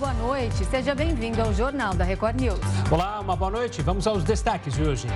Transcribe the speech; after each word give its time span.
boa 0.00 0.14
noite. 0.14 0.64
Seja 0.64 0.94
bem-vindo 0.94 1.42
ao 1.42 1.52
Jornal 1.52 1.92
da 1.92 2.04
Record 2.04 2.40
News. 2.40 2.58
Olá, 2.90 3.20
uma 3.20 3.36
boa 3.36 3.50
noite. 3.50 3.82
Vamos 3.82 4.06
aos 4.06 4.24
destaques 4.24 4.72
de 4.72 4.82
hoje. 4.82 5.06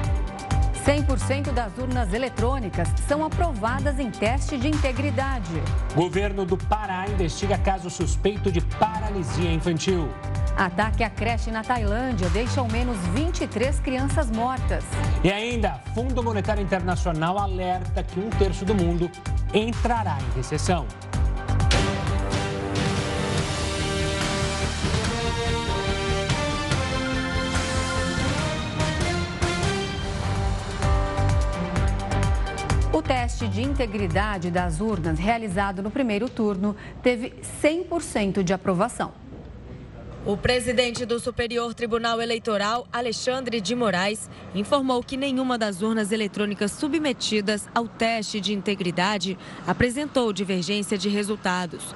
100% 0.84 1.52
das 1.52 1.78
urnas 1.78 2.12
eletrônicas 2.12 2.86
são 3.08 3.24
aprovadas 3.24 3.98
em 3.98 4.10
teste 4.10 4.58
de 4.58 4.68
integridade. 4.68 5.50
Governo 5.94 6.44
do 6.44 6.58
Pará 6.58 7.06
investiga 7.08 7.56
caso 7.56 7.88
suspeito 7.88 8.52
de 8.52 8.60
paralisia 8.60 9.50
infantil. 9.50 10.06
Ataque 10.54 11.02
à 11.02 11.08
creche 11.08 11.50
na 11.50 11.64
Tailândia 11.64 12.28
deixa 12.28 12.60
ao 12.60 12.68
menos 12.68 12.98
23 13.14 13.80
crianças 13.80 14.30
mortas. 14.30 14.84
E 15.24 15.32
ainda, 15.32 15.80
Fundo 15.94 16.22
Monetário 16.22 16.62
Internacional 16.62 17.38
alerta 17.38 18.02
que 18.02 18.20
um 18.20 18.28
terço 18.28 18.66
do 18.66 18.74
mundo 18.74 19.10
entrará 19.54 20.18
em 20.20 20.36
recessão. 20.36 20.86
Teste 33.24 33.48
de 33.48 33.62
integridade 33.62 34.50
das 34.50 34.82
urnas 34.82 35.18
realizado 35.18 35.82
no 35.82 35.90
primeiro 35.90 36.28
turno 36.28 36.76
teve 37.02 37.32
100% 37.62 38.42
de 38.42 38.52
aprovação. 38.52 39.14
O 40.26 40.36
presidente 40.36 41.06
do 41.06 41.18
Superior 41.18 41.72
Tribunal 41.72 42.20
Eleitoral, 42.20 42.86
Alexandre 42.92 43.62
de 43.62 43.74
Moraes, 43.74 44.28
informou 44.54 45.02
que 45.02 45.16
nenhuma 45.16 45.56
das 45.56 45.80
urnas 45.80 46.12
eletrônicas 46.12 46.72
submetidas 46.72 47.66
ao 47.74 47.88
teste 47.88 48.42
de 48.42 48.52
integridade 48.52 49.38
apresentou 49.66 50.30
divergência 50.30 50.98
de 50.98 51.08
resultados. 51.08 51.94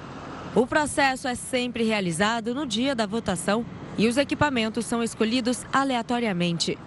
O 0.55 0.67
processo 0.67 1.29
é 1.29 1.35
sempre 1.35 1.85
realizado 1.85 2.55
no 2.55 2.65
dia 2.65 2.95
da 2.95 3.05
votação 3.05 3.67
e 3.99 4.09
os 4.09 4.17
equipamentos 4.17 4.87
são 4.87 5.03
escolhidos 5.03 5.67
aleatoriamente. 5.71 6.79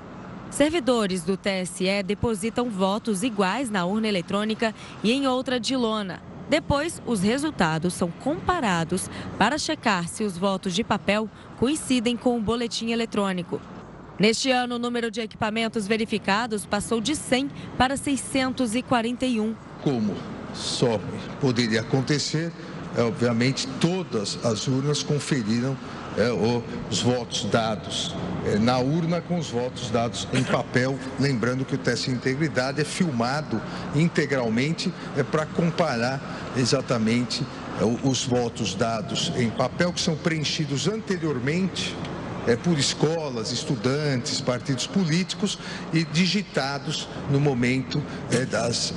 Servidores 0.51 1.23
do 1.23 1.37
TSE 1.37 2.03
depositam 2.05 2.69
votos 2.69 3.23
iguais 3.23 3.69
na 3.69 3.85
urna 3.85 4.09
eletrônica 4.09 4.75
e 5.01 5.11
em 5.13 5.25
outra 5.25 5.57
de 5.57 5.77
lona. 5.77 6.21
Depois, 6.49 7.01
os 7.05 7.21
resultados 7.21 7.93
são 7.93 8.11
comparados 8.11 9.09
para 9.37 9.57
checar 9.57 10.09
se 10.09 10.25
os 10.25 10.37
votos 10.37 10.75
de 10.75 10.83
papel 10.83 11.29
coincidem 11.57 12.17
com 12.17 12.37
o 12.37 12.41
boletim 12.41 12.91
eletrônico. 12.91 13.61
Neste 14.19 14.51
ano, 14.51 14.75
o 14.75 14.79
número 14.79 15.09
de 15.09 15.21
equipamentos 15.21 15.87
verificados 15.87 16.65
passou 16.65 16.99
de 16.99 17.15
100 17.15 17.49
para 17.77 17.95
641. 17.95 19.55
Como 19.81 20.13
só 20.53 20.99
poderia 21.39 21.79
acontecer, 21.79 22.51
é, 22.97 23.01
obviamente, 23.01 23.65
todas 23.79 24.37
as 24.45 24.67
urnas 24.67 25.01
conferiram 25.01 25.77
os 26.89 27.01
votos 27.01 27.45
dados 27.45 28.13
é, 28.45 28.57
na 28.57 28.79
urna 28.79 29.21
com 29.21 29.37
os 29.37 29.49
votos 29.49 29.89
dados 29.91 30.27
em 30.33 30.43
papel. 30.43 30.97
Lembrando 31.19 31.63
que 31.63 31.75
o 31.75 31.77
teste 31.77 32.09
de 32.09 32.15
integridade 32.15 32.81
é 32.81 32.83
filmado 32.83 33.61
integralmente 33.95 34.91
é, 35.15 35.23
para 35.23 35.45
comparar 35.45 36.51
exatamente 36.57 37.45
é, 37.79 38.07
os 38.07 38.25
votos 38.25 38.73
dados 38.73 39.31
em 39.37 39.49
papel 39.49 39.93
que 39.93 40.01
são 40.01 40.15
preenchidos 40.15 40.87
anteriormente 40.87 41.95
é, 42.47 42.55
por 42.55 42.77
escolas, 42.79 43.51
estudantes, 43.51 44.41
partidos 44.41 44.87
políticos 44.87 45.59
e 45.93 46.03
digitados 46.03 47.07
no 47.29 47.39
momento 47.39 48.01
é, 48.31 48.45
das, 48.45 48.93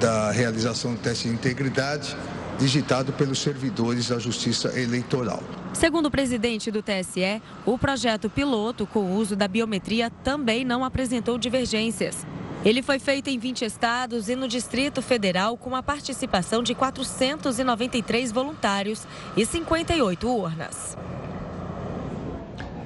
da 0.00 0.32
realização 0.32 0.94
do 0.94 0.98
teste 0.98 1.28
de 1.28 1.34
integridade, 1.34 2.16
digitado 2.58 3.12
pelos 3.12 3.40
servidores 3.40 4.08
da 4.08 4.18
Justiça 4.18 4.76
Eleitoral. 4.78 5.42
Segundo 5.72 6.06
o 6.06 6.10
presidente 6.10 6.70
do 6.70 6.82
TSE, 6.82 7.40
o 7.64 7.78
projeto 7.78 8.28
piloto 8.28 8.86
com 8.86 9.00
o 9.00 9.16
uso 9.16 9.36
da 9.36 9.46
biometria 9.46 10.10
também 10.22 10.64
não 10.64 10.84
apresentou 10.84 11.38
divergências. 11.38 12.26
Ele 12.62 12.82
foi 12.82 12.98
feito 12.98 13.30
em 13.30 13.38
20 13.38 13.64
estados 13.64 14.28
e 14.28 14.36
no 14.36 14.46
Distrito 14.46 15.00
Federal 15.00 15.56
com 15.56 15.74
a 15.74 15.82
participação 15.82 16.62
de 16.62 16.74
493 16.74 18.30
voluntários 18.32 19.06
e 19.34 19.46
58 19.46 20.28
urnas. 20.28 20.98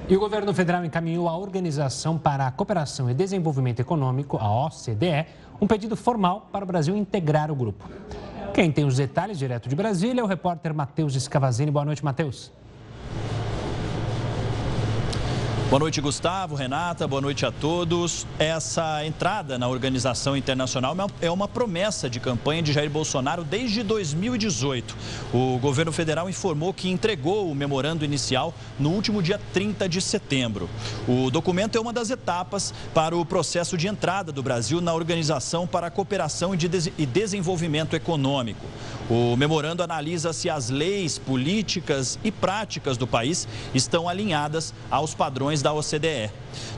E 0.07 0.15
o 0.15 0.19
governo 0.19 0.53
federal 0.53 0.85
encaminhou 0.85 1.27
à 1.27 1.35
Organização 1.35 2.17
para 2.17 2.47
a 2.47 2.51
Cooperação 2.51 3.09
e 3.09 3.13
Desenvolvimento 3.13 3.79
Econômico, 3.79 4.37
a 4.37 4.67
OCDE, 4.67 5.25
um 5.59 5.67
pedido 5.67 5.97
formal 5.97 6.47
para 6.51 6.63
o 6.63 6.67
Brasil 6.67 6.95
integrar 6.95 7.51
o 7.51 7.55
grupo. 7.55 7.89
Quem 8.53 8.71
tem 8.71 8.85
os 8.85 8.95
detalhes 8.95 9.37
direto 9.37 9.67
de 9.67 9.75
Brasília 9.75 10.21
é 10.21 10.23
o 10.23 10.27
repórter 10.27 10.73
Matheus 10.73 11.15
Escavazini. 11.15 11.71
Boa 11.71 11.83
noite, 11.83 12.05
Matheus. 12.05 12.51
Boa 15.67 15.79
noite, 15.79 15.99
Gustavo, 15.99 16.53
Renata, 16.53 17.07
boa 17.07 17.19
noite 17.19 17.43
a 17.43 17.51
todos. 17.51 18.27
Essa 18.37 19.03
entrada 19.03 19.57
na 19.57 19.67
organização 19.67 20.37
internacional 20.37 20.95
é 21.19 21.31
uma 21.31 21.47
promessa 21.47 22.07
de 22.07 22.19
campanha 22.19 22.61
de 22.61 22.71
Jair 22.71 22.89
Bolsonaro 22.89 23.43
desde 23.43 23.81
2018. 23.81 24.95
O 25.33 25.57
governo 25.57 25.91
federal 25.91 26.29
informou 26.29 26.71
que 26.71 26.87
entregou 26.87 27.49
o 27.49 27.55
memorando 27.55 28.05
inicial 28.05 28.53
no 28.77 28.91
último 28.91 29.23
dia 29.23 29.41
30 29.53 29.89
de 29.89 30.01
setembro. 30.01 30.69
O 31.07 31.31
documento 31.31 31.75
é 31.75 31.81
uma 31.81 31.91
das 31.91 32.11
etapas 32.11 32.71
para 32.93 33.17
o 33.17 33.25
processo 33.25 33.75
de 33.75 33.87
entrada 33.87 34.31
do 34.31 34.43
Brasil 34.43 34.79
na 34.79 34.93
Organização 34.93 35.65
para 35.65 35.87
a 35.87 35.91
Cooperação 35.91 36.53
e 36.53 37.05
Desenvolvimento 37.07 37.95
Econômico. 37.95 38.67
O 39.09 39.35
memorando 39.35 39.81
analisa 39.81 40.31
se 40.31 40.47
as 40.47 40.69
leis, 40.69 41.17
políticas 41.17 42.19
e 42.23 42.31
práticas 42.31 42.97
do 42.97 43.07
país 43.07 43.47
estão 43.73 44.07
alinhadas 44.07 44.71
aos 44.89 45.13
padrões 45.15 45.54
da 45.61 45.73
OCDE. 45.73 46.31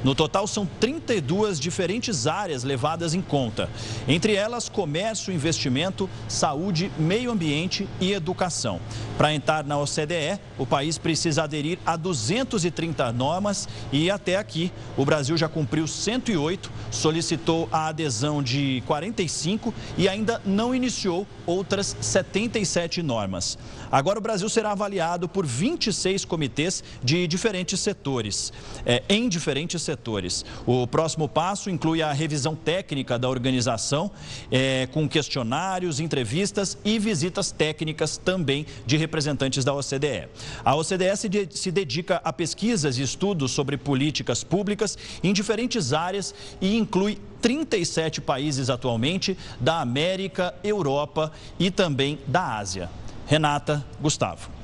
No 0.03 0.15
total, 0.15 0.47
são 0.47 0.65
32 0.79 1.59
diferentes 1.59 2.27
áreas 2.27 2.63
levadas 2.63 3.13
em 3.13 3.21
conta. 3.21 3.69
Entre 4.07 4.33
elas, 4.33 4.69
comércio, 4.69 5.33
investimento, 5.33 6.09
saúde, 6.27 6.91
meio 6.97 7.31
ambiente 7.31 7.87
e 7.99 8.13
educação. 8.13 8.79
Para 9.17 9.33
entrar 9.33 9.63
na 9.63 9.77
OCDE, 9.77 10.39
o 10.57 10.65
país 10.65 10.97
precisa 10.97 11.43
aderir 11.43 11.79
a 11.85 11.95
230 11.95 13.11
normas 13.11 13.67
e 13.91 14.09
até 14.09 14.35
aqui 14.35 14.71
o 14.95 15.05
Brasil 15.05 15.37
já 15.37 15.47
cumpriu 15.47 15.87
108, 15.87 16.71
solicitou 16.91 17.67
a 17.71 17.87
adesão 17.87 18.41
de 18.41 18.83
45 18.85 19.73
e 19.97 20.07
ainda 20.07 20.41
não 20.45 20.73
iniciou 20.73 21.25
outras 21.45 21.95
77 21.99 23.01
normas. 23.01 23.57
Agora 23.91 24.19
o 24.19 24.21
Brasil 24.21 24.49
será 24.49 24.71
avaliado 24.71 25.27
por 25.27 25.45
26 25.45 26.25
comitês 26.25 26.83
de 27.03 27.27
diferentes 27.27 27.79
setores, 27.79 28.51
é, 28.85 29.03
em 29.09 29.27
diferentes 29.27 29.81
setores. 29.81 30.45
O 30.65 30.87
próximo 30.87 31.27
passo 31.27 31.69
inclui 31.69 32.01
a 32.01 32.11
revisão 32.11 32.55
técnica 32.55 33.17
da 33.19 33.29
organização, 33.29 34.11
é, 34.51 34.87
com 34.91 35.07
questionários, 35.07 35.99
entrevistas 35.99 36.77
e 36.83 36.97
visitas 36.99 37.51
técnicas 37.51 38.17
também 38.17 38.65
de 38.85 38.97
representantes 38.97 39.63
da 39.63 39.73
OCDE. 39.73 40.27
A 40.63 40.75
OCDE 40.75 41.15
se, 41.17 41.29
de, 41.29 41.47
se 41.51 41.71
dedica 41.71 42.21
a 42.23 42.31
pesquisas 42.31 42.97
e 42.97 43.01
estudos 43.01 43.51
sobre 43.51 43.77
políticas 43.77 44.43
públicas 44.43 44.97
em 45.23 45.33
diferentes 45.33 45.93
áreas 45.93 46.33
e 46.61 46.77
inclui 46.77 47.17
37 47.41 48.21
países 48.21 48.69
atualmente 48.69 49.37
da 49.59 49.81
América, 49.81 50.53
Europa 50.63 51.31
e 51.59 51.69
também 51.69 52.19
da 52.27 52.57
Ásia. 52.57 52.89
Renata, 53.27 53.85
Gustavo. 53.99 54.56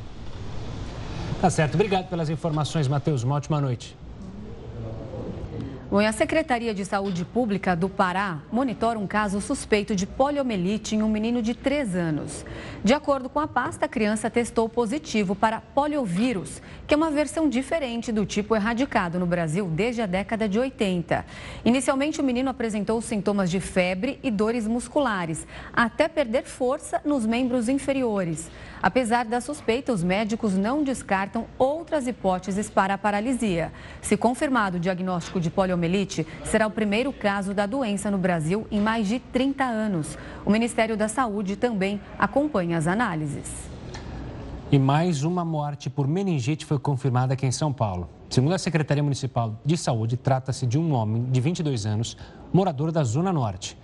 Tá 1.44 1.50
certo. 1.50 1.74
Obrigado 1.74 2.08
pelas 2.08 2.30
informações, 2.30 2.88
Matheus. 2.88 3.22
Uma 3.24 3.36
ótima 3.36 3.60
noite. 3.60 3.98
A 6.02 6.12
Secretaria 6.12 6.74
de 6.74 6.84
Saúde 6.84 7.24
Pública 7.24 7.76
do 7.76 7.88
Pará 7.88 8.40
monitora 8.52 8.98
um 8.98 9.06
caso 9.06 9.40
suspeito 9.40 9.96
de 9.96 10.08
poliomielite 10.08 10.96
em 10.96 11.04
um 11.04 11.08
menino 11.08 11.40
de 11.40 11.54
3 11.54 11.96
anos. 11.96 12.44
De 12.84 12.94
acordo 12.94 13.30
com 13.30 13.40
a 13.40 13.48
pasta, 13.48 13.86
a 13.86 13.88
criança 13.88 14.30
testou 14.30 14.68
positivo 14.68 15.36
para 15.36 15.62
poliovírus, 15.62 16.62
que 16.88 16.96
é 16.96 16.98
uma 16.98 17.12
versão 17.12 17.48
diferente 17.48 18.12
do 18.12 18.26
tipo 18.26 18.56
erradicado 18.56 19.20
no 19.20 19.28
Brasil 19.28 19.68
desde 19.68 20.02
a 20.02 20.06
década 20.08 20.50
de 20.50 20.60
80. 20.60 21.26
Inicialmente, 21.64 22.20
o 22.20 22.24
menino 22.24 22.50
apresentou 22.50 23.00
sintomas 23.00 23.50
de 23.50 23.60
febre 23.60 24.20
e 24.24 24.32
dores 24.32 24.68
musculares, 24.68 25.48
até 25.72 26.08
perder 26.08 26.44
força 26.44 27.02
nos 27.06 27.26
membros 27.26 27.70
inferiores. 27.70 28.50
Apesar 28.82 29.24
da 29.24 29.40
suspeita, 29.40 29.94
os 29.94 30.04
médicos 30.04 30.58
não 30.58 30.84
descartam 30.84 31.46
outras 31.58 32.06
hipóteses 32.06 32.70
para 32.70 32.96
a 32.96 32.98
paralisia. 32.98 33.72
Se 34.02 34.18
confirmado 34.18 34.76
o 34.76 34.80
diagnóstico 34.80 35.40
de 35.40 35.50
poliomielite, 35.50 35.83
será 36.44 36.68
o 36.68 36.72
primeiro 36.72 37.12
caso 37.12 37.54
da 37.54 37.66
doença 37.66 38.10
no 38.12 38.18
Brasil 38.18 38.68
em 38.72 38.80
mais 38.80 39.08
de 39.08 39.20
30 39.20 39.64
anos. 39.64 40.18
O 40.46 40.50
Ministério 40.50 40.96
da 40.96 41.08
Saúde 41.08 41.56
também 41.56 42.00
acompanha 42.18 42.78
as 42.78 42.88
análises. 42.88 43.50
E 44.72 44.80
mais 44.80 45.24
uma 45.24 45.46
morte 45.46 45.90
por 45.90 46.08
meningite 46.08 46.66
foi 46.66 46.80
confirmada 46.80 47.34
aqui 47.34 47.46
em 47.46 47.52
São 47.52 47.72
Paulo. 47.72 48.10
Segundo 48.30 48.54
a 48.54 48.58
Secretaria 48.58 49.04
Municipal 49.04 49.60
de 49.64 49.78
Saúde, 49.78 50.18
trata-se 50.18 50.66
de 50.66 50.80
um 50.80 50.94
homem 50.94 51.26
de 51.30 51.40
22 51.40 51.86
anos, 51.86 52.18
morador 52.52 52.92
da 52.92 53.04
Zona 53.04 53.32
Norte. 53.32 53.78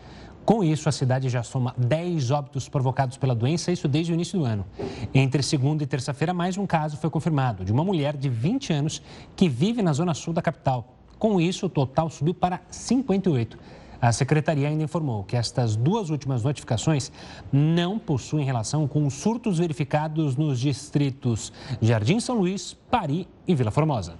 Com 0.43 0.63
isso, 0.63 0.89
a 0.89 0.91
cidade 0.91 1.29
já 1.29 1.43
soma 1.43 1.75
10 1.77 2.31
óbitos 2.31 2.67
provocados 2.67 3.17
pela 3.17 3.35
doença, 3.35 3.71
isso 3.71 3.87
desde 3.87 4.11
o 4.11 4.15
início 4.15 4.39
do 4.39 4.45
ano. 4.45 4.65
Entre 5.13 5.43
segunda 5.43 5.83
e 5.83 5.85
terça-feira, 5.85 6.33
mais 6.33 6.57
um 6.57 6.65
caso 6.65 6.97
foi 6.97 7.11
confirmado 7.11 7.63
de 7.63 7.71
uma 7.71 7.83
mulher 7.83 8.17
de 8.17 8.27
20 8.27 8.73
anos 8.73 8.99
que 9.35 9.47
vive 9.47 9.83
na 9.83 9.93
zona 9.93 10.15
sul 10.15 10.33
da 10.33 10.41
capital. 10.41 10.98
Com 11.19 11.39
isso, 11.39 11.65
o 11.65 11.69
total 11.69 12.09
subiu 12.09 12.33
para 12.33 12.61
58. 12.71 13.59
A 14.01 14.13
secretaria 14.13 14.69
ainda 14.69 14.81
informou 14.81 15.25
que 15.25 15.35
estas 15.35 15.75
duas 15.75 16.09
últimas 16.09 16.43
notificações 16.43 17.11
não 17.51 17.99
possuem 17.99 18.45
relação 18.45 18.87
com 18.87 19.05
os 19.05 19.15
surtos 19.15 19.57
verificados 19.57 20.37
nos 20.37 20.57
distritos 20.57 21.51
Jardim 21.81 22.21
São 22.21 22.37
Luís, 22.37 22.77
Pari 22.89 23.27
e 23.45 23.53
Vila 23.53 23.71
Formosa. 23.71 24.15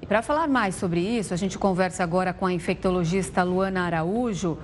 E 0.00 0.06
para 0.06 0.22
falar 0.22 0.48
mais 0.48 0.76
sobre 0.76 1.00
isso, 1.00 1.34
a 1.34 1.36
gente 1.36 1.58
conversa 1.58 2.02
agora 2.02 2.32
com 2.32 2.46
a 2.46 2.52
infectologista 2.52 3.42
Luana 3.42 3.82
Araújo. 3.82 4.56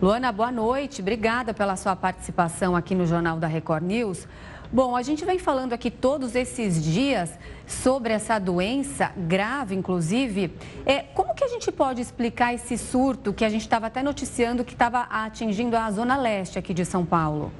Luana, 0.00 0.32
boa 0.32 0.50
noite. 0.50 1.02
Obrigada 1.02 1.52
pela 1.52 1.76
sua 1.76 1.94
participação 1.94 2.74
aqui 2.74 2.94
no 2.94 3.04
Jornal 3.04 3.38
da 3.38 3.46
Record 3.46 3.84
News. 3.84 4.26
Bom, 4.70 4.94
a 4.94 5.00
gente 5.00 5.24
vem 5.24 5.38
falando 5.38 5.72
aqui 5.72 5.90
todos 5.90 6.34
esses 6.34 6.82
dias 6.84 7.30
sobre 7.66 8.12
essa 8.12 8.38
doença 8.38 9.10
grave, 9.16 9.74
inclusive. 9.74 10.52
É, 10.84 11.00
como 11.00 11.34
que 11.34 11.42
a 11.42 11.48
gente 11.48 11.72
pode 11.72 12.02
explicar 12.02 12.52
esse 12.52 12.76
surto 12.76 13.32
que 13.32 13.46
a 13.46 13.48
gente 13.48 13.62
estava 13.62 13.86
até 13.86 14.02
noticiando 14.02 14.64
que 14.64 14.74
estava 14.74 15.00
atingindo 15.04 15.74
a 15.74 15.90
zona 15.90 16.18
leste 16.18 16.58
aqui 16.58 16.74
de 16.74 16.84
São 16.84 17.06
Paulo? 17.06 17.50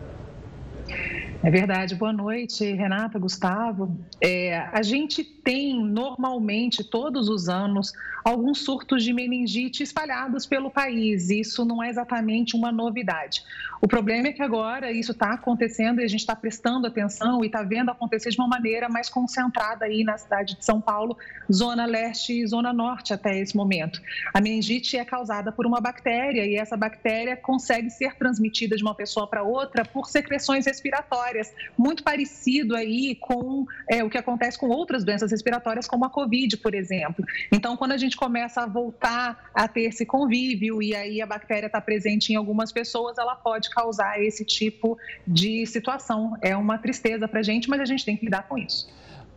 É 1.43 1.51
verdade. 1.51 1.95
Boa 1.95 2.13
noite, 2.13 2.65
Renata, 2.73 3.17
Gustavo. 3.19 3.97
É, 4.21 4.57
a 4.73 4.83
gente 4.83 5.23
tem 5.23 5.81
normalmente, 5.81 6.83
todos 6.83 7.29
os 7.29 7.49
anos, 7.49 7.93
alguns 8.25 8.65
surtos 8.65 9.05
de 9.05 9.13
meningite 9.13 9.83
espalhados 9.83 10.45
pelo 10.45 10.71
país. 10.71 11.31
Isso 11.31 11.65
não 11.65 11.83
é 11.83 11.89
exatamente 11.89 12.57
uma 12.57 12.73
novidade. 12.73 13.43
O 13.81 13.87
problema 13.87 14.29
é 14.29 14.33
que 14.33 14.43
agora 14.43 14.91
isso 14.91 15.13
está 15.13 15.35
acontecendo 15.35 16.01
e 16.01 16.05
a 16.05 16.09
gente 16.09 16.21
está 16.21 16.35
prestando 16.35 16.87
atenção 16.87 17.45
e 17.45 17.47
está 17.47 17.63
vendo 17.63 17.91
acontecer 17.91 18.31
de 18.31 18.39
uma 18.39 18.49
maneira 18.49 18.89
mais 18.89 19.09
concentrada 19.09 19.85
aí 19.85 20.03
na 20.03 20.19
cidade 20.19 20.57
de 20.57 20.65
São 20.65 20.81
Paulo, 20.81 21.17
zona 21.51 21.87
leste 21.87 22.33
e 22.33 22.47
zona 22.47 22.73
norte 22.73 23.15
até 23.15 23.39
esse 23.39 23.57
momento. 23.57 24.01
A 24.35 24.41
meningite 24.41 24.97
é 24.97 25.05
causada 25.05 25.53
por 25.53 25.65
uma 25.65 25.81
bactéria 25.81 26.45
e 26.45 26.57
essa 26.57 26.77
bactéria 26.77 27.37
consegue 27.37 27.89
ser 27.91 28.17
transmitida 28.17 28.77
de 28.77 28.83
uma 28.83 28.95
pessoa 28.95 29.27
para 29.29 29.43
outra 29.43 29.85
por 29.85 30.07
secreções 30.07 30.67
respiratórias, 30.67 31.28
muito 31.77 32.03
parecido 32.03 32.75
aí 32.75 33.15
com 33.17 33.67
é, 33.89 34.03
o 34.03 34.11
que 34.11 34.19
acontece 34.19 34.59
com 34.59 34.69
outras 34.69 35.05
doenças 35.05 35.31
respiratórias, 35.31 35.87
como 35.87 36.05
a 36.05 36.11
Covid, 36.11 36.57
por 36.59 36.75
exemplo. 36.75 37.25
Então, 37.53 37.77
quando 37.77 37.93
a 37.93 37.97
gente 37.97 38.17
começa 38.17 38.63
a 38.63 38.67
voltar 38.67 39.51
a 39.55 39.67
ter 39.67 39.83
esse 39.83 40.05
convívio 40.05 40.83
e 40.83 40.95
aí 40.95 41.21
a 41.21 41.27
bactéria 41.27 41.67
está 41.67 41.81
presente 41.81 42.33
em 42.33 42.37
algumas 42.37 42.73
pessoas, 42.73 43.19
ela 43.19 43.35
pode 43.35 43.71
causar 43.71 44.21
esse 44.23 44.45
tipo 44.45 44.99
de 45.27 45.67
situação. 45.67 46.37
É 46.43 46.57
uma 46.57 46.79
tristeza 46.79 47.27
para 47.29 47.41
a 47.41 47.43
gente, 47.43 47.69
mas 47.69 47.81
a 47.81 47.85
gente 47.85 48.05
tem 48.05 48.17
que 48.17 48.25
lidar 48.25 48.49
com 48.49 48.59
isso. 48.59 48.89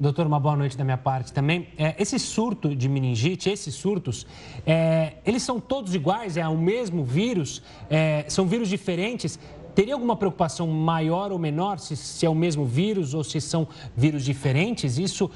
Doutor, 0.01 0.25
uma 0.25 0.39
boa 0.39 0.55
noite 0.55 0.75
da 0.75 0.83
minha 0.83 0.97
parte 0.97 1.31
também. 1.31 1.67
É, 1.77 1.94
esse 1.99 2.17
surto 2.17 2.75
de 2.75 2.89
meningite, 2.89 3.51
esses 3.51 3.75
surtos, 3.75 4.25
é, 4.65 5.13
eles 5.23 5.44
são 5.44 5.59
todos 5.59 5.94
iguais? 5.94 6.37
É 6.37 6.47
o 6.47 6.57
mesmo 6.57 7.03
vírus? 7.03 7.61
É, 7.87 8.25
são 8.27 8.47
vírus 8.47 8.67
diferentes? 8.67 9.37
Teria 9.73 9.94
alguma 9.94 10.15
preocupação 10.15 10.68
maior 10.68 11.31
ou 11.31 11.39
menor 11.39 11.79
se, 11.79 11.95
se, 11.95 12.25
é 12.25 12.29
o 12.29 12.35
mesmo 12.35 12.65
vírus 12.65 13.13
ou 13.13 13.23
se 13.23 13.39
são 13.39 13.68
vírus 13.95 14.23
diferentes? 14.23 14.97
Isso 14.97 15.31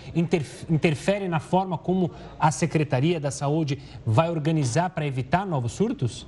interfere 0.69 1.27
na 1.27 1.39
forma 1.39 1.77
como 1.77 2.11
a 2.39 2.51
Secretaria 2.51 3.19
da 3.19 3.31
Saúde 3.31 3.79
vai 4.05 4.29
organizar 4.29 4.89
para 4.89 5.07
evitar 5.07 5.45
novos 5.45 5.71
surtos? 5.71 6.27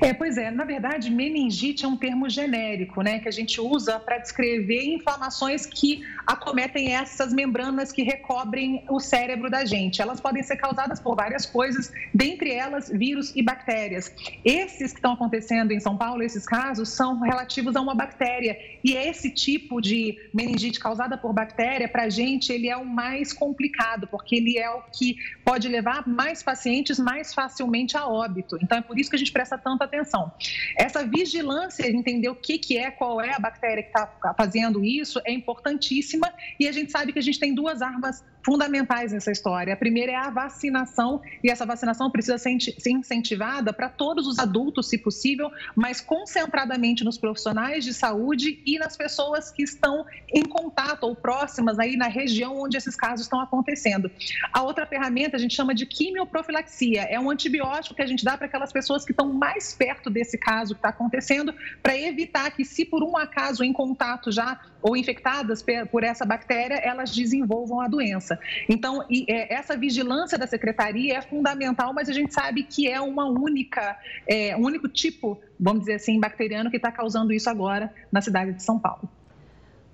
É, 0.00 0.12
pois 0.14 0.38
é, 0.38 0.50
na 0.50 0.64
verdade, 0.64 1.10
meningite 1.10 1.84
é 1.84 1.88
um 1.88 1.96
termo 1.96 2.28
genérico, 2.28 3.02
né, 3.02 3.18
que 3.18 3.28
a 3.28 3.32
gente 3.32 3.60
usa 3.60 3.98
para 3.98 4.18
descrever 4.18 4.84
inflamações 4.84 5.66
que 5.66 6.02
acometem 6.26 6.94
essas 6.94 7.32
membranas 7.32 7.92
que 7.92 8.02
recobrem 8.02 8.84
o 8.88 9.00
cérebro 9.00 9.50
da 9.50 9.64
gente. 9.64 10.00
Elas 10.00 10.20
podem 10.20 10.42
ser 10.42 10.56
causadas 10.56 11.00
por 11.00 11.16
várias 11.16 11.44
coisas, 11.44 11.92
dentre 12.14 12.50
elas 12.50 12.88
vírus 12.88 13.32
e 13.34 13.42
bactérias. 13.42 14.12
Esses 14.44 14.92
que 14.92 14.98
estão 14.98 15.12
acontecendo 15.12 15.72
em 15.72 15.80
São 15.80 15.96
Paulo, 15.96 16.22
esses 16.22 16.46
casos, 16.46 16.88
são 16.90 17.20
relativos 17.20 17.76
a 17.76 17.80
uma 17.80 17.94
bactéria. 17.94 18.56
E 18.82 18.92
esse 18.92 19.30
tipo 19.30 19.80
de 19.80 20.18
meningite 20.32 20.78
causada 20.78 21.16
por 21.16 21.32
bactéria, 21.32 21.88
para 21.88 22.04
a 22.04 22.08
gente, 22.08 22.52
ele 22.52 22.68
é 22.68 22.76
o 22.76 22.84
mais 22.84 23.32
complicado, 23.32 24.06
porque 24.06 24.36
ele 24.36 24.58
é 24.58 24.70
o 24.70 24.82
que 24.96 25.16
pode 25.44 25.68
levar 25.68 26.06
mais 26.06 26.42
pacientes 26.42 26.98
mais 26.98 27.34
facilmente 27.34 27.96
a 27.96 28.06
óbito. 28.06 28.58
Então, 28.62 28.78
é 28.78 28.80
por 28.80 28.98
isso 28.98 29.10
que 29.10 29.16
a 29.16 29.18
gente 29.18 29.32
presta 29.42 29.58
tanta 29.58 29.84
atenção. 29.84 30.32
Essa 30.78 31.04
vigilância, 31.04 31.88
entender 31.90 32.28
o 32.28 32.34
que, 32.34 32.58
que 32.58 32.78
é, 32.78 32.90
qual 32.90 33.20
é 33.20 33.34
a 33.34 33.38
bactéria 33.38 33.82
que 33.82 33.88
está 33.88 34.34
fazendo 34.36 34.84
isso, 34.84 35.20
é 35.24 35.32
importantíssima 35.32 36.32
e 36.58 36.68
a 36.68 36.72
gente 36.72 36.92
sabe 36.92 37.12
que 37.12 37.18
a 37.18 37.22
gente 37.22 37.40
tem 37.40 37.54
duas 37.54 37.82
armas 37.82 38.24
fundamentais 38.44 39.12
nessa 39.12 39.30
história. 39.30 39.74
A 39.74 39.76
primeira 39.76 40.12
é 40.12 40.16
a 40.16 40.30
vacinação, 40.30 41.20
e 41.42 41.50
essa 41.50 41.64
vacinação 41.64 42.10
precisa 42.10 42.38
ser 42.38 42.58
incentivada 42.90 43.72
para 43.72 43.88
todos 43.88 44.26
os 44.26 44.38
adultos, 44.38 44.88
se 44.88 44.98
possível, 44.98 45.50
mas 45.74 46.00
concentradamente 46.00 47.04
nos 47.04 47.18
profissionais 47.18 47.84
de 47.84 47.94
saúde 47.94 48.60
e 48.66 48.78
nas 48.78 48.96
pessoas 48.96 49.50
que 49.50 49.62
estão 49.62 50.04
em 50.32 50.42
contato 50.42 51.04
ou 51.04 51.14
próximas 51.14 51.78
aí 51.78 51.96
na 51.96 52.08
região 52.08 52.60
onde 52.60 52.76
esses 52.76 52.96
casos 52.96 53.26
estão 53.26 53.40
acontecendo. 53.40 54.10
A 54.52 54.62
outra 54.62 54.86
ferramenta 54.86 55.36
a 55.36 55.40
gente 55.40 55.54
chama 55.54 55.74
de 55.74 55.86
quimioprofilaxia, 55.86 57.02
é 57.02 57.18
um 57.18 57.30
antibiótico 57.30 57.94
que 57.94 58.02
a 58.02 58.06
gente 58.06 58.24
dá 58.24 58.36
para 58.36 58.46
aquelas 58.46 58.72
pessoas 58.72 59.04
que 59.04 59.12
estão 59.12 59.32
mais 59.32 59.74
perto 59.74 60.10
desse 60.10 60.36
caso 60.36 60.74
que 60.74 60.78
está 60.78 60.88
acontecendo, 60.88 61.54
para 61.82 61.96
evitar 61.96 62.50
que, 62.50 62.64
se 62.64 62.84
por 62.84 63.02
um 63.02 63.16
acaso 63.16 63.62
em 63.62 63.72
contato 63.72 64.30
já 64.30 64.60
ou 64.80 64.96
infectadas 64.96 65.64
por 65.90 66.02
essa 66.02 66.24
bactéria, 66.24 66.74
elas 66.74 67.14
desenvolvam 67.14 67.80
a 67.80 67.88
doença. 67.88 68.31
Então, 68.68 69.04
é, 69.28 69.54
essa 69.54 69.76
vigilância 69.76 70.38
da 70.38 70.46
secretaria 70.46 71.18
é 71.18 71.22
fundamental, 71.22 71.92
mas 71.92 72.08
a 72.08 72.12
gente 72.12 72.32
sabe 72.32 72.62
que 72.62 72.88
é 72.88 73.00
uma 73.00 73.26
única, 73.26 73.96
é, 74.26 74.56
um 74.56 74.62
único 74.62 74.88
tipo, 74.88 75.40
vamos 75.58 75.80
dizer 75.80 75.94
assim, 75.94 76.18
bacteriano 76.20 76.70
que 76.70 76.76
está 76.76 76.90
causando 76.90 77.32
isso 77.32 77.48
agora 77.48 77.92
na 78.10 78.20
cidade 78.20 78.52
de 78.52 78.62
São 78.62 78.78
Paulo. 78.78 79.08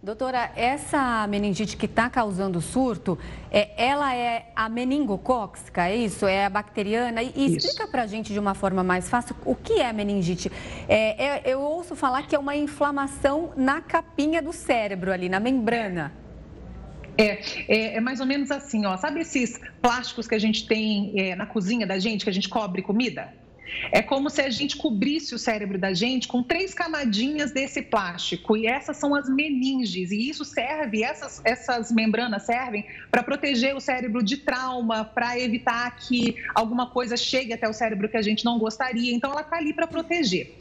Doutora, 0.01 0.53
essa 0.55 1.27
meningite 1.27 1.77
que 1.77 1.87
está 1.87 2.09
causando 2.09 2.61
surto, 2.61 3.19
é, 3.51 3.71
ela 3.77 4.15
é 4.15 4.53
a 4.55 4.69
meningocóxica, 4.69 5.89
é 5.89 5.97
isso? 5.97 6.25
É 6.25 6.45
a 6.45 6.49
bacteriana? 6.49 7.21
E, 7.21 7.33
e 7.35 7.57
explica 7.57 7.89
para 7.89 8.03
a 8.03 8.07
gente 8.07 8.33
de 8.33 8.39
uma 8.39 8.55
forma 8.55 8.85
mais 8.85 9.09
fácil 9.09 9.35
o 9.45 9.57
que 9.57 9.81
é 9.81 9.93
meningite. 9.93 10.53
É, 10.89 11.25
é, 11.25 11.43
eu 11.53 11.61
ouço 11.61 11.97
falar 11.97 12.23
que 12.29 12.37
é 12.37 12.39
uma 12.39 12.55
inflamação 12.55 13.51
na 13.57 13.81
capinha 13.81 14.41
do 14.41 14.53
cérebro 14.53 15.13
ali, 15.13 15.29
na 15.29 15.41
membrana. 15.41 16.13
É, 16.25 16.28
é, 17.19 17.97
é, 17.97 18.01
mais 18.01 18.21
ou 18.21 18.27
menos 18.27 18.51
assim, 18.51 18.87
ó. 18.87 18.97
Sabe 18.97 19.21
esses 19.21 19.61
plásticos 19.83 20.29
que 20.29 20.35
a 20.35 20.39
gente 20.39 20.67
tem 20.67 21.13
é, 21.17 21.35
na 21.35 21.47
cozinha 21.47 21.87
da 21.87 21.99
gente, 21.99 22.25
que 22.25 22.31
a 22.31 22.33
gente 22.33 22.49
cobre 22.49 22.81
comida? 22.81 23.33
É 23.93 24.03
como 24.03 24.31
se 24.31 24.41
a 24.41 24.51
gente 24.51 24.77
cobrisse 24.77 25.35
o 25.35 25.39
cérebro 25.39 25.79
da 25.79 25.93
gente 25.93 26.29
com 26.29 26.43
três 26.43 26.75
camadinhas 26.75 27.53
desse 27.53 27.83
plástico, 27.83 28.57
e 28.57 28.67
essas 28.67 28.97
são 28.97 29.15
as 29.15 29.29
meninges, 29.29 30.11
e 30.11 30.29
isso 30.29 30.45
serve, 30.45 31.03
essas, 31.03 31.41
essas 31.45 31.93
membranas 31.93 32.45
servem 32.45 32.85
para 33.11 33.23
proteger 33.23 33.75
o 33.75 33.81
cérebro 33.81 34.23
de 34.23 34.39
trauma, 34.39 35.05
para 35.05 35.39
evitar 35.39 35.97
que 35.97 36.37
alguma 36.55 36.91
coisa 36.91 37.17
chegue 37.17 37.53
até 37.53 37.69
o 37.69 37.73
cérebro 37.73 38.09
que 38.09 38.17
a 38.17 38.23
gente 38.23 38.45
não 38.45 38.59
gostaria, 38.59 39.13
então 39.13 39.31
ela 39.31 39.43
está 39.43 39.57
ali 39.57 39.73
para 39.73 39.87
proteger. 39.87 40.55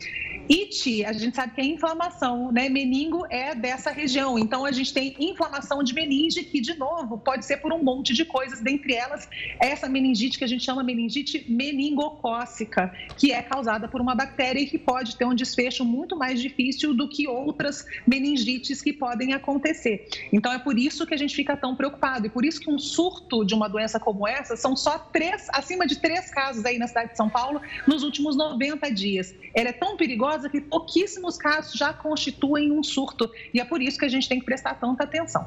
It, 0.50 1.04
a 1.04 1.12
gente 1.12 1.36
sabe 1.36 1.54
que 1.54 1.62
é 1.62 1.66
inflamação, 1.66 2.52
né? 2.54 2.70
Meningo 2.70 3.26
é 3.30 3.54
dessa 3.54 3.92
região. 3.92 4.40
Então 4.40 4.66
a 4.66 4.72
gente 4.72 4.94
tem 4.94 5.14
inflamação 5.20 5.84
de 5.84 5.94
meninge, 5.94 6.42
que 6.44 6.62
de 6.62 6.74
novo 6.76 7.18
pode 7.18 7.46
ser 7.46 7.58
por 7.58 7.74
um 7.74 7.84
monte 7.84 8.14
de 8.14 8.24
coisas, 8.24 8.62
dentre 8.62 8.94
elas 8.94 9.28
essa 9.60 9.90
meningite 9.90 10.38
que 10.38 10.46
a 10.46 10.48
gente 10.48 10.64
chama 10.64 10.84
meningite 10.84 11.46
meningocócica, 11.50 12.94
que 13.18 13.32
é 13.32 13.42
causada 13.42 13.88
por 13.88 14.00
uma 14.02 14.14
bactéria 14.14 14.60
e 14.60 14.68
que 14.68 14.78
pode 14.78 15.16
ter 15.16 15.26
um 15.26 15.34
desfecho 15.34 15.84
muito 15.84 16.16
mais 16.16 16.42
difícil 16.42 16.94
do 16.94 17.08
que 17.08 17.28
outras 17.28 17.86
meningites 18.06 18.82
que 18.82 18.94
podem 18.94 19.34
acontecer. 19.34 20.08
Então 20.32 20.52
é 20.52 20.60
por 20.60 20.78
isso 20.78 21.06
que 21.06 21.14
a 21.14 21.18
gente 21.18 21.36
fica 21.36 21.58
tão 21.58 21.76
preocupado 21.76 22.28
e 22.28 22.30
por 22.30 22.46
isso 22.46 22.60
que 22.60 22.70
um 22.70 22.80
surto 22.80 23.44
de 23.44 23.54
uma 23.54 23.68
doença 23.68 24.00
como 24.00 24.28
essa 24.28 24.56
são 24.56 24.76
só 24.76 24.98
três, 24.98 25.48
acima 25.52 25.86
de 25.88 25.98
três 25.98 26.30
casos 26.30 26.66
aí 26.66 26.78
na 26.78 26.88
cidade 26.88 27.12
de 27.12 27.18
São 27.18 27.30
Paulo 27.30 27.62
nos 27.88 28.04
últimos 28.04 28.36
90 28.36 28.92
dias. 28.92 29.34
Ela 29.54 29.70
é 29.70 29.74
tão 29.74 29.98
perigosa 29.98 30.50
que 30.50 30.62
pouquíssimos 30.62 31.38
casos 31.38 31.74
já 31.74 31.94
constituem 31.94 32.72
um 32.72 32.84
surto. 32.84 33.30
E 33.54 33.60
é 33.60 33.66
por 33.66 33.82
isso 33.82 33.98
que 33.98 34.06
a 34.06 34.10
gente 34.10 34.28
tem 34.28 34.40
que 34.40 34.46
prestar 34.46 34.76
tanta 34.76 35.04
atenção. 35.04 35.46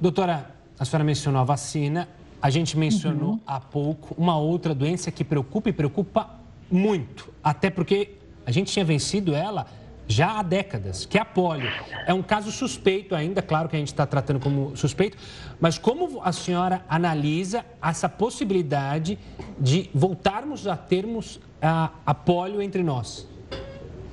Doutora, 0.00 0.50
a 0.78 0.84
senhora 0.84 1.04
mencionou 1.04 1.40
a 1.40 1.44
vacina. 1.44 2.08
A 2.42 2.48
gente 2.48 2.76
mencionou 2.76 3.32
uhum. 3.32 3.40
há 3.46 3.60
pouco 3.60 4.14
uma 4.16 4.38
outra 4.38 4.74
doença 4.74 5.10
que 5.10 5.22
preocupa 5.22 5.68
e 5.68 5.72
preocupa 5.72 6.39
muito. 6.70 7.32
Até 7.42 7.70
porque 7.70 8.12
a 8.46 8.50
gente 8.50 8.72
tinha 8.72 8.84
vencido 8.84 9.34
ela 9.34 9.66
já 10.10 10.40
há 10.40 10.42
décadas, 10.42 11.06
que 11.06 11.16
é 11.16 11.20
a 11.20 11.24
polio. 11.24 11.70
É 12.04 12.12
um 12.12 12.22
caso 12.22 12.50
suspeito 12.50 13.14
ainda, 13.14 13.40
claro 13.40 13.68
que 13.68 13.76
a 13.76 13.78
gente 13.78 13.88
está 13.88 14.04
tratando 14.04 14.40
como 14.40 14.76
suspeito, 14.76 15.16
mas 15.60 15.78
como 15.78 16.20
a 16.24 16.32
senhora 16.32 16.84
analisa 16.88 17.64
essa 17.80 18.08
possibilidade 18.08 19.16
de 19.58 19.88
voltarmos 19.94 20.66
a 20.66 20.76
termos 20.76 21.40
a, 21.62 21.90
a 22.04 22.12
polio 22.12 22.60
entre 22.60 22.82
nós? 22.82 23.29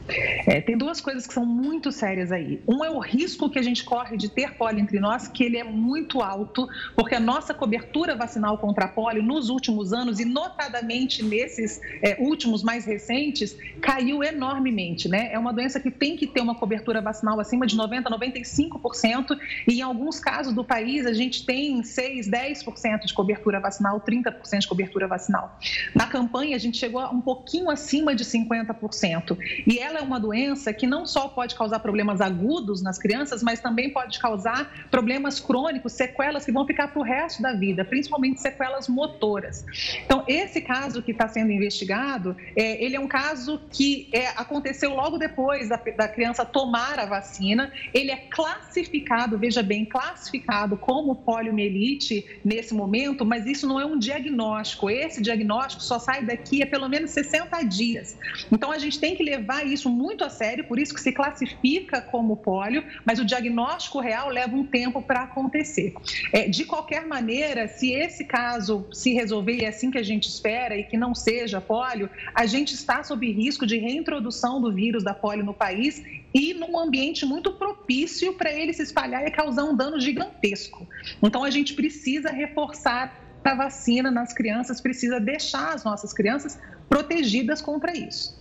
É, 0.10 0.62
tem 0.62 0.78
duas 0.78 1.02
coisas 1.02 1.28
que 1.28 1.34
são 1.34 1.46
muito 1.46 1.92
sérias 1.92 2.32
aí. 2.32 2.62
Um 2.68 2.84
é 2.84 2.90
o 2.90 3.00
risco 3.00 3.50
que 3.50 3.60
a 3.60 3.62
gente 3.62 3.84
corre 3.84 4.18
de 4.18 4.30
ter 4.30 4.54
pólio 4.54 4.80
entre 4.80 5.00
nós, 5.00 5.28
que 5.28 5.44
ele 5.44 5.58
é 5.58 5.64
muito 5.64 6.22
alto, 6.22 6.68
porque 6.96 7.16
a 7.16 7.20
nossa 7.20 7.54
cobertura 7.54 8.16
vacinal 8.16 8.58
contra 8.58 8.88
pólio 8.88 9.22
nos 9.22 9.50
últimos 9.50 9.94
anos, 9.94 10.20
e 10.20 10.26
notadamente 10.26 11.24
nesses 11.24 11.82
é, 12.02 12.18
últimos 12.20 12.64
mais 12.64 12.86
recentes, 12.86 13.58
caiu 13.82 14.24
enormemente. 14.24 15.10
Né? 15.10 15.30
É 15.32 15.38
uma 15.38 15.52
doença 15.54 15.80
que 15.80 15.92
tem 15.92 16.16
que 16.16 16.26
ter 16.26 16.42
uma 16.42 16.56
cobertura 16.56 17.02
vacinal 17.02 17.40
acima 17.40 17.66
de 17.68 17.76
90%, 17.76 18.04
95%, 18.04 19.38
e 19.68 19.80
em 19.80 19.82
alguns 19.82 20.20
casos 20.20 20.54
do 20.54 20.64
país 20.64 21.06
a 21.06 21.14
gente 21.14 21.46
tem 21.46 21.82
6%, 21.82 22.30
10% 22.30 23.06
de 23.06 23.14
cobertura 23.14 23.60
vacinal, 23.60 24.00
30% 24.00 24.60
de 24.60 24.68
cobertura 24.68 25.08
vacinal. 25.08 25.58
Na 25.94 26.08
campanha 26.08 26.56
a 26.56 26.60
gente 26.60 26.78
chegou 26.78 27.00
a 27.00 27.10
um 27.10 27.22
pouquinho 27.22 27.70
acima 27.70 28.16
de 28.16 28.24
50%. 28.24 29.38
E 29.66 29.80
ela 29.80 29.97
ela 29.98 30.04
é 30.04 30.08
uma 30.08 30.20
doença 30.20 30.72
que 30.72 30.86
não 30.86 31.06
só 31.06 31.28
pode 31.28 31.56
causar 31.56 31.80
problemas 31.80 32.22
agudos 32.22 32.82
nas 32.82 33.00
crianças, 33.00 33.42
mas 33.42 33.60
também 33.60 33.90
pode 33.90 34.20
causar 34.20 34.88
problemas 34.92 35.40
crônicos, 35.40 35.94
sequelas 35.94 36.46
que 36.46 36.52
vão 36.52 36.66
ficar 36.66 36.90
para 36.90 37.00
o 37.00 37.04
resto 37.04 37.42
da 37.42 37.54
vida, 37.54 37.84
principalmente 37.84 38.40
sequelas 38.40 38.88
motoras. 38.88 39.66
Então, 40.06 40.24
esse 40.28 40.62
caso 40.62 41.02
que 41.02 41.12
está 41.12 41.28
sendo 41.28 41.52
investigado, 41.52 42.36
é, 42.56 42.84
ele 42.84 42.96
é 42.96 43.00
um 43.00 43.08
caso 43.08 43.60
que 43.72 44.08
é, 44.12 44.28
aconteceu 44.30 44.94
logo 44.94 45.18
depois 45.18 45.70
da, 45.70 45.78
da 45.78 46.08
criança 46.08 46.46
tomar 46.46 47.00
a 47.00 47.06
vacina. 47.06 47.72
Ele 47.94 48.12
é 48.12 48.18
classificado, 48.18 49.38
veja 49.38 49.64
bem, 49.64 49.84
classificado 49.84 50.78
como 50.78 51.16
poliomielite 51.16 52.40
nesse 52.46 52.74
momento, 52.74 53.26
mas 53.26 53.46
isso 53.46 53.68
não 53.68 53.80
é 53.80 53.86
um 53.86 53.98
diagnóstico. 53.98 54.90
Esse 54.90 55.22
diagnóstico 55.22 55.82
só 55.82 55.98
sai 55.98 56.24
daqui 56.24 56.62
a 56.62 56.68
pelo 56.68 56.88
menos 56.88 57.12
60 57.12 57.64
dias. 57.64 58.18
Então, 58.52 58.72
a 58.72 58.78
gente 58.78 59.00
tem 59.00 59.16
que 59.16 59.24
levar 59.24 59.66
isso 59.66 59.87
isso 59.88 59.90
muito 59.90 60.24
a 60.24 60.30
sério, 60.30 60.66
por 60.66 60.78
isso 60.78 60.94
que 60.94 61.02
se 61.02 61.12
classifica 61.12 62.02
como 62.02 62.36
pólio, 62.36 62.84
mas 63.06 63.20
o 63.20 63.26
diagnóstico 63.26 64.00
real 64.00 64.30
leva 64.30 64.56
um 64.56 64.66
tempo 64.66 65.02
para 65.02 65.24
acontecer. 65.24 65.94
É, 66.34 66.48
de 66.48 66.66
qualquer 66.66 67.06
maneira, 67.06 67.68
se 67.68 67.92
esse 67.94 68.26
caso 68.26 68.86
se 68.92 69.14
resolver 69.14 69.54
e 69.54 69.64
é 69.64 69.70
assim 69.70 69.90
que 69.90 69.98
a 69.98 70.04
gente 70.04 70.28
espera 70.28 70.76
e 70.76 70.84
que 70.84 70.98
não 70.98 71.16
seja 71.16 71.62
pólio, 71.62 72.10
a 72.36 72.46
gente 72.46 72.74
está 72.74 73.04
sob 73.04 73.32
risco 73.32 73.66
de 73.66 73.78
reintrodução 73.78 74.62
do 74.62 74.72
vírus 74.74 75.04
da 75.04 75.14
pólio 75.14 75.46
no 75.46 75.54
país 75.54 76.04
e 76.34 76.54
num 76.54 76.78
ambiente 76.78 77.26
muito 77.26 77.54
propício 77.54 78.34
para 78.34 78.52
ele 78.52 78.74
se 78.74 78.84
espalhar 78.84 79.26
e 79.26 79.32
causar 79.32 79.64
um 79.64 79.76
dano 79.76 80.00
gigantesco. 80.00 80.88
Então, 81.24 81.44
a 81.44 81.50
gente 81.50 81.74
precisa 81.74 82.30
reforçar 82.30 83.24
a 83.44 83.56
vacina 83.56 84.12
nas 84.12 84.34
crianças, 84.34 84.82
precisa 84.82 85.22
deixar 85.22 85.74
as 85.74 85.86
nossas 85.86 86.12
crianças 86.12 86.60
protegidas 86.90 87.62
contra 87.62 87.98
isso. 87.98 88.36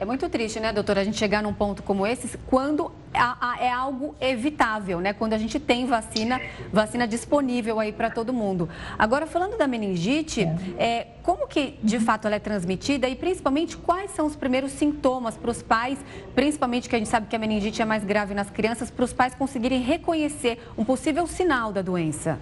É 0.00 0.04
muito 0.04 0.28
triste, 0.28 0.60
né, 0.60 0.72
doutora, 0.72 1.00
a 1.00 1.04
gente 1.04 1.16
chegar 1.16 1.42
num 1.42 1.52
ponto 1.52 1.82
como 1.82 2.06
esse 2.06 2.38
quando 2.46 2.92
é 3.60 3.68
algo 3.68 4.14
evitável, 4.20 5.00
né? 5.00 5.12
Quando 5.12 5.32
a 5.32 5.38
gente 5.38 5.58
tem 5.58 5.86
vacina, 5.86 6.40
vacina 6.72 7.04
disponível 7.04 7.80
aí 7.80 7.92
para 7.92 8.08
todo 8.08 8.32
mundo. 8.32 8.68
Agora, 8.96 9.26
falando 9.26 9.58
da 9.58 9.66
meningite, 9.66 10.42
é, 10.78 11.08
como 11.24 11.48
que 11.48 11.80
de 11.82 11.98
fato 11.98 12.26
ela 12.26 12.36
é 12.36 12.38
transmitida 12.38 13.08
e 13.08 13.16
principalmente 13.16 13.76
quais 13.76 14.12
são 14.12 14.26
os 14.26 14.36
primeiros 14.36 14.70
sintomas 14.70 15.36
para 15.36 15.50
os 15.50 15.62
pais, 15.62 15.98
principalmente 16.32 16.88
que 16.88 16.94
a 16.94 16.98
gente 16.98 17.08
sabe 17.08 17.26
que 17.26 17.34
a 17.34 17.38
meningite 17.38 17.82
é 17.82 17.84
mais 17.84 18.04
grave 18.04 18.34
nas 18.34 18.50
crianças, 18.50 18.92
para 18.92 19.04
os 19.04 19.12
pais 19.12 19.34
conseguirem 19.34 19.80
reconhecer 19.82 20.60
um 20.78 20.84
possível 20.84 21.26
sinal 21.26 21.72
da 21.72 21.82
doença? 21.82 22.38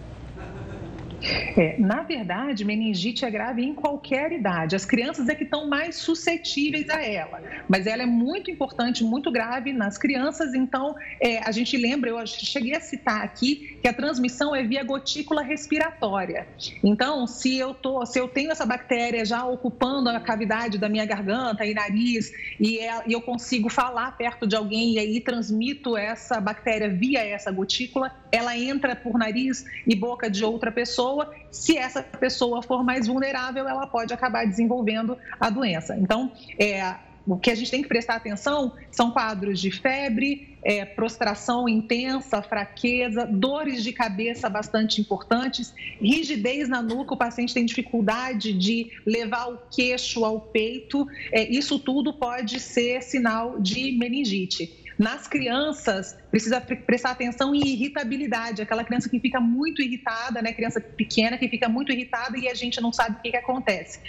É, 1.22 1.76
na 1.78 2.02
verdade, 2.02 2.64
meningite 2.64 3.24
é 3.24 3.30
grave 3.30 3.62
em 3.62 3.74
qualquer 3.74 4.32
idade. 4.32 4.76
As 4.76 4.84
crianças 4.84 5.28
é 5.28 5.34
que 5.34 5.44
estão 5.44 5.66
mais 5.66 5.96
suscetíveis 5.96 6.88
a 6.90 7.02
ela, 7.02 7.42
mas 7.68 7.86
ela 7.86 8.02
é 8.02 8.06
muito 8.06 8.50
importante, 8.50 9.02
muito 9.02 9.30
grave 9.30 9.72
nas 9.72 9.96
crianças. 9.96 10.54
Então, 10.54 10.94
é, 11.20 11.38
a 11.38 11.50
gente 11.50 11.76
lembra, 11.76 12.10
eu 12.10 12.26
cheguei 12.26 12.74
a 12.74 12.80
citar 12.80 13.22
aqui 13.22 13.78
que 13.80 13.88
a 13.88 13.92
transmissão 13.92 14.54
é 14.54 14.62
via 14.62 14.84
gotícula 14.84 15.42
respiratória. 15.42 16.46
Então, 16.84 17.26
se 17.26 17.56
eu 17.56 17.72
tô, 17.72 18.04
se 18.04 18.18
eu 18.18 18.28
tenho 18.28 18.50
essa 18.50 18.66
bactéria 18.66 19.24
já 19.24 19.44
ocupando 19.44 20.10
a 20.10 20.20
cavidade 20.20 20.78
da 20.78 20.88
minha 20.88 21.06
garganta 21.06 21.64
e 21.64 21.72
nariz 21.72 22.32
e, 22.60 22.78
é, 22.78 23.02
e 23.06 23.12
eu 23.12 23.22
consigo 23.22 23.68
falar 23.70 24.16
perto 24.16 24.46
de 24.46 24.54
alguém 24.54 24.94
e 24.94 24.98
aí 24.98 25.20
transmito 25.20 25.96
essa 25.96 26.40
bactéria 26.40 26.88
via 26.88 27.24
essa 27.24 27.50
gotícula, 27.50 28.14
ela 28.30 28.56
entra 28.56 28.94
por 28.94 29.18
nariz 29.18 29.64
e 29.86 29.94
boca 29.94 30.30
de 30.30 30.44
outra 30.44 30.70
pessoa 30.70 31.05
pessoa. 31.06 31.30
Se 31.50 31.76
essa 31.76 32.02
pessoa 32.02 32.62
for 32.62 32.84
mais 32.84 33.06
vulnerável, 33.06 33.68
ela 33.68 33.86
pode 33.86 34.12
acabar 34.12 34.46
desenvolvendo 34.46 35.16
a 35.40 35.48
doença. 35.48 35.96
Então, 35.96 36.32
é, 36.58 36.96
o 37.26 37.36
que 37.36 37.50
a 37.50 37.54
gente 37.54 37.70
tem 37.70 37.82
que 37.82 37.88
prestar 37.88 38.16
atenção 38.16 38.72
são 38.90 39.10
quadros 39.10 39.60
de 39.60 39.70
febre, 39.70 40.56
é, 40.62 40.84
prostração 40.84 41.68
intensa, 41.68 42.42
fraqueza, 42.42 43.26
dores 43.26 43.82
de 43.82 43.92
cabeça 43.92 44.48
bastante 44.48 45.00
importantes, 45.00 45.72
rigidez 46.00 46.68
na 46.68 46.82
nuca, 46.82 47.14
o 47.14 47.16
paciente 47.16 47.54
tem 47.54 47.64
dificuldade 47.64 48.52
de 48.52 48.90
levar 49.04 49.46
o 49.46 49.58
queixo 49.70 50.24
ao 50.24 50.40
peito. 50.40 51.06
É, 51.32 51.48
isso 51.48 51.78
tudo 51.78 52.12
pode 52.12 52.60
ser 52.60 53.02
sinal 53.02 53.58
de 53.60 53.92
meningite. 53.92 54.85
Nas 54.98 55.28
crianças, 55.28 56.16
precisa 56.30 56.58
prestar 56.58 57.10
atenção 57.10 57.54
em 57.54 57.60
irritabilidade, 57.60 58.62
aquela 58.62 58.82
criança 58.82 59.10
que 59.10 59.20
fica 59.20 59.38
muito 59.38 59.82
irritada, 59.82 60.40
né? 60.40 60.54
Criança 60.54 60.80
pequena 60.80 61.36
que 61.36 61.48
fica 61.48 61.68
muito 61.68 61.92
irritada 61.92 62.38
e 62.38 62.48
a 62.48 62.54
gente 62.54 62.80
não 62.80 62.90
sabe 62.90 63.16
o 63.16 63.22
que, 63.22 63.30
que 63.30 63.36
acontece. 63.36 64.00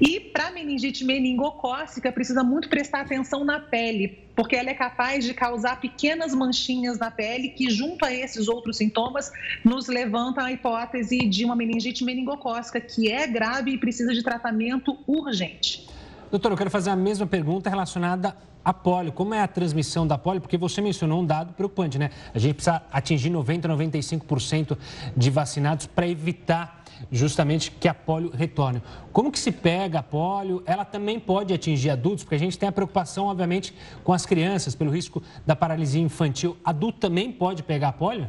E 0.00 0.20
para 0.20 0.52
meningite 0.52 1.04
meningocócica, 1.04 2.12
precisa 2.12 2.44
muito 2.44 2.68
prestar 2.68 3.00
atenção 3.00 3.44
na 3.44 3.58
pele, 3.58 4.20
porque 4.36 4.54
ela 4.54 4.70
é 4.70 4.74
capaz 4.74 5.24
de 5.24 5.34
causar 5.34 5.80
pequenas 5.80 6.32
manchinhas 6.32 6.96
na 6.96 7.10
pele 7.10 7.48
que, 7.48 7.68
junto 7.68 8.04
a 8.04 8.14
esses 8.14 8.46
outros 8.46 8.76
sintomas, 8.76 9.32
nos 9.64 9.88
levantam 9.88 10.44
a 10.44 10.52
hipótese 10.52 11.18
de 11.26 11.44
uma 11.44 11.56
meningite 11.56 12.04
meningocócica, 12.04 12.80
que 12.80 13.10
é 13.10 13.26
grave 13.26 13.72
e 13.72 13.78
precisa 13.78 14.14
de 14.14 14.22
tratamento 14.22 14.96
urgente. 15.08 15.95
Doutor, 16.36 16.50
eu 16.50 16.56
quero 16.58 16.70
fazer 16.70 16.90
a 16.90 16.96
mesma 16.96 17.26
pergunta 17.26 17.70
relacionada 17.70 18.36
a 18.62 18.70
polio. 18.70 19.10
Como 19.10 19.32
é 19.32 19.40
a 19.40 19.48
transmissão 19.48 20.06
da 20.06 20.18
polio? 20.18 20.38
Porque 20.38 20.58
você 20.58 20.82
mencionou 20.82 21.22
um 21.22 21.24
dado 21.24 21.54
preocupante, 21.54 21.98
né? 21.98 22.10
A 22.34 22.38
gente 22.38 22.56
precisa 22.56 22.82
atingir 22.92 23.30
90, 23.30 23.66
95% 23.66 24.76
de 25.16 25.30
vacinados 25.30 25.86
para 25.86 26.06
evitar 26.06 26.84
justamente 27.10 27.70
que 27.70 27.88
a 27.88 27.94
polio 27.94 28.30
retorne. 28.34 28.82
Como 29.14 29.32
que 29.32 29.38
se 29.38 29.50
pega 29.50 30.00
a 30.00 30.02
polio? 30.02 30.62
Ela 30.66 30.84
também 30.84 31.18
pode 31.18 31.54
atingir 31.54 31.88
adultos, 31.88 32.22
porque 32.22 32.34
a 32.34 32.38
gente 32.38 32.58
tem 32.58 32.68
a 32.68 32.72
preocupação, 32.72 33.28
obviamente, 33.28 33.74
com 34.04 34.12
as 34.12 34.26
crianças, 34.26 34.74
pelo 34.74 34.90
risco 34.90 35.22
da 35.46 35.56
paralisia 35.56 36.02
infantil. 36.02 36.54
Adulto 36.62 36.98
também 36.98 37.32
pode 37.32 37.62
pegar 37.62 37.88
a 37.88 37.92
polio? 37.92 38.28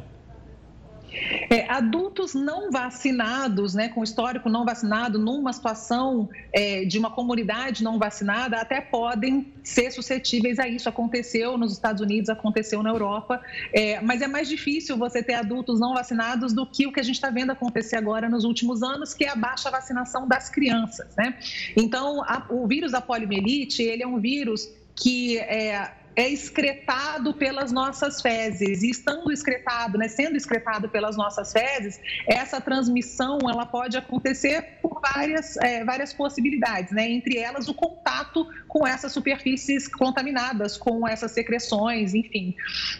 É, 1.50 1.70
adultos 1.70 2.34
não 2.34 2.70
vacinados, 2.70 3.74
né, 3.74 3.88
com 3.88 4.02
histórico 4.02 4.48
não 4.48 4.64
vacinado, 4.64 5.18
numa 5.18 5.52
situação 5.52 6.28
é, 6.52 6.84
de 6.84 6.98
uma 6.98 7.10
comunidade 7.10 7.82
não 7.82 7.98
vacinada, 7.98 8.56
até 8.56 8.80
podem 8.80 9.52
ser 9.62 9.90
suscetíveis 9.90 10.58
a 10.58 10.68
isso. 10.68 10.88
Aconteceu 10.88 11.56
nos 11.56 11.72
Estados 11.72 12.00
Unidos, 12.00 12.28
aconteceu 12.28 12.82
na 12.82 12.90
Europa, 12.90 13.40
é, 13.72 14.00
mas 14.00 14.22
é 14.22 14.26
mais 14.26 14.48
difícil 14.48 14.96
você 14.96 15.22
ter 15.22 15.34
adultos 15.34 15.80
não 15.80 15.94
vacinados 15.94 16.52
do 16.52 16.66
que 16.66 16.86
o 16.86 16.92
que 16.92 17.00
a 17.00 17.02
gente 17.02 17.16
está 17.16 17.30
vendo 17.30 17.50
acontecer 17.50 17.96
agora 17.96 18.28
nos 18.28 18.44
últimos 18.44 18.82
anos, 18.82 19.14
que 19.14 19.24
é 19.24 19.30
a 19.30 19.36
baixa 19.36 19.70
vacinação 19.70 20.26
das 20.26 20.48
crianças. 20.48 21.14
Né? 21.16 21.34
Então, 21.76 22.22
a, 22.24 22.46
o 22.50 22.66
vírus 22.66 22.92
da 22.92 23.00
poliomielite, 23.00 23.82
ele 23.82 24.02
é 24.02 24.06
um 24.06 24.18
vírus 24.18 24.68
que 24.94 25.38
é, 25.38 25.92
é 26.16 26.28
excretado 26.28 27.34
pelas 27.34 27.72
nossas 27.72 28.20
fezes. 28.20 28.82
E 28.82 28.90
estando 28.90 29.30
excretado, 29.30 29.98
né, 29.98 30.08
sendo 30.08 30.36
excretado 30.36 30.88
pelas 30.88 31.16
nossas 31.16 31.52
fezes, 31.52 32.00
essa 32.26 32.60
transmissão 32.60 33.38
ela 33.48 33.66
pode 33.66 33.96
acontecer 33.96 34.78
por 34.82 35.00
várias, 35.00 35.56
é, 35.58 35.84
várias 35.84 36.12
possibilidades, 36.12 36.92
né? 36.92 37.08
entre 37.08 37.38
elas 37.38 37.68
o 37.68 37.74
contato 37.74 38.46
com 38.66 38.86
essas 38.86 39.12
superfícies 39.12 39.88
contaminadas, 39.88 40.76
com 40.76 41.06
essas 41.06 41.32
secreções, 41.32 42.14
enfim. 42.14 42.54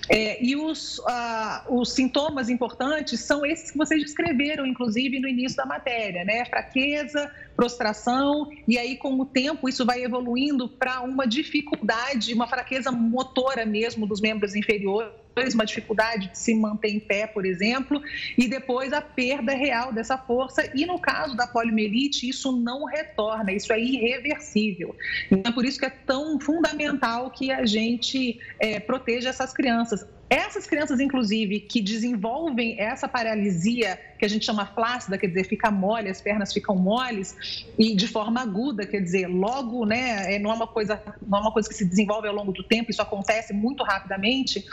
É, 0.09 0.43
e 0.43 0.57
os, 0.57 0.99
uh, 0.99 1.81
os 1.81 1.93
sintomas 1.93 2.49
importantes 2.49 3.21
são 3.21 3.45
esses 3.45 3.71
que 3.71 3.79
vocês 3.79 4.03
descreveram, 4.03 4.67
inclusive, 4.67 5.21
no 5.21 5.29
início 5.29 5.57
da 5.57 5.67
matéria, 5.67 6.25
né? 6.25 6.45
Fraqueza, 6.47 7.31
prostração, 7.59 8.49
e 8.69 8.79
aí, 8.79 8.97
com 8.97 9.19
o 9.19 9.27
tempo, 9.27 9.69
isso 9.69 9.85
vai 9.85 10.05
evoluindo 10.05 10.69
para 10.69 11.01
uma 11.01 11.27
dificuldade, 11.27 12.33
uma 12.33 12.47
fraqueza 12.47 12.93
motora 12.93 13.67
mesmo 13.67 14.07
dos 14.07 14.21
membros 14.21 14.55
inferiores 14.55 15.11
uma 15.55 15.65
dificuldade 15.65 16.33
de 16.33 16.39
se 16.39 16.53
manter 16.53 16.89
em 16.89 16.99
pé, 16.99 17.27
por 17.27 17.47
exemplo, 17.47 18.03
e 18.37 18.49
depois 18.49 18.93
a 18.93 19.01
perda 19.01 19.53
real 19.53 19.93
dessa 19.93 20.19
força. 20.19 20.69
E 20.75 20.85
no 20.85 20.99
caso 20.99 21.37
da 21.37 21.47
poliomielite, 21.47 22.29
isso 22.29 22.51
não 22.51 22.85
retorna, 22.85 23.53
isso 23.53 23.73
é 23.73 23.81
irreversível. 23.81 24.97
Então, 25.31 25.53
é 25.53 25.55
por 25.55 25.65
isso 25.65 25.79
que 25.79 25.87
é 25.87 25.91
tão 25.91 26.41
fundamental 26.41 27.31
que 27.31 27.53
a 27.53 27.65
gente 27.65 28.41
é, 28.59 28.81
proteja 28.81 29.29
essas 29.29 29.53
crianças 29.53 30.05
Essas 30.31 30.67
crianças, 30.67 31.01
inclusive, 31.01 31.61
que 31.61 31.81
desenvolvem 31.81 32.79
essa 32.79 33.09
paralisia 33.09 33.99
que 34.19 34.25
a 34.25 34.29
gente 34.29 34.45
chama 34.45 34.67
flácida, 34.67 35.17
quer 35.17 35.29
dizer, 35.29 35.45
fica 35.45 35.71
mole, 35.71 36.11
as 36.11 36.21
pernas 36.21 36.53
ficam 36.53 36.77
moles 36.77 37.65
e 37.79 37.95
de 37.97 38.07
forma 38.07 38.43
aguda, 38.43 38.85
quer 38.85 39.01
dizer, 39.01 39.27
logo, 39.27 39.87
né, 39.87 40.35
é, 40.35 40.39
não 40.39 40.51
é 40.51 40.55
uma 40.55 40.67
coisa, 40.67 41.01
não 41.27 41.39
é 41.39 41.41
uma 41.41 41.53
coisa 41.53 41.69
que 41.69 41.75
se 41.75 41.85
desenvolve 41.85 42.29
ao 42.29 42.35
longo 42.35 42.53
do 42.53 42.63
tempo, 42.63 42.91
isso 42.91 43.01
acontece 43.01 43.55
muito 43.55 43.83
rapidamente. 43.83 44.65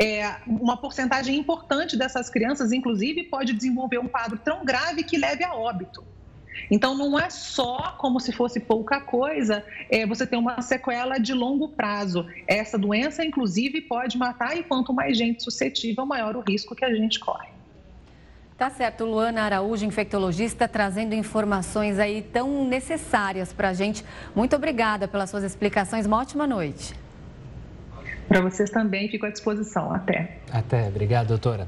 É, 0.00 0.36
uma 0.46 0.78
porcentagem 0.78 1.36
importante 1.36 1.96
dessas 1.96 2.30
crianças, 2.30 2.72
inclusive, 2.72 3.24
pode 3.24 3.52
desenvolver 3.52 3.98
um 3.98 4.08
quadro 4.08 4.38
tão 4.38 4.64
grave 4.64 5.02
que 5.02 5.18
leve 5.18 5.44
a 5.44 5.54
óbito. 5.54 6.11
Então, 6.70 6.96
não 6.96 7.18
é 7.18 7.30
só 7.30 7.94
como 7.98 8.20
se 8.20 8.32
fosse 8.32 8.60
pouca 8.60 9.00
coisa, 9.00 9.64
é, 9.90 10.06
você 10.06 10.26
tem 10.26 10.38
uma 10.38 10.60
sequela 10.62 11.18
de 11.18 11.32
longo 11.32 11.68
prazo. 11.68 12.26
Essa 12.46 12.78
doença, 12.78 13.24
inclusive, 13.24 13.80
pode 13.82 14.16
matar 14.18 14.56
e 14.56 14.62
quanto 14.62 14.92
mais 14.92 15.16
gente 15.16 15.42
suscetível, 15.42 16.06
maior 16.06 16.36
o 16.36 16.40
risco 16.40 16.74
que 16.74 16.84
a 16.84 16.94
gente 16.94 17.18
corre. 17.18 17.48
Tá 18.56 18.70
certo, 18.70 19.04
Luana 19.04 19.42
Araújo, 19.42 19.84
infectologista, 19.84 20.68
trazendo 20.68 21.14
informações 21.14 21.98
aí 21.98 22.22
tão 22.22 22.64
necessárias 22.64 23.52
para 23.52 23.70
a 23.70 23.72
gente. 23.72 24.04
Muito 24.36 24.54
obrigada 24.54 25.08
pelas 25.08 25.30
suas 25.30 25.42
explicações. 25.42 26.06
Uma 26.06 26.18
ótima 26.18 26.46
noite. 26.46 26.94
Para 28.28 28.40
vocês 28.40 28.70
também, 28.70 29.08
fico 29.08 29.26
à 29.26 29.30
disposição. 29.30 29.92
Até. 29.92 30.38
Até. 30.52 30.86
Obrigado, 30.86 31.28
doutora. 31.28 31.66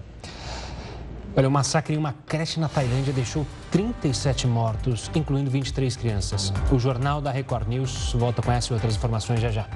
Olha, 1.36 1.48
o 1.48 1.50
massacre 1.50 1.94
em 1.94 1.98
uma 1.98 2.12
creche 2.26 2.60
na 2.60 2.68
Tailândia 2.68 3.12
deixou 3.12 3.44
37 3.72 4.46
mortos, 4.46 5.10
incluindo 5.16 5.50
23 5.50 5.96
crianças. 5.96 6.52
O 6.70 6.78
Jornal 6.78 7.20
da 7.20 7.32
Record 7.32 7.66
News 7.66 8.12
volta 8.12 8.40
com 8.40 8.52
essa 8.52 8.72
e 8.72 8.74
outras 8.74 8.94
informações 8.94 9.40
já 9.40 9.50
já. 9.50 9.66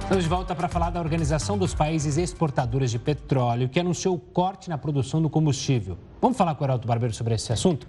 Estamos 0.00 0.24
de 0.24 0.30
volta 0.30 0.54
para 0.54 0.68
falar 0.68 0.88
da 0.88 1.00
Organização 1.00 1.58
dos 1.58 1.74
Países 1.74 2.16
Exportadores 2.16 2.90
de 2.90 2.98
Petróleo, 2.98 3.68
que 3.68 3.78
anunciou 3.78 4.18
corte 4.18 4.70
na 4.70 4.78
produção 4.78 5.20
do 5.20 5.28
combustível. 5.28 5.98
Vamos 6.18 6.38
falar 6.38 6.54
com 6.54 6.64
o 6.64 6.66
Heraldo 6.66 6.88
Barbeiro 6.88 7.14
sobre 7.14 7.34
esse 7.34 7.52
assunto? 7.52 7.86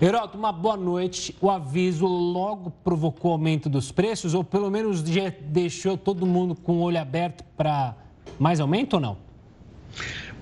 Heraldo, 0.00 0.36
uma 0.36 0.50
boa 0.50 0.76
noite. 0.76 1.36
O 1.40 1.48
aviso 1.48 2.06
logo 2.06 2.72
provocou 2.82 3.30
aumento 3.30 3.68
dos 3.68 3.92
preços 3.92 4.34
ou 4.34 4.42
pelo 4.42 4.68
menos 4.72 5.00
já 5.02 5.32
deixou 5.40 5.96
todo 5.96 6.26
mundo 6.26 6.56
com 6.56 6.78
o 6.78 6.80
olho 6.80 7.00
aberto 7.00 7.44
para 7.56 7.94
mais 8.40 8.58
aumento 8.58 8.94
ou 8.94 9.00
não? 9.00 9.31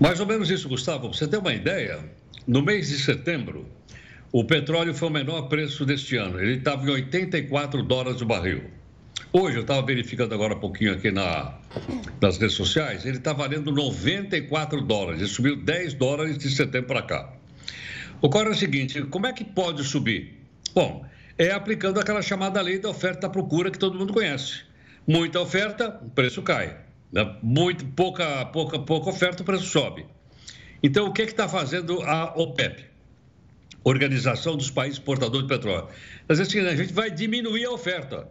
Mais 0.01 0.19
ou 0.19 0.25
menos 0.25 0.49
isso, 0.49 0.67
Gustavo. 0.67 1.13
Você 1.13 1.27
ter 1.27 1.37
uma 1.37 1.53
ideia, 1.53 2.03
no 2.47 2.63
mês 2.63 2.89
de 2.89 2.97
setembro, 2.97 3.69
o 4.31 4.43
petróleo 4.43 4.95
foi 4.95 5.09
o 5.09 5.11
menor 5.11 5.43
preço 5.43 5.85
deste 5.85 6.17
ano. 6.17 6.41
Ele 6.41 6.55
estava 6.55 6.83
em 6.83 6.89
84 6.89 7.83
dólares 7.83 8.19
o 8.19 8.25
barril. 8.25 8.63
Hoje, 9.31 9.57
eu 9.57 9.61
estava 9.61 9.85
verificando 9.85 10.33
agora 10.33 10.55
um 10.55 10.59
pouquinho 10.59 10.93
aqui 10.93 11.11
na, 11.11 11.55
nas 12.19 12.39
redes 12.39 12.55
sociais, 12.55 13.05
ele 13.05 13.17
está 13.17 13.31
valendo 13.31 13.71
94 13.71 14.81
dólares. 14.81 15.19
Ele 15.21 15.29
subiu 15.29 15.55
10 15.55 15.93
dólares 15.93 16.35
de 16.35 16.49
setembro 16.49 16.87
para 16.87 17.03
cá. 17.03 17.33
Ocorre 18.23 18.49
o 18.49 18.55
seguinte: 18.55 19.03
como 19.03 19.27
é 19.27 19.33
que 19.33 19.43
pode 19.43 19.83
subir? 19.83 20.35
Bom, 20.73 21.05
é 21.37 21.51
aplicando 21.51 21.99
aquela 21.99 22.23
chamada 22.23 22.59
lei 22.59 22.79
da 22.79 22.89
oferta 22.89 23.27
e 23.27 23.29
procura 23.29 23.69
que 23.69 23.77
todo 23.77 23.99
mundo 23.99 24.13
conhece. 24.13 24.63
Muita 25.05 25.39
oferta, 25.39 25.99
o 26.01 26.09
preço 26.09 26.41
cai. 26.41 26.75
Né? 27.11 27.35
Muito, 27.41 27.85
pouca, 27.87 28.45
pouca, 28.45 28.79
pouca 28.79 29.09
oferta, 29.09 29.43
o 29.43 29.45
preço 29.45 29.65
sobe. 29.65 30.05
Então, 30.81 31.07
o 31.07 31.13
que 31.13 31.21
é 31.21 31.25
está 31.25 31.47
fazendo 31.47 32.01
a 32.03 32.33
OPEP? 32.35 32.85
Organização 33.83 34.55
dos 34.55 34.69
Países 34.69 34.99
Exportadores 34.99 35.47
de 35.47 35.53
Petróleo. 35.53 35.87
Mas 36.27 36.39
assim, 36.39 36.59
a 36.59 36.75
gente 36.75 36.93
vai 36.93 37.09
diminuir 37.09 37.65
a 37.65 37.71
oferta. 37.71 38.27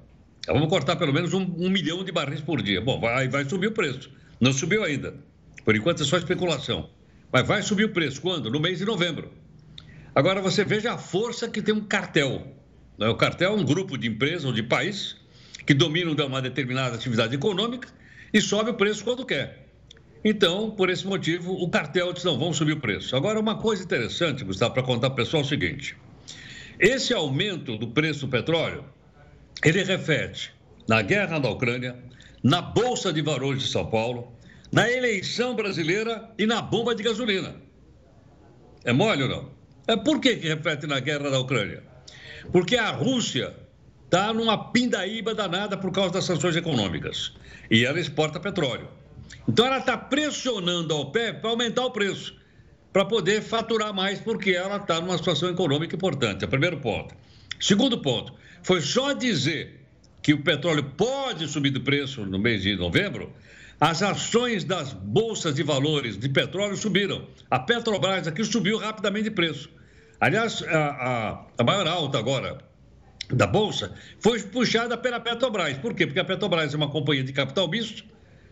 Vamos 0.46 0.68
cortar 0.68 0.96
pelo 0.96 1.12
menos 1.12 1.34
um, 1.34 1.42
um 1.58 1.68
milhão 1.68 2.04
de 2.04 2.12
barris 2.12 2.40
por 2.40 2.62
dia. 2.62 2.80
Bom, 2.80 3.00
vai, 3.00 3.28
vai 3.28 3.44
subir 3.44 3.66
o 3.66 3.72
preço. 3.72 4.10
Não 4.40 4.52
subiu 4.52 4.84
ainda. 4.84 5.14
Por 5.64 5.76
enquanto 5.76 6.02
é 6.02 6.06
só 6.06 6.16
especulação. 6.16 6.88
Mas 7.32 7.46
vai 7.46 7.62
subir 7.62 7.84
o 7.84 7.92
preço 7.92 8.20
quando? 8.20 8.50
No 8.50 8.58
mês 8.58 8.78
de 8.78 8.84
novembro. 8.84 9.30
Agora 10.14 10.40
você 10.40 10.64
veja 10.64 10.92
a 10.92 10.98
força 10.98 11.48
que 11.48 11.60
tem 11.60 11.74
um 11.74 11.84
cartel. 11.84 12.56
Né? 12.98 13.08
O 13.08 13.16
cartel 13.16 13.52
é 13.52 13.56
um 13.56 13.64
grupo 13.64 13.98
de 13.98 14.08
empresas 14.08 14.44
ou 14.44 14.52
de 14.52 14.62
países 14.62 15.16
que 15.66 15.74
dominam 15.74 16.14
uma 16.26 16.42
determinada 16.42 16.94
atividade 16.96 17.34
econômica 17.34 17.88
e 18.32 18.40
sobe 18.40 18.70
o 18.70 18.74
preço 18.74 19.04
quando 19.04 19.24
quer. 19.24 19.66
Então, 20.24 20.70
por 20.70 20.90
esse 20.90 21.06
motivo, 21.06 21.52
o 21.54 21.68
cartel 21.68 22.12
disse: 22.12 22.26
não, 22.26 22.38
vamos 22.38 22.56
subir 22.56 22.72
o 22.72 22.80
preço. 22.80 23.16
Agora, 23.16 23.40
uma 23.40 23.56
coisa 23.56 23.82
interessante, 23.82 24.44
Gustavo, 24.44 24.74
para 24.74 24.82
contar 24.82 25.10
para 25.10 25.22
o 25.22 25.24
pessoal 25.24 25.42
é 25.42 25.46
o 25.46 25.48
seguinte: 25.48 25.96
esse 26.78 27.14
aumento 27.14 27.76
do 27.76 27.88
preço 27.88 28.26
do 28.26 28.28
petróleo, 28.28 28.84
ele 29.64 29.82
reflete 29.82 30.52
na 30.86 31.02
guerra 31.02 31.38
da 31.38 31.50
Ucrânia, 31.50 31.96
na 32.42 32.60
Bolsa 32.60 33.12
de 33.12 33.22
Valores 33.22 33.62
de 33.62 33.68
São 33.68 33.86
Paulo, 33.86 34.32
na 34.70 34.90
eleição 34.90 35.54
brasileira 35.54 36.30
e 36.38 36.46
na 36.46 36.60
bomba 36.60 36.94
de 36.94 37.02
gasolina. 37.02 37.56
É 38.84 38.92
mole 38.92 39.22
ou 39.22 39.28
não? 39.28 39.50
É 39.86 39.96
por 39.96 40.20
que, 40.20 40.36
que 40.36 40.48
reflete 40.48 40.86
na 40.86 41.00
guerra 41.00 41.30
da 41.30 41.38
Ucrânia? 41.38 41.82
Porque 42.52 42.76
a 42.76 42.90
Rússia 42.90 43.54
está 44.10 44.34
numa 44.34 44.58
pindaíba 44.72 45.32
danada 45.32 45.76
por 45.76 45.92
causa 45.92 46.14
das 46.14 46.24
sanções 46.24 46.56
econômicas. 46.56 47.32
E 47.70 47.84
ela 47.84 48.00
exporta 48.00 48.40
petróleo. 48.40 48.88
Então 49.48 49.64
ela 49.64 49.78
está 49.78 49.96
pressionando 49.96 50.92
a 50.92 50.98
OPEP 50.98 51.40
para 51.40 51.50
aumentar 51.50 51.84
o 51.84 51.92
preço, 51.92 52.34
para 52.92 53.04
poder 53.04 53.40
faturar 53.40 53.94
mais, 53.94 54.18
porque 54.18 54.50
ela 54.50 54.78
está 54.78 55.00
numa 55.00 55.16
situação 55.16 55.48
econômica 55.48 55.94
importante. 55.94 56.42
É 56.42 56.46
o 56.48 56.50
primeiro 56.50 56.78
ponto. 56.78 57.14
Segundo 57.60 57.98
ponto, 57.98 58.34
foi 58.64 58.80
só 58.80 59.12
dizer 59.12 59.80
que 60.20 60.34
o 60.34 60.42
petróleo 60.42 60.82
pode 60.96 61.46
subir 61.46 61.70
de 61.70 61.78
preço 61.78 62.26
no 62.26 62.38
mês 62.38 62.62
de 62.62 62.74
novembro, 62.74 63.32
as 63.80 64.02
ações 64.02 64.64
das 64.64 64.92
bolsas 64.92 65.54
de 65.54 65.62
valores 65.62 66.18
de 66.18 66.28
petróleo 66.28 66.76
subiram. 66.76 67.28
A 67.48 67.60
Petrobras 67.60 68.26
aqui 68.26 68.44
subiu 68.44 68.76
rapidamente 68.76 69.24
de 69.24 69.30
preço. 69.30 69.70
Aliás, 70.20 70.62
a, 70.64 70.78
a, 70.78 71.44
a 71.56 71.64
maior 71.64 71.86
alta 71.86 72.18
agora 72.18 72.69
da 73.32 73.46
Bolsa 73.46 73.92
foi 74.18 74.42
puxada 74.42 74.96
pela 74.96 75.20
Petrobras. 75.20 75.76
Por 75.78 75.94
quê? 75.94 76.06
Porque 76.06 76.20
a 76.20 76.24
Petrobras 76.24 76.74
é 76.74 76.76
uma 76.76 76.90
companhia 76.90 77.24
de 77.24 77.32
capital 77.32 77.68
misto, 77.68 78.04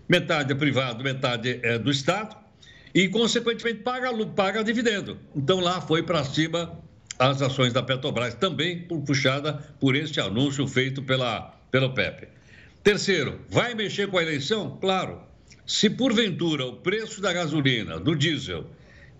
metade 0.08 0.52
é 0.52 0.54
privado, 0.54 1.02
metade 1.02 1.60
é 1.62 1.78
do 1.78 1.90
Estado, 1.90 2.36
e, 2.94 3.08
consequentemente, 3.08 3.80
paga, 3.80 4.10
paga 4.26 4.64
dividendo. 4.64 5.18
Então, 5.36 5.60
lá 5.60 5.80
foi 5.80 6.02
para 6.02 6.24
cima 6.24 6.78
as 7.18 7.42
ações 7.42 7.72
da 7.72 7.82
Petrobras, 7.82 8.34
também 8.34 8.86
puxada 9.06 9.54
por 9.80 9.94
este 9.94 10.20
anúncio 10.20 10.66
feito 10.66 11.02
pela, 11.02 11.54
pelo 11.70 11.90
PEP. 11.90 12.28
Terceiro, 12.82 13.40
vai 13.48 13.74
mexer 13.74 14.08
com 14.08 14.18
a 14.18 14.22
eleição? 14.22 14.78
Claro. 14.80 15.20
Se 15.66 15.90
porventura 15.90 16.64
o 16.64 16.76
preço 16.76 17.20
da 17.20 17.32
gasolina, 17.32 17.98
do 17.98 18.16
diesel 18.16 18.64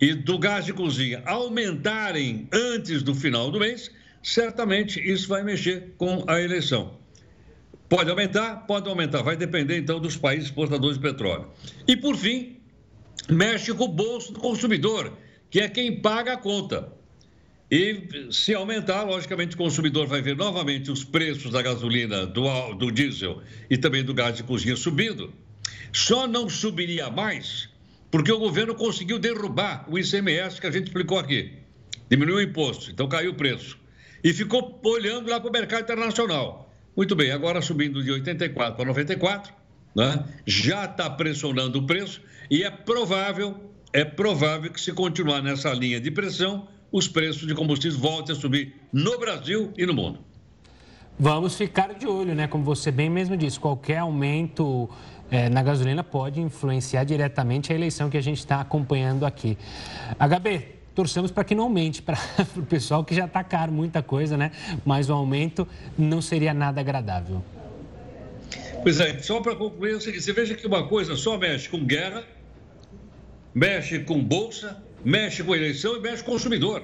e 0.00 0.14
do 0.14 0.38
gás 0.38 0.64
de 0.64 0.72
cozinha 0.72 1.22
aumentarem 1.26 2.48
antes 2.52 3.02
do 3.02 3.14
final 3.14 3.50
do 3.50 3.58
mês, 3.58 3.90
certamente 4.22 5.00
isso 5.00 5.28
vai 5.28 5.42
mexer 5.42 5.94
com 5.96 6.24
a 6.26 6.40
eleição. 6.40 6.98
Pode 7.88 8.10
aumentar? 8.10 8.66
Pode 8.66 8.88
aumentar. 8.88 9.22
Vai 9.22 9.36
depender, 9.36 9.78
então, 9.78 9.98
dos 9.98 10.16
países 10.16 10.46
exportadores 10.46 10.96
de 10.98 11.02
petróleo. 11.02 11.48
E, 11.86 11.96
por 11.96 12.16
fim, 12.16 12.58
mexe 13.28 13.72
com 13.72 13.84
o 13.84 13.88
bolso 13.88 14.32
do 14.32 14.40
consumidor, 14.40 15.16
que 15.50 15.60
é 15.60 15.68
quem 15.68 16.00
paga 16.00 16.34
a 16.34 16.36
conta. 16.36 16.92
E 17.70 18.28
se 18.30 18.54
aumentar, 18.54 19.04
logicamente, 19.04 19.54
o 19.54 19.58
consumidor 19.58 20.06
vai 20.06 20.20
ver 20.20 20.36
novamente 20.36 20.90
os 20.90 21.04
preços 21.04 21.50
da 21.50 21.62
gasolina, 21.62 22.26
do, 22.26 22.74
do 22.74 22.90
diesel 22.90 23.42
e 23.70 23.76
também 23.76 24.02
do 24.02 24.14
gás 24.14 24.36
de 24.36 24.42
cozinha 24.42 24.76
subindo. 24.76 25.32
Só 25.92 26.26
não 26.26 26.48
subiria 26.48 27.10
mais 27.10 27.68
porque 28.10 28.32
o 28.32 28.38
governo 28.38 28.74
conseguiu 28.74 29.18
derrubar 29.18 29.84
o 29.88 29.98
ICMS 29.98 30.60
que 30.60 30.66
a 30.66 30.70
gente 30.70 30.86
explicou 30.86 31.18
aqui. 31.18 31.52
Diminuiu 32.10 32.38
o 32.38 32.42
imposto, 32.42 32.90
então 32.90 33.06
caiu 33.06 33.32
o 33.32 33.34
preço 33.34 33.78
e 34.22 34.32
ficou 34.32 34.80
olhando 34.84 35.30
lá 35.30 35.40
para 35.40 35.48
o 35.48 35.52
mercado 35.52 35.82
internacional. 35.82 36.72
Muito 36.96 37.14
bem, 37.14 37.30
agora 37.30 37.60
subindo 37.60 38.02
de 38.02 38.10
84 38.10 38.74
para 38.74 38.84
94, 38.84 39.52
né? 39.94 40.24
já 40.46 40.84
está 40.84 41.08
pressionando 41.08 41.78
o 41.78 41.86
preço 41.86 42.20
e 42.50 42.64
é 42.64 42.70
provável, 42.70 43.72
é 43.92 44.04
provável 44.04 44.70
que 44.72 44.80
se 44.80 44.92
continuar 44.92 45.42
nessa 45.42 45.72
linha 45.72 46.00
de 46.00 46.10
pressão, 46.10 46.66
os 46.90 47.06
preços 47.06 47.46
de 47.46 47.54
combustíveis 47.54 48.00
voltem 48.00 48.34
a 48.34 48.38
subir 48.38 48.74
no 48.92 49.18
Brasil 49.18 49.72
e 49.76 49.86
no 49.86 49.94
mundo. 49.94 50.20
Vamos 51.18 51.56
ficar 51.56 51.94
de 51.94 52.06
olho, 52.06 52.34
né? 52.34 52.46
Como 52.46 52.62
você 52.62 52.92
bem 52.92 53.10
mesmo 53.10 53.36
disse, 53.36 53.58
qualquer 53.58 53.98
aumento 53.98 54.88
é, 55.30 55.48
na 55.48 55.62
gasolina 55.62 56.02
pode 56.04 56.40
influenciar 56.40 57.04
diretamente 57.04 57.72
a 57.72 57.74
eleição 57.74 58.08
que 58.08 58.16
a 58.16 58.20
gente 58.20 58.38
está 58.38 58.60
acompanhando 58.60 59.26
aqui. 59.26 59.58
HB, 60.18 60.77
torcemos 60.98 61.30
para 61.30 61.44
que 61.44 61.54
não 61.54 61.62
aumente 61.62 62.02
para 62.02 62.18
o 62.56 62.62
pessoal 62.62 63.04
que 63.04 63.14
já 63.14 63.26
está 63.26 63.44
caro 63.44 63.70
muita 63.70 64.02
coisa, 64.02 64.36
né? 64.36 64.50
Mas 64.84 65.08
o 65.08 65.12
aumento 65.12 65.66
não 65.96 66.20
seria 66.20 66.52
nada 66.52 66.80
agradável. 66.80 67.40
Pois 68.82 68.98
é, 68.98 69.16
só 69.20 69.40
para 69.40 69.54
concluir, 69.54 69.94
você 69.94 70.32
veja 70.32 70.56
que 70.56 70.66
uma 70.66 70.88
coisa 70.88 71.14
só 71.14 71.38
mexe 71.38 71.68
com 71.68 71.84
guerra, 71.84 72.24
mexe 73.54 74.00
com 74.00 74.20
bolsa, 74.20 74.82
mexe 75.04 75.44
com 75.44 75.54
eleição 75.54 75.96
e 75.96 76.00
mexe 76.00 76.24
com 76.24 76.32
consumidor. 76.32 76.82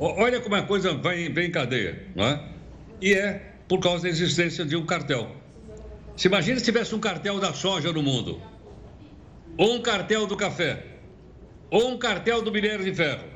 Olha 0.00 0.40
como 0.40 0.56
a 0.56 0.62
coisa 0.62 0.94
vai, 0.94 1.28
vem 1.28 1.46
em 1.46 1.52
cadeia, 1.52 2.04
não 2.16 2.24
é? 2.24 2.42
E 3.00 3.14
é 3.14 3.52
por 3.68 3.78
causa 3.78 4.02
da 4.02 4.08
existência 4.08 4.64
de 4.64 4.74
um 4.74 4.84
cartel. 4.84 5.36
Se 6.16 6.26
imagina 6.26 6.58
se 6.58 6.64
tivesse 6.64 6.96
um 6.96 7.00
cartel 7.00 7.38
da 7.38 7.52
soja 7.52 7.92
no 7.92 8.02
mundo, 8.02 8.42
ou 9.56 9.74
um 9.74 9.80
cartel 9.80 10.26
do 10.26 10.36
café, 10.36 10.84
ou 11.70 11.90
um 11.90 11.96
cartel 11.96 12.42
do 12.42 12.50
minério 12.50 12.84
de 12.84 12.92
ferro. 12.92 13.35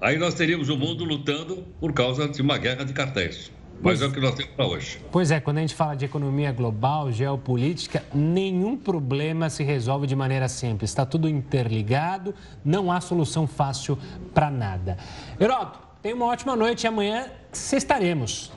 Aí 0.00 0.16
nós 0.16 0.34
teríamos 0.34 0.68
o 0.68 0.76
mundo 0.76 1.04
lutando 1.04 1.64
por 1.80 1.92
causa 1.92 2.28
de 2.28 2.40
uma 2.40 2.56
guerra 2.56 2.84
de 2.84 2.92
cartéis. 2.92 3.50
Mas 3.80 3.98
pois, 3.98 4.02
é 4.02 4.06
o 4.06 4.12
que 4.12 4.20
nós 4.20 4.34
temos 4.34 4.52
para 4.54 4.66
hoje. 4.66 5.00
Pois 5.10 5.30
é, 5.30 5.40
quando 5.40 5.58
a 5.58 5.60
gente 5.60 5.74
fala 5.74 5.94
de 5.94 6.04
economia 6.04 6.52
global, 6.52 7.12
geopolítica, 7.12 8.04
nenhum 8.12 8.76
problema 8.76 9.50
se 9.50 9.62
resolve 9.62 10.06
de 10.06 10.16
maneira 10.16 10.48
simples. 10.48 10.90
Está 10.90 11.06
tudo 11.06 11.28
interligado, 11.28 12.34
não 12.64 12.90
há 12.90 13.00
solução 13.00 13.46
fácil 13.46 13.98
para 14.34 14.50
nada. 14.50 14.96
Heroto, 15.38 15.78
tenha 16.02 16.14
uma 16.14 16.26
ótima 16.26 16.56
noite 16.56 16.84
e 16.84 16.86
amanhã 16.86 17.26
estaremos. 17.52 18.52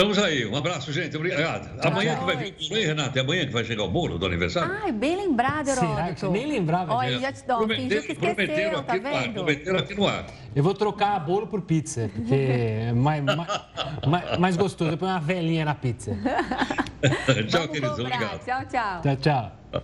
Estamos 0.00 0.18
aí. 0.18 0.46
Um 0.46 0.56
abraço, 0.56 0.90
gente. 0.94 1.14
Obrigado. 1.14 1.68
Amanhã 1.86 2.16
que 2.16 2.24
vai 2.24 2.34
vir 2.34 2.54
o 2.70 2.74
aí, 2.74 2.86
Renato? 2.86 3.18
É 3.18 3.20
amanhã 3.20 3.44
que 3.44 3.52
vai 3.52 3.62
chegar 3.62 3.82
o 3.82 3.90
bolo 3.90 4.18
do 4.18 4.24
aniversário? 4.24 4.74
Ai, 4.82 4.90
bem 4.92 5.14
lembrado, 5.14 5.68
Heródoto. 5.68 5.94
Será 5.94 6.14
que 6.14 6.20
você 6.20 6.28
nem 6.30 6.46
lembrava? 6.46 6.94
Olha, 6.94 7.18
já 7.18 7.30
te 7.30 7.46
dou. 7.46 7.68
Fingiu 7.68 8.02
que 8.02 8.12
esqueceu, 8.12 8.82
tá 8.82 8.94
vendo? 8.94 9.34
prometeram 9.34 9.78
aqui 9.78 9.94
no 9.94 10.08
ar. 10.08 10.24
Eu 10.56 10.62
vou 10.62 10.72
trocar 10.72 11.20
bolo 11.20 11.46
por 11.46 11.60
pizza, 11.60 12.10
porque 12.14 12.34
é 12.88 12.92
mais, 12.94 13.22
mais, 14.06 14.38
mais 14.38 14.56
gostoso. 14.56 14.90
Eu 14.90 14.96
ponho 14.96 15.12
uma 15.12 15.20
velhinha 15.20 15.66
na 15.66 15.74
pizza. 15.74 16.16
tchau, 17.46 17.68
queridos. 17.68 17.98
Obrigado. 17.98 18.42
Tchau, 18.42 18.62
tchau. 18.70 19.02
Tchau, 19.02 19.16
tchau. 19.16 19.82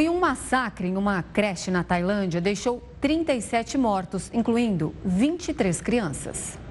E 0.00 0.08
um 0.08 0.20
massacre 0.20 0.86
em 0.86 0.96
uma 0.96 1.24
creche 1.24 1.72
na 1.72 1.82
Tailândia 1.82 2.40
deixou 2.40 2.80
37 3.00 3.76
mortos, 3.76 4.30
incluindo 4.32 4.94
23 5.04 5.80
crianças. 5.80 6.61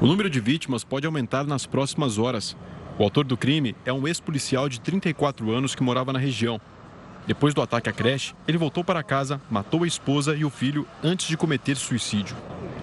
O 0.00 0.06
número 0.06 0.30
de 0.30 0.38
vítimas 0.38 0.84
pode 0.84 1.06
aumentar 1.06 1.44
nas 1.44 1.66
próximas 1.66 2.18
horas. 2.18 2.56
O 2.96 3.02
autor 3.02 3.24
do 3.24 3.36
crime 3.36 3.74
é 3.84 3.92
um 3.92 4.06
ex-policial 4.06 4.68
de 4.68 4.80
34 4.80 5.50
anos 5.50 5.74
que 5.74 5.82
morava 5.82 6.12
na 6.12 6.20
região. 6.20 6.60
Depois 7.26 7.52
do 7.52 7.60
ataque 7.60 7.90
à 7.90 7.92
creche, 7.92 8.32
ele 8.46 8.56
voltou 8.56 8.84
para 8.84 9.02
casa, 9.02 9.40
matou 9.50 9.82
a 9.82 9.88
esposa 9.88 10.36
e 10.36 10.44
o 10.44 10.50
filho 10.50 10.86
antes 11.02 11.26
de 11.26 11.36
cometer 11.36 11.74
suicídio. 11.74 12.36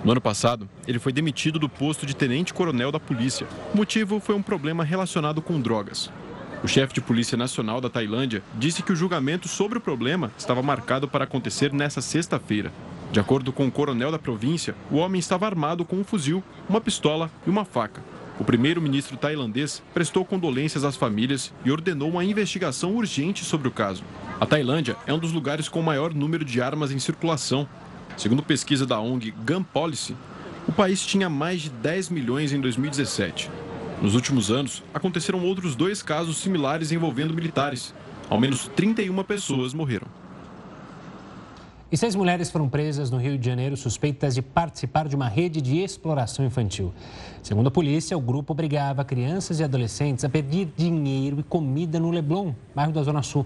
No 0.04 0.12
ano 0.12 0.20
passado, 0.20 0.68
ele 0.86 1.00
foi 1.00 1.14
demitido 1.14 1.58
do 1.58 1.70
posto 1.70 2.06
de 2.06 2.14
tenente-coronel 2.14 2.92
da 2.92 3.00
polícia. 3.00 3.48
O 3.74 3.78
motivo 3.78 4.20
foi 4.20 4.36
um 4.36 4.42
problema 4.42 4.84
relacionado 4.84 5.42
com 5.42 5.62
drogas. 5.62 6.12
O 6.62 6.68
chefe 6.68 6.94
de 6.94 7.02
Polícia 7.02 7.38
Nacional 7.38 7.80
da 7.80 7.90
Tailândia 7.90 8.44
disse 8.56 8.84
que 8.84 8.92
o 8.92 8.96
julgamento 8.96 9.48
sobre 9.48 9.78
o 9.78 9.82
problema 9.82 10.34
estava 10.38 10.62
marcado 10.62 11.08
para 11.08 11.24
acontecer 11.24 11.72
nesta 11.72 12.02
sexta-feira. 12.02 12.74
De 13.16 13.20
acordo 13.22 13.54
com 13.54 13.66
o 13.66 13.72
coronel 13.72 14.12
da 14.12 14.20
província, 14.20 14.76
o 14.92 14.98
homem 14.98 15.20
estava 15.20 15.46
armado 15.46 15.86
com 15.86 15.96
um 15.96 16.04
fuzil, 16.04 16.44
uma 16.68 16.82
pistola 16.82 17.32
e 17.48 17.50
uma 17.50 17.64
faca. 17.64 18.04
O 18.38 18.44
primeiro-ministro 18.44 19.16
tailandês 19.16 19.82
prestou 19.94 20.26
condolências 20.26 20.84
às 20.84 20.98
famílias 20.98 21.54
e 21.64 21.72
ordenou 21.72 22.10
uma 22.10 22.26
investigação 22.26 22.94
urgente 22.94 23.46
sobre 23.46 23.70
o 23.70 23.72
caso. 23.72 24.04
A 24.38 24.46
Tailândia 24.46 24.98
é 25.08 25.14
um 25.14 25.18
dos 25.18 25.32
lugares 25.32 25.70
com 25.70 25.82
maior 25.82 26.14
número 26.14 26.44
de 26.44 26.62
armas 26.62 26.92
em 26.92 27.00
circulação. 27.00 27.66
Segundo 28.18 28.44
pesquisa 28.44 28.86
da 28.86 29.00
ONG 29.00 29.32
Gun 29.32 29.64
Policy, 29.64 30.14
o 30.68 30.74
país 30.74 31.02
tinha 31.06 31.30
mais 31.30 31.62
de 31.62 31.70
10 31.70 32.10
milhões 32.10 32.52
em 32.52 32.60
2017. 32.60 33.50
Nos 34.02 34.14
últimos 34.14 34.52
anos, 34.52 34.84
aconteceram 34.94 35.42
outros 35.42 35.74
dois 35.74 36.04
casos 36.04 36.36
similares 36.36 36.92
envolvendo 36.92 37.34
militares. 37.34 37.96
Ao 38.30 38.38
menos 38.38 38.68
31 38.76 39.24
pessoas 39.24 39.74
morreram. 39.74 40.25
E 41.92 41.96
seis 41.96 42.16
mulheres 42.16 42.50
foram 42.50 42.68
presas 42.68 43.12
no 43.12 43.18
Rio 43.18 43.38
de 43.38 43.46
Janeiro 43.46 43.78
suspeitas 43.78 44.34
de 44.34 44.42
participar 44.42 45.08
de 45.08 45.16
uma 45.16 45.28
rede 45.28 45.62
de 45.62 45.78
exploração 45.78 46.44
infantil. 46.44 46.92
Segundo 47.44 47.68
a 47.68 47.72
polícia, 47.72 48.18
o 48.18 48.20
grupo 48.20 48.54
obrigava 48.54 49.06
crianças 49.06 49.60
e 49.60 49.64
adolescentes 49.64 50.26
a 50.26 50.30
pedir 50.30 50.74
dinheiro 50.76 51.40
e 51.40 51.44
comida 51.44 52.00
no 52.00 52.10
Leblon, 52.10 52.54
bairro 52.74 52.92
da 52.92 53.04
Zona 53.04 53.22
Sul. 53.22 53.46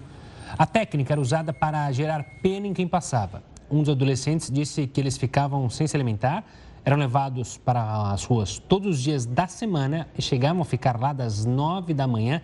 A 0.56 0.64
técnica 0.64 1.12
era 1.12 1.20
usada 1.20 1.52
para 1.52 1.92
gerar 1.92 2.24
pena 2.42 2.66
em 2.66 2.72
quem 2.72 2.88
passava. 2.88 3.42
Um 3.70 3.80
dos 3.80 3.90
adolescentes 3.90 4.50
disse 4.50 4.86
que 4.86 4.98
eles 4.98 5.18
ficavam 5.18 5.68
sem 5.68 5.86
se 5.86 5.94
alimentar, 5.94 6.42
eram 6.82 6.96
levados 6.96 7.58
para 7.58 8.10
as 8.10 8.24
ruas 8.24 8.58
todos 8.58 8.96
os 8.96 9.02
dias 9.02 9.26
da 9.26 9.46
semana 9.46 10.08
e 10.16 10.22
chegavam 10.22 10.62
a 10.62 10.64
ficar 10.64 10.98
lá 10.98 11.12
das 11.12 11.44
nove 11.44 11.92
da 11.92 12.06
manhã 12.06 12.40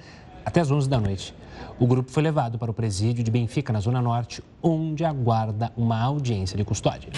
até 0.47 0.61
as 0.61 0.71
onze 0.71 0.89
da 0.89 1.01
noite. 1.01 1.35
O 1.77 1.89
grupo 1.89 2.09
foi 2.09 2.23
levado 2.23 2.57
para 2.57 2.71
o 2.71 2.75
presídio 2.75 3.25
de 3.25 3.31
Benfica, 3.33 3.73
na 3.73 3.81
Zona 3.81 4.01
Norte, 4.01 4.43
onde 4.63 5.05
aguarda 5.05 5.73
uma 5.77 6.01
audiência 6.01 6.57
de 6.57 6.65
custódia. 6.65 7.11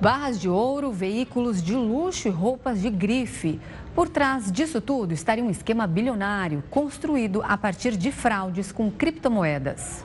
Barras 0.00 0.40
de 0.40 0.48
ouro, 0.48 0.92
veículos 0.92 1.60
de 1.60 1.74
luxo 1.74 2.28
e 2.28 2.30
roupas 2.30 2.80
de 2.80 2.88
grife. 2.88 3.60
Por 3.94 4.08
trás 4.08 4.50
disso 4.50 4.80
tudo 4.80 5.12
estaria 5.12 5.42
um 5.42 5.50
esquema 5.50 5.84
bilionário 5.86 6.62
construído 6.70 7.42
a 7.42 7.58
partir 7.58 7.96
de 7.96 8.12
fraudes 8.12 8.70
com 8.70 8.88
criptomoedas. 8.88 10.04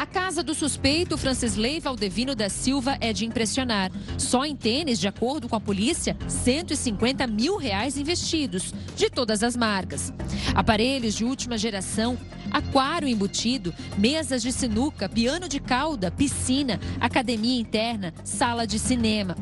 A 0.00 0.06
casa 0.06 0.42
do 0.42 0.54
suspeito, 0.54 1.18
Francisley 1.18 1.78
Valdevino 1.78 2.34
da 2.34 2.48
Silva, 2.48 2.96
é 3.02 3.12
de 3.12 3.26
impressionar. 3.26 3.92
Só 4.16 4.46
em 4.46 4.56
tênis, 4.56 4.98
de 4.98 5.06
acordo 5.06 5.46
com 5.46 5.56
a 5.56 5.60
polícia, 5.60 6.16
150 6.26 7.26
mil 7.26 7.58
reais 7.58 7.98
investidos, 7.98 8.72
de 8.96 9.10
todas 9.10 9.42
as 9.42 9.54
marcas. 9.54 10.10
Aparelhos 10.54 11.14
de 11.14 11.22
última 11.22 11.58
geração, 11.58 12.16
aquário 12.50 13.06
embutido, 13.06 13.74
mesas 13.98 14.40
de 14.40 14.50
sinuca, 14.52 15.06
piano 15.06 15.46
de 15.46 15.60
cauda, 15.60 16.10
piscina, 16.10 16.80
academia 16.98 17.60
interna, 17.60 18.14
sala 18.24 18.66
de 18.66 18.78
cinema. 18.78 19.36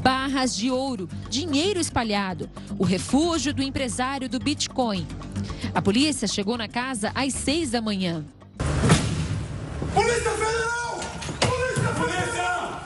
Barras 0.00 0.54
de 0.54 0.70
ouro, 0.70 1.08
dinheiro 1.28 1.80
espalhado, 1.80 2.48
o 2.78 2.84
refúgio 2.84 3.52
do 3.52 3.64
empresário 3.64 4.28
do 4.28 4.38
Bitcoin. 4.38 5.04
A 5.74 5.82
polícia 5.82 6.28
chegou 6.28 6.56
na 6.56 6.68
casa 6.68 7.10
às 7.16 7.34
seis 7.34 7.72
da 7.72 7.82
manhã. 7.82 8.24
Polícia 9.94 10.30
Federal! 10.32 11.00
Polícia 11.40 11.94
Federal! 11.94 12.84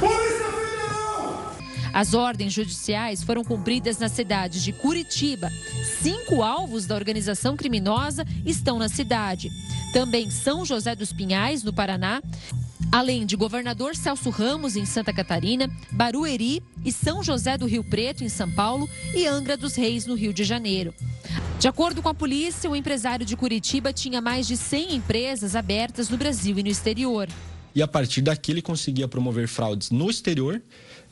Polícia 0.00 0.46
Federal! 0.46 1.56
As 1.92 2.14
ordens 2.14 2.54
judiciais 2.54 3.22
foram 3.22 3.44
cumpridas 3.44 3.98
nas 3.98 4.12
cidades 4.12 4.62
de 4.62 4.72
Curitiba. 4.72 5.50
Cinco 6.00 6.42
alvos 6.42 6.86
da 6.86 6.94
organização 6.94 7.58
criminosa 7.58 8.24
estão 8.46 8.78
na 8.78 8.88
cidade. 8.88 9.50
Também 9.92 10.30
São 10.30 10.64
José 10.64 10.96
dos 10.96 11.12
Pinhais, 11.12 11.62
no 11.62 11.74
Paraná, 11.74 12.22
além 12.90 13.26
de 13.26 13.36
Governador 13.36 13.94
Celso 13.94 14.30
Ramos, 14.30 14.76
em 14.76 14.86
Santa 14.86 15.12
Catarina, 15.12 15.68
Barueri 15.92 16.62
e 16.82 16.90
São 16.90 17.22
José 17.22 17.58
do 17.58 17.66
Rio 17.66 17.84
Preto, 17.84 18.24
em 18.24 18.30
São 18.30 18.50
Paulo, 18.50 18.88
e 19.14 19.26
Angra 19.26 19.58
dos 19.58 19.74
Reis, 19.74 20.06
no 20.06 20.14
Rio 20.14 20.32
de 20.32 20.42
Janeiro. 20.42 20.94
De 21.60 21.68
acordo 21.68 22.00
com 22.00 22.08
a 22.08 22.14
polícia, 22.14 22.70
o 22.70 22.74
empresário 22.74 23.26
de 23.26 23.36
Curitiba 23.36 23.92
tinha 23.92 24.18
mais 24.22 24.46
de 24.46 24.56
100 24.56 24.94
empresas 24.94 25.54
abertas 25.54 26.08
no 26.08 26.16
Brasil 26.16 26.58
e 26.58 26.62
no 26.62 26.70
exterior. 26.70 27.28
E 27.74 27.82
a 27.82 27.86
partir 27.86 28.22
daqui 28.22 28.50
ele 28.50 28.62
conseguia 28.62 29.06
promover 29.06 29.46
fraudes 29.46 29.90
no 29.90 30.08
exterior 30.08 30.62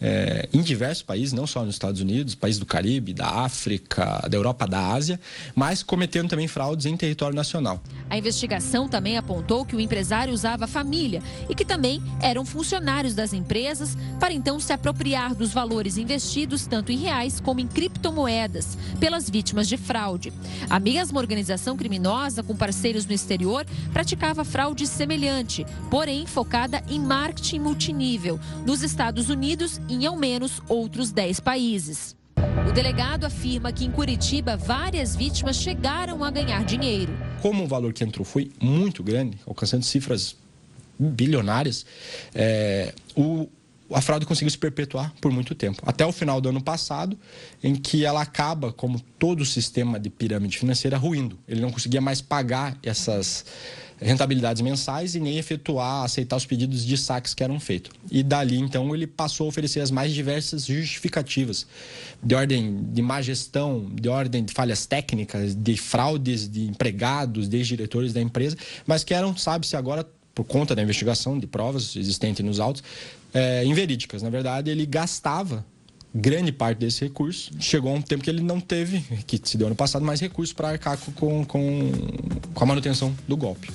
é, 0.00 0.48
em 0.52 0.62
diversos 0.62 1.02
países, 1.02 1.32
não 1.32 1.46
só 1.46 1.64
nos 1.64 1.74
Estados 1.74 2.00
Unidos, 2.00 2.34
países 2.34 2.58
do 2.58 2.66
Caribe, 2.66 3.12
da 3.12 3.28
África, 3.28 4.26
da 4.28 4.36
Europa, 4.36 4.66
da 4.66 4.92
Ásia, 4.92 5.20
mas 5.54 5.82
cometendo 5.82 6.28
também 6.28 6.46
fraudes 6.46 6.86
em 6.86 6.96
território 6.96 7.34
nacional. 7.34 7.82
A 8.08 8.16
investigação 8.16 8.88
também 8.88 9.16
apontou 9.16 9.64
que 9.64 9.76
o 9.76 9.80
empresário 9.80 10.32
usava 10.32 10.64
a 10.64 10.68
família 10.68 11.22
e 11.48 11.54
que 11.54 11.64
também 11.64 12.02
eram 12.20 12.44
funcionários 12.44 13.14
das 13.14 13.32
empresas 13.32 13.96
para 14.20 14.32
então 14.32 14.60
se 14.60 14.72
apropriar 14.72 15.34
dos 15.34 15.52
valores 15.52 15.96
investidos 15.96 16.66
tanto 16.66 16.92
em 16.92 16.96
reais 16.96 17.40
como 17.40 17.60
em 17.60 17.66
criptomoedas 17.66 18.78
pelas 19.00 19.28
vítimas 19.28 19.68
de 19.68 19.76
fraude. 19.76 20.32
A 20.70 20.78
mesma 20.78 21.18
organização 21.18 21.76
criminosa 21.76 22.42
com 22.42 22.56
parceiros 22.56 23.06
no 23.06 23.12
exterior 23.12 23.66
praticava 23.92 24.44
fraude 24.44 24.86
semelhante, 24.86 25.66
porém 25.90 26.26
focada 26.26 26.82
em 26.88 27.00
marketing 27.00 27.60
multinível 27.60 28.38
nos 28.64 28.82
Estados 28.82 29.28
Unidos 29.28 29.80
em 29.88 30.06
ao 30.06 30.16
menos 30.16 30.62
outros 30.68 31.10
10 31.10 31.40
países. 31.40 32.16
O 32.68 32.72
delegado 32.72 33.24
afirma 33.24 33.72
que 33.72 33.84
em 33.84 33.90
Curitiba 33.90 34.56
várias 34.56 35.16
vítimas 35.16 35.56
chegaram 35.56 36.22
a 36.22 36.30
ganhar 36.30 36.64
dinheiro. 36.64 37.12
Como 37.40 37.64
o 37.64 37.66
valor 37.66 37.92
que 37.92 38.04
entrou 38.04 38.24
foi 38.24 38.50
muito 38.60 39.02
grande, 39.02 39.38
alcançando 39.46 39.84
cifras 39.84 40.36
bilionárias, 40.98 41.86
é, 42.34 42.92
o, 43.16 43.48
a 43.90 44.00
fraude 44.00 44.26
conseguiu 44.26 44.50
se 44.50 44.58
perpetuar 44.58 45.12
por 45.20 45.32
muito 45.32 45.54
tempo. 45.54 45.82
Até 45.86 46.04
o 46.04 46.12
final 46.12 46.40
do 46.40 46.48
ano 46.48 46.62
passado, 46.62 47.18
em 47.62 47.74
que 47.74 48.04
ela 48.04 48.20
acaba, 48.20 48.72
como 48.72 49.00
todo 49.18 49.40
o 49.40 49.46
sistema 49.46 49.98
de 49.98 50.10
pirâmide 50.10 50.58
financeira, 50.58 50.96
ruindo. 50.96 51.38
Ele 51.48 51.60
não 51.60 51.70
conseguia 51.70 52.00
mais 52.00 52.20
pagar 52.20 52.76
essas 52.82 53.44
rentabilidades 54.00 54.62
mensais 54.62 55.14
e 55.14 55.20
nem 55.20 55.38
efetuar, 55.38 56.04
aceitar 56.04 56.36
os 56.36 56.46
pedidos 56.46 56.84
de 56.84 56.96
saques 56.96 57.34
que 57.34 57.42
eram 57.42 57.58
feitos. 57.58 57.92
E 58.10 58.22
dali, 58.22 58.58
então, 58.58 58.94
ele 58.94 59.06
passou 59.06 59.46
a 59.46 59.48
oferecer 59.48 59.80
as 59.80 59.90
mais 59.90 60.12
diversas 60.12 60.66
justificativas, 60.66 61.66
de 62.22 62.34
ordem 62.34 62.84
de 62.92 63.02
má 63.02 63.20
gestão, 63.20 63.90
de 63.92 64.08
ordem 64.08 64.44
de 64.44 64.52
falhas 64.52 64.86
técnicas, 64.86 65.54
de 65.54 65.76
fraudes 65.76 66.48
de 66.48 66.66
empregados, 66.66 67.48
de 67.48 67.62
diretores 67.62 68.12
da 68.12 68.20
empresa, 68.20 68.56
mas 68.86 69.04
que 69.04 69.12
eram, 69.12 69.36
sabe-se 69.36 69.76
agora, 69.76 70.06
por 70.34 70.44
conta 70.44 70.74
da 70.74 70.82
investigação 70.82 71.38
de 71.38 71.46
provas 71.46 71.96
existentes 71.96 72.44
nos 72.44 72.60
autos, 72.60 72.82
é, 73.34 73.64
inverídicas. 73.64 74.22
Na 74.22 74.30
verdade, 74.30 74.70
ele 74.70 74.86
gastava 74.86 75.64
grande 76.14 76.52
parte 76.52 76.78
desse 76.78 77.04
recurso. 77.04 77.50
Chegou 77.60 77.94
um 77.94 78.02
tempo 78.02 78.22
que 78.22 78.30
ele 78.30 78.42
não 78.42 78.60
teve, 78.60 79.00
que 79.26 79.40
se 79.42 79.56
deu 79.56 79.66
ano 79.66 79.76
passado, 79.76 80.04
mais 80.04 80.20
recursos 80.20 80.52
para 80.52 80.70
arcar 80.70 80.98
com, 81.14 81.44
com, 81.44 81.90
com 82.54 82.64
a 82.64 82.66
manutenção 82.66 83.14
do 83.26 83.36
golpe. 83.36 83.68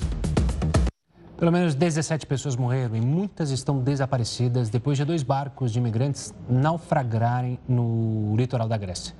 Pelo 1.36 1.50
menos 1.50 1.74
17 1.74 2.26
pessoas 2.26 2.54
morreram 2.54 2.94
e 2.94 3.00
muitas 3.00 3.50
estão 3.50 3.78
desaparecidas 3.80 4.70
depois 4.70 4.96
de 4.96 5.04
dois 5.04 5.24
barcos 5.24 5.72
de 5.72 5.78
imigrantes 5.78 6.32
naufragarem 6.48 7.58
no 7.68 8.36
litoral 8.36 8.68
da 8.68 8.78
Grécia. 8.78 9.14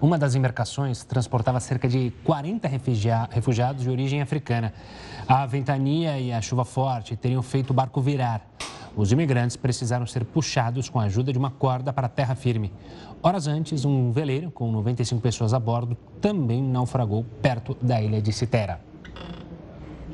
Uma 0.00 0.16
das 0.16 0.34
embarcações 0.34 1.04
transportava 1.04 1.60
cerca 1.60 1.86
de 1.86 2.10
40 2.24 2.66
refugiados 3.30 3.82
de 3.82 3.90
origem 3.90 4.22
africana. 4.22 4.72
A 5.28 5.44
ventania 5.44 6.18
e 6.18 6.32
a 6.32 6.40
chuva 6.40 6.64
forte 6.64 7.14
teriam 7.16 7.42
feito 7.42 7.70
o 7.70 7.74
barco 7.74 8.00
virar. 8.00 8.44
Os 8.98 9.12
imigrantes 9.12 9.56
precisaram 9.56 10.04
ser 10.04 10.24
puxados 10.24 10.88
com 10.88 10.98
a 10.98 11.04
ajuda 11.04 11.32
de 11.32 11.38
uma 11.38 11.52
corda 11.52 11.92
para 11.92 12.06
a 12.06 12.10
terra 12.10 12.34
firme. 12.34 12.72
Horas 13.22 13.46
antes, 13.46 13.84
um 13.84 14.10
veleiro 14.10 14.50
com 14.50 14.72
95 14.72 15.22
pessoas 15.22 15.54
a 15.54 15.60
bordo 15.60 15.96
também 16.20 16.60
naufragou 16.60 17.24
perto 17.40 17.76
da 17.80 18.02
ilha 18.02 18.20
de 18.20 18.32
Citera. 18.32 18.80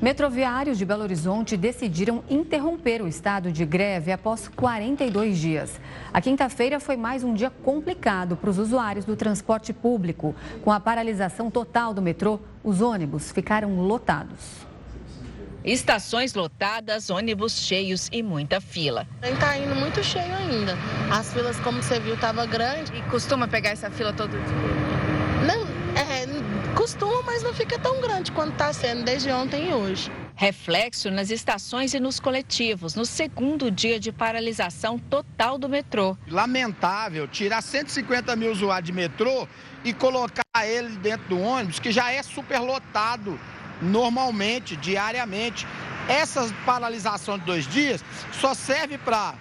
Metroviários 0.02 0.76
de 0.76 0.84
Belo 0.84 1.02
Horizonte 1.02 1.56
decidiram 1.56 2.22
interromper 2.28 3.00
o 3.00 3.08
estado 3.08 3.50
de 3.50 3.64
greve 3.64 4.12
após 4.12 4.48
42 4.48 5.38
dias. 5.38 5.80
A 6.12 6.20
quinta-feira 6.20 6.78
foi 6.78 6.94
mais 6.94 7.24
um 7.24 7.32
dia 7.32 7.48
complicado 7.48 8.36
para 8.36 8.50
os 8.50 8.58
usuários 8.58 9.06
do 9.06 9.16
transporte 9.16 9.72
público. 9.72 10.34
Com 10.62 10.70
a 10.70 10.78
paralisação 10.78 11.50
total 11.50 11.94
do 11.94 12.02
metrô, 12.02 12.38
os 12.62 12.82
ônibus 12.82 13.32
ficaram 13.32 13.80
lotados. 13.80 14.63
Estações 15.64 16.34
lotadas, 16.34 17.08
ônibus 17.08 17.58
cheios 17.58 18.10
e 18.12 18.22
muita 18.22 18.60
fila. 18.60 19.08
Está 19.22 19.56
indo 19.56 19.74
muito 19.74 20.04
cheio 20.04 20.34
ainda. 20.34 20.76
As 21.10 21.32
filas, 21.32 21.58
como 21.60 21.82
você 21.82 21.98
viu, 21.98 22.14
estavam 22.14 22.46
grandes. 22.46 22.92
E 22.94 23.00
costuma 23.10 23.48
pegar 23.48 23.70
essa 23.70 23.90
fila 23.90 24.12
todo 24.12 24.30
dia? 24.32 25.46
Não, 25.46 25.62
é, 25.98 26.26
costuma, 26.76 27.22
mas 27.22 27.42
não 27.42 27.54
fica 27.54 27.78
tão 27.78 27.98
grande 28.02 28.30
quanto 28.30 28.52
está 28.52 28.74
sendo 28.74 29.04
desde 29.04 29.30
ontem 29.30 29.70
e 29.70 29.72
hoje. 29.72 30.12
Reflexo 30.36 31.10
nas 31.10 31.30
estações 31.30 31.94
e 31.94 32.00
nos 32.00 32.20
coletivos, 32.20 32.94
no 32.94 33.06
segundo 33.06 33.70
dia 33.70 33.98
de 33.98 34.12
paralisação 34.12 34.98
total 34.98 35.56
do 35.56 35.66
metrô. 35.66 36.14
Lamentável 36.28 37.26
tirar 37.26 37.62
150 37.62 38.36
mil 38.36 38.52
usuários 38.52 38.86
de 38.86 38.92
metrô 38.92 39.48
e 39.82 39.94
colocar 39.94 40.42
ele 40.62 40.90
dentro 40.98 41.28
do 41.28 41.40
ônibus, 41.40 41.78
que 41.78 41.90
já 41.90 42.12
é 42.12 42.22
superlotado 42.22 43.40
normalmente, 43.84 44.76
diariamente. 44.76 45.66
Essa 46.08 46.52
paralisação 46.66 47.38
de 47.38 47.44
dois 47.44 47.66
dias 47.66 48.04
só 48.32 48.52
serve 48.52 48.98
para 48.98 49.34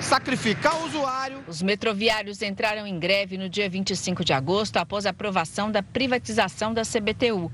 sacrificar 0.00 0.76
o 0.80 0.86
usuário. 0.86 1.44
Os 1.46 1.62
metroviários 1.62 2.42
entraram 2.42 2.86
em 2.86 2.98
greve 2.98 3.36
no 3.36 3.48
dia 3.48 3.68
25 3.68 4.24
de 4.24 4.32
agosto 4.32 4.78
após 4.78 5.06
a 5.06 5.10
aprovação 5.10 5.70
da 5.70 5.82
privatização 5.82 6.72
da 6.72 6.82
CBTU. 6.82 7.52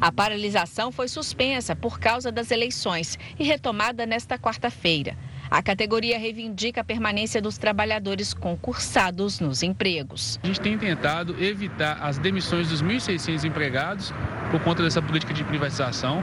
A 0.00 0.12
paralisação 0.12 0.92
foi 0.92 1.08
suspensa 1.08 1.74
por 1.74 1.98
causa 1.98 2.30
das 2.30 2.50
eleições 2.50 3.18
e 3.38 3.44
retomada 3.44 4.06
nesta 4.06 4.38
quarta-feira. 4.38 5.16
A 5.50 5.62
categoria 5.62 6.18
reivindica 6.18 6.82
a 6.82 6.84
permanência 6.84 7.40
dos 7.40 7.56
trabalhadores 7.56 8.34
concursados 8.34 9.40
nos 9.40 9.62
empregos. 9.62 10.38
A 10.42 10.46
gente 10.46 10.60
tem 10.60 10.76
tentado 10.76 11.42
evitar 11.42 11.98
as 12.02 12.18
demissões 12.18 12.68
dos 12.68 12.82
1.600 12.82 13.44
empregados 13.44 14.12
por 14.50 14.60
conta 14.60 14.82
dessa 14.82 15.00
política 15.00 15.32
de 15.32 15.44
privatização 15.44 16.22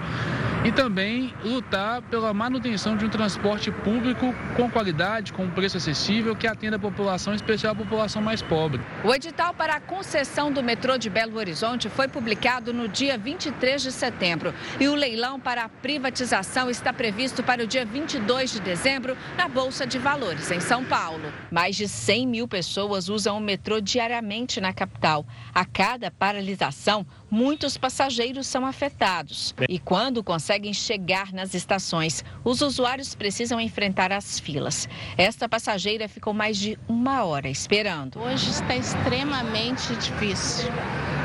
e 0.64 0.72
também 0.72 1.34
lutar 1.44 2.02
pela 2.04 2.34
manutenção 2.34 2.98
de 2.98 3.06
um 3.06 3.10
transporte 3.10 3.72
público 3.72 4.34
com 4.56 4.70
qualidade, 4.70 5.32
com 5.32 5.48
preço 5.50 5.78
acessível, 5.78 6.36
que 6.36 6.48
atenda 6.48 6.76
a 6.76 6.80
população, 6.80 7.34
em 7.34 7.36
especial 7.36 7.74
a 7.74 7.76
população 7.76 8.22
mais 8.22 8.42
pobre. 8.42 8.82
O 9.04 9.14
edital 9.14 9.54
para 9.54 9.76
a 9.76 9.80
concessão 9.80 10.52
do 10.52 10.64
metrô 10.64 10.98
de 10.98 11.10
Belo 11.10 11.38
Horizonte 11.38 11.88
foi 11.88 12.08
publicado 12.08 12.74
no 12.74 12.88
dia 12.88 13.18
23 13.18 13.82
de 13.82 13.92
setembro 13.92 14.54
e 14.80 14.88
o 14.88 14.96
leilão 14.96 15.40
para 15.40 15.66
a 15.66 15.70
privatização 15.70 16.70
está 16.70 16.92
previsto 16.92 17.44
para 17.44 17.64
o 17.64 17.68
dia 17.68 17.86
22 17.86 18.54
de 18.54 18.60
dezembro 18.60 19.15
na 19.38 19.48
Bolsa 19.48 19.86
de 19.86 19.98
Valores, 19.98 20.50
em 20.52 20.60
São 20.60 20.84
Paulo. 20.86 21.32
Mais 21.52 21.76
de 21.76 21.88
100 21.88 22.28
mil 22.28 22.48
pessoas 22.48 23.10
usam 23.10 23.38
o 23.38 23.42
metrô 23.42 23.82
diariamente 23.82 24.62
na 24.62 24.74
capital. 24.74 25.26
A 25.54 25.66
cada 25.66 26.10
paralisação, 26.12 27.06
muitos 27.36 27.78
passageiros 27.78 28.48
são 28.48 28.66
afetados. 28.66 29.54
E 29.68 29.78
quando 29.78 30.24
conseguem 30.24 30.74
chegar 30.74 31.34
nas 31.34 31.54
estações, 31.54 32.24
os 32.46 32.62
usuários 32.62 33.14
precisam 33.14 33.60
enfrentar 33.60 34.14
as 34.14 34.40
filas. 34.40 34.88
Esta 35.18 35.50
passageira 35.50 36.08
ficou 36.08 36.34
mais 36.34 36.56
de 36.56 36.80
uma 36.88 37.26
hora 37.26 37.50
esperando. 37.50 38.22
Hoje 38.22 38.52
está 38.52 38.74
extremamente 38.78 39.94
difícil. 39.98 40.70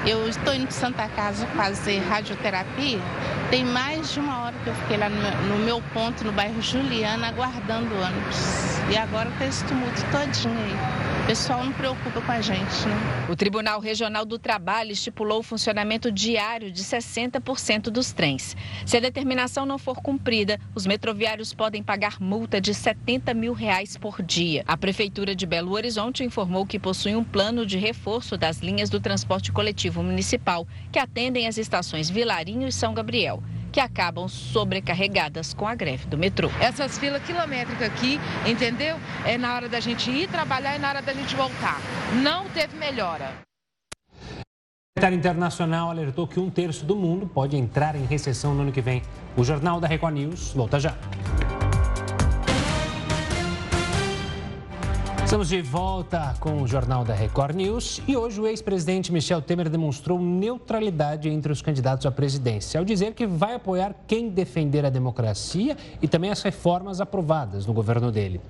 Eu 0.05 0.29
estou 0.29 0.53
indo 0.53 0.65
para 0.67 0.73
Santa 0.73 1.09
Casa 1.11 1.47
fazer 1.49 2.01
radioterapia. 2.01 2.99
Tem 3.51 3.65
mais 3.65 4.13
de 4.13 4.19
uma 4.19 4.45
hora 4.45 4.57
que 4.65 4.71
eu 4.71 4.75
fiquei 4.75 4.97
lá 4.97 5.09
no 5.09 5.59
meu, 5.59 5.81
ponto, 5.93 6.25
no 6.25 6.33
bairro 6.33 6.61
Juliana, 6.61 7.29
aguardando 7.29 7.95
o 7.95 8.01
ônibus. 8.01 8.37
E 8.91 8.97
agora 8.97 9.29
está 9.29 9.47
esse 9.47 9.65
tumulto 9.67 10.03
todinho 10.11 10.59
aí. 10.59 11.01
O 11.23 11.27
pessoal 11.27 11.63
não 11.65 11.73
preocupa 11.73 12.21
com 12.21 12.33
a 12.33 12.41
gente, 12.41 12.89
né? 12.89 13.27
O 13.29 13.37
Tribunal 13.37 13.79
Regional 13.79 14.25
do 14.25 14.39
Trabalho 14.39 14.91
estipulou 14.91 15.41
o 15.41 15.43
funcionamento 15.43 16.00
diário 16.09 16.71
de 16.71 16.85
60% 16.85 17.91
dos 17.91 18.13
trens. 18.13 18.57
Se 18.87 18.97
a 18.97 19.01
determinação 19.01 19.67
não 19.67 19.77
for 19.77 19.97
cumprida, 19.97 20.61
os 20.73 20.87
metroviários 20.87 21.53
podem 21.53 21.83
pagar 21.83 22.21
multa 22.21 22.61
de 22.61 22.73
70 22.73 23.35
mil 23.35 23.53
reais 23.53 23.97
por 23.97 24.23
dia. 24.23 24.63
A 24.69 24.77
Prefeitura 24.77 25.35
de 25.35 25.47
Belo 25.47 25.73
Horizonte 25.73 26.23
informou 26.23 26.65
que 26.65 26.79
possui 26.79 27.17
um 27.17 27.25
plano 27.25 27.67
de 27.67 27.77
reforço 27.77 28.39
das 28.39 28.59
linhas 28.59 28.89
do 28.89 29.01
transporte 29.01 29.51
coletivo 29.51 30.01
municipal 30.01 30.65
que 30.93 30.99
atendem 31.01 31.49
as 31.49 31.59
estações 31.59 32.09
Vilarinho 32.09 32.69
e 32.69 32.73
São 32.73 32.95
Gabriel 32.95 33.43
que 33.71 33.81
acabam 33.81 34.29
sobrecarregadas 34.29 35.55
com 35.55 35.67
a 35.67 35.75
greve 35.75 36.07
do 36.07 36.19
metrô. 36.19 36.51
Essas 36.61 36.99
filas 36.99 37.23
quilométricas 37.23 37.83
aqui, 37.83 38.19
entendeu? 38.47 38.99
É 39.25 39.39
na 39.39 39.55
hora 39.55 39.69
da 39.69 39.81
gente 39.81 40.11
ir 40.11 40.29
trabalhar 40.29 40.77
e 40.77 40.79
na 40.79 40.89
hora 40.89 41.03
da 41.03 41.13
gente 41.13 41.35
voltar. 41.35 41.81
Não 42.23 42.49
teve 42.51 42.77
melhora. 42.77 43.50
O 44.91 44.99
Secretário 44.99 45.19
Internacional 45.19 45.89
alertou 45.89 46.27
que 46.27 46.41
um 46.41 46.51
terço 46.51 46.85
do 46.85 46.97
mundo 46.97 47.25
pode 47.25 47.57
entrar 47.57 47.95
em 47.95 48.05
recessão 48.07 48.57
no 48.57 48.63
ano 48.63 48.73
que 48.73 48.81
vem. 48.81 49.03
O 49.37 49.45
Jornal 49.45 49.81
da 49.81 49.87
Record 49.87 50.15
News 50.15 50.53
volta 50.53 50.81
já. 50.81 50.97
Estamos 55.31 55.49
de 55.49 55.63
volta 55.63 56.35
com 56.41 56.61
o 56.61 56.67
Jornal 56.67 57.05
da 57.05 57.15
Record 57.15 57.55
News 57.55 58.03
e 58.09 58.17
hoje 58.17 58.41
o 58.41 58.49
ex-presidente 58.49 59.13
Michel 59.13 59.41
Temer 59.41 59.69
demonstrou 59.69 60.21
neutralidade 60.21 61.29
entre 61.29 61.53
os 61.53 61.63
candidatos 61.63 62.05
à 62.05 62.11
presidência, 62.11 62.81
ao 62.81 62.85
dizer 62.85 63.15
que 63.15 63.29
vai 63.29 63.55
apoiar 63.55 63.95
quem 64.09 64.29
defender 64.29 64.85
a 64.85 64.91
democracia 64.91 65.77
e 66.03 66.09
também 66.09 66.33
as 66.33 66.43
reformas 66.43 67.01
aprovadas 67.01 67.65
no 67.65 67.73
governo 67.73 68.11
dele. 68.11 68.41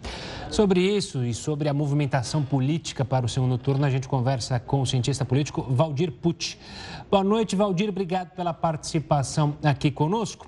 Sobre 0.48 0.80
isso 0.80 1.22
e 1.22 1.34
sobre 1.34 1.68
a 1.68 1.74
movimentação 1.74 2.42
política 2.42 3.04
para 3.04 3.26
o 3.26 3.28
segundo 3.28 3.58
turno, 3.58 3.84
a 3.84 3.90
gente 3.90 4.08
conversa 4.08 4.58
com 4.58 4.80
o 4.80 4.86
cientista 4.86 5.22
político 5.22 5.60
Valdir 5.68 6.10
Pucci. 6.10 6.56
Boa 7.10 7.22
noite, 7.22 7.54
Valdir. 7.54 7.90
Obrigado 7.90 8.30
pela 8.30 8.54
participação 8.54 9.54
aqui 9.62 9.90
conosco. 9.90 10.46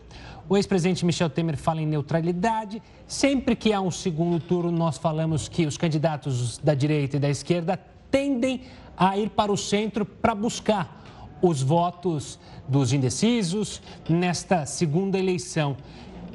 O 0.52 0.56
ex-presidente 0.58 1.06
Michel 1.06 1.30
Temer 1.30 1.56
fala 1.56 1.80
em 1.80 1.86
neutralidade. 1.86 2.82
Sempre 3.06 3.56
que 3.56 3.72
há 3.72 3.80
um 3.80 3.90
segundo 3.90 4.38
turno, 4.38 4.70
nós 4.70 4.98
falamos 4.98 5.48
que 5.48 5.64
os 5.64 5.78
candidatos 5.78 6.58
da 6.58 6.74
direita 6.74 7.16
e 7.16 7.18
da 7.18 7.30
esquerda 7.30 7.80
tendem 8.10 8.60
a 8.94 9.16
ir 9.16 9.30
para 9.30 9.50
o 9.50 9.56
centro 9.56 10.04
para 10.04 10.34
buscar 10.34 11.40
os 11.40 11.62
votos 11.62 12.38
dos 12.68 12.92
indecisos 12.92 13.80
nesta 14.06 14.66
segunda 14.66 15.18
eleição. 15.18 15.74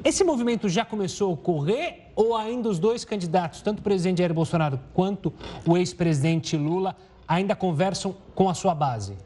Esse 0.02 0.24
movimento 0.24 0.68
já 0.68 0.84
começou 0.84 1.30
a 1.30 1.34
ocorrer 1.34 2.10
ou 2.16 2.36
ainda 2.36 2.68
os 2.68 2.80
dois 2.80 3.04
candidatos, 3.04 3.62
tanto 3.62 3.78
o 3.78 3.82
presidente 3.82 4.18
Jair 4.18 4.34
Bolsonaro 4.34 4.80
quanto 4.92 5.32
o 5.64 5.76
ex-presidente 5.76 6.56
Lula, 6.56 6.96
ainda 7.28 7.54
conversam 7.54 8.16
com 8.34 8.50
a 8.50 8.54
sua 8.54 8.74
base? 8.74 9.16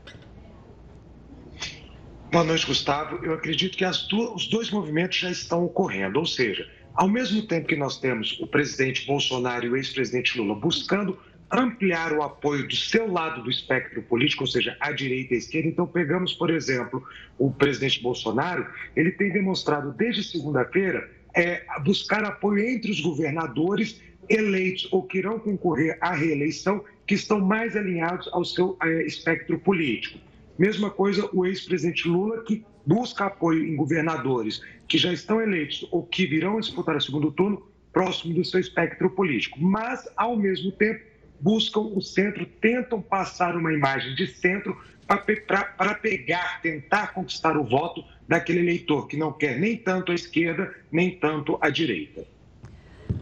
Boa 2.33 2.45
noite, 2.45 2.67
Gustavo. 2.67 3.23
Eu 3.23 3.35
acredito 3.35 3.77
que 3.77 3.85
duas, 4.09 4.35
os 4.35 4.47
dois 4.49 4.71
movimentos 4.71 5.19
já 5.19 5.31
estão 5.31 5.67
ocorrendo, 5.67 6.19
ou 6.19 6.25
seja, 6.25 6.67
ao 6.95 7.07
mesmo 7.07 7.43
tempo 7.43 7.67
que 7.67 7.77
nós 7.77 8.01
temos 8.01 8.41
o 8.41 8.47
presidente 8.47 9.07
Bolsonaro 9.07 9.67
e 9.67 9.69
o 9.69 9.77
ex-presidente 9.77 10.39
Lula 10.39 10.55
buscando 10.55 11.19
ampliar 11.51 12.11
o 12.15 12.23
apoio 12.23 12.67
do 12.67 12.75
seu 12.75 13.13
lado 13.13 13.43
do 13.43 13.51
espectro 13.51 14.01
político, 14.05 14.45
ou 14.45 14.47
seja, 14.47 14.75
a 14.81 14.93
direita 14.93 15.35
e 15.35 15.37
a 15.37 15.39
esquerda. 15.41 15.69
Então, 15.69 15.87
pegamos, 15.87 16.33
por 16.33 16.49
exemplo, 16.49 17.05
o 17.39 17.51
presidente 17.51 18.03
Bolsonaro, 18.03 18.67
ele 18.97 19.11
tem 19.11 19.31
demonstrado 19.31 19.93
desde 19.93 20.25
segunda-feira 20.25 21.11
é, 21.35 21.67
buscar 21.85 22.25
apoio 22.25 22.67
entre 22.67 22.91
os 22.91 23.01
governadores 23.01 24.01
eleitos 24.27 24.89
ou 24.91 25.03
que 25.03 25.19
irão 25.19 25.39
concorrer 25.39 25.99
à 26.01 26.15
reeleição, 26.15 26.83
que 27.07 27.15
estão 27.15 27.41
mais 27.41 27.77
alinhados 27.77 28.27
ao 28.33 28.43
seu 28.43 28.75
é, 28.83 29.03
espectro 29.03 29.59
político. 29.59 30.32
Mesma 30.59 30.91
coisa 30.91 31.29
o 31.33 31.47
ex-presidente 31.47 32.07
Lula, 32.07 32.45
que 32.45 32.65
busca 32.85 33.27
apoio 33.27 33.67
em 33.67 33.77
governadores 33.77 34.61
que 34.87 34.99
já 34.99 35.13
estão 35.13 35.41
eleitos 35.41 35.87
ou 35.91 36.05
que 36.05 36.27
virão 36.27 36.61
disputar 36.61 36.97
o 36.97 37.01
segundo 37.01 37.33
turno 37.33 37.67
próximo 37.93 38.35
do 38.35 38.45
seu 38.45 38.61
espectro 38.61 39.11
político. 39.11 39.59
Mas, 39.61 40.09
ao 40.17 40.37
mesmo 40.37 40.73
tempo, 40.73 41.05
buscam 41.41 41.81
o 41.81 42.01
centro, 42.01 42.47
tentam 42.47 43.01
passar 43.01 43.57
uma 43.57 43.73
imagem 43.73 44.15
de 44.15 44.27
centro 44.27 44.77
para 45.07 45.95
pegar, 45.95 46.61
tentar 46.63 47.13
conquistar 47.13 47.57
o 47.57 47.65
voto 47.65 48.05
daquele 48.29 48.61
eleitor 48.61 49.07
que 49.09 49.17
não 49.17 49.33
quer 49.33 49.59
nem 49.59 49.77
tanto 49.77 50.13
a 50.13 50.15
esquerda, 50.15 50.75
nem 50.91 51.19
tanto 51.19 51.59
a 51.61 51.69
direita. 51.69 52.25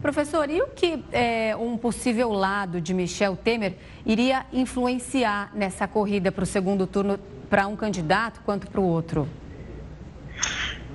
Professor, 0.01 0.49
e 0.49 0.59
o 0.59 0.67
que 0.67 1.03
é, 1.11 1.55
um 1.55 1.77
possível 1.77 2.31
lado 2.31 2.81
de 2.81 2.91
Michel 2.91 3.35
Temer 3.35 3.75
iria 4.03 4.47
influenciar 4.51 5.51
nessa 5.55 5.87
corrida 5.87 6.31
para 6.31 6.43
o 6.43 6.45
segundo 6.45 6.87
turno 6.87 7.19
para 7.47 7.67
um 7.67 7.75
candidato 7.75 8.41
quanto 8.43 8.65
para 8.67 8.81
o 8.81 8.83
outro? 8.83 9.29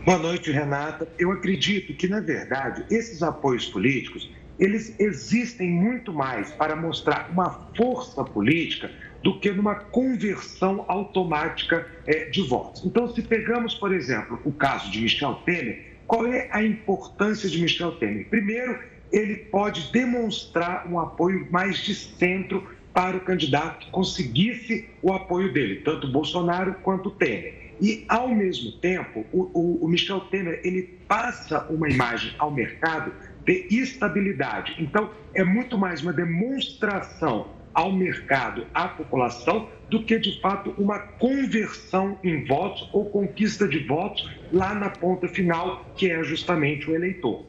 Boa 0.04 0.18
noite, 0.18 0.50
Renata. 0.50 1.06
Eu 1.16 1.30
acredito 1.30 1.94
que, 1.94 2.08
na 2.08 2.18
verdade, 2.18 2.84
esses 2.90 3.22
apoios 3.22 3.68
políticos, 3.68 4.28
eles 4.58 4.98
existem 4.98 5.70
muito 5.70 6.12
mais 6.12 6.50
para 6.50 6.74
mostrar 6.74 7.30
uma 7.30 7.68
força 7.76 8.24
política 8.24 8.90
do 9.22 9.38
que 9.38 9.52
numa 9.52 9.76
conversão 9.76 10.84
automática 10.88 11.86
é, 12.06 12.24
de 12.24 12.42
votos. 12.42 12.84
Então, 12.84 13.06
se 13.14 13.22
pegamos, 13.22 13.74
por 13.74 13.94
exemplo, 13.94 14.40
o 14.44 14.52
caso 14.52 14.90
de 14.90 15.00
Michel 15.00 15.34
Temer, 15.44 15.94
qual 16.08 16.26
é 16.26 16.48
a 16.50 16.62
importância 16.62 17.48
de 17.48 17.60
Michel 17.60 17.92
Temer? 17.92 18.28
Primeiro, 18.28 18.95
ele 19.12 19.36
pode 19.36 19.92
demonstrar 19.92 20.86
um 20.90 20.98
apoio 20.98 21.46
mais 21.50 21.78
de 21.78 21.94
centro 21.94 22.66
para 22.92 23.16
o 23.16 23.20
candidato 23.20 23.84
que 23.84 23.90
conseguisse 23.90 24.88
o 25.02 25.12
apoio 25.12 25.52
dele, 25.52 25.82
tanto 25.84 26.08
Bolsonaro 26.08 26.74
quanto 26.82 27.10
Temer. 27.10 27.72
E, 27.80 28.06
ao 28.08 28.28
mesmo 28.28 28.72
tempo, 28.72 29.24
o, 29.32 29.50
o, 29.52 29.84
o 29.84 29.88
Michel 29.88 30.20
Temer 30.20 30.60
ele 30.64 30.82
passa 31.06 31.66
uma 31.68 31.88
imagem 31.90 32.32
ao 32.38 32.50
mercado 32.50 33.12
de 33.44 33.66
estabilidade. 33.70 34.74
Então, 34.78 35.10
é 35.34 35.44
muito 35.44 35.76
mais 35.76 36.02
uma 36.02 36.12
demonstração 36.12 37.48
ao 37.74 37.92
mercado, 37.92 38.66
à 38.72 38.88
população, 38.88 39.68
do 39.90 40.02
que 40.02 40.18
de 40.18 40.40
fato 40.40 40.74
uma 40.78 40.98
conversão 40.98 42.18
em 42.24 42.44
votos 42.46 42.88
ou 42.92 43.10
conquista 43.10 43.68
de 43.68 43.80
votos 43.80 44.28
lá 44.50 44.74
na 44.74 44.88
ponta 44.88 45.28
final, 45.28 45.84
que 45.94 46.10
é 46.10 46.24
justamente 46.24 46.90
o 46.90 46.94
eleitor. 46.94 47.44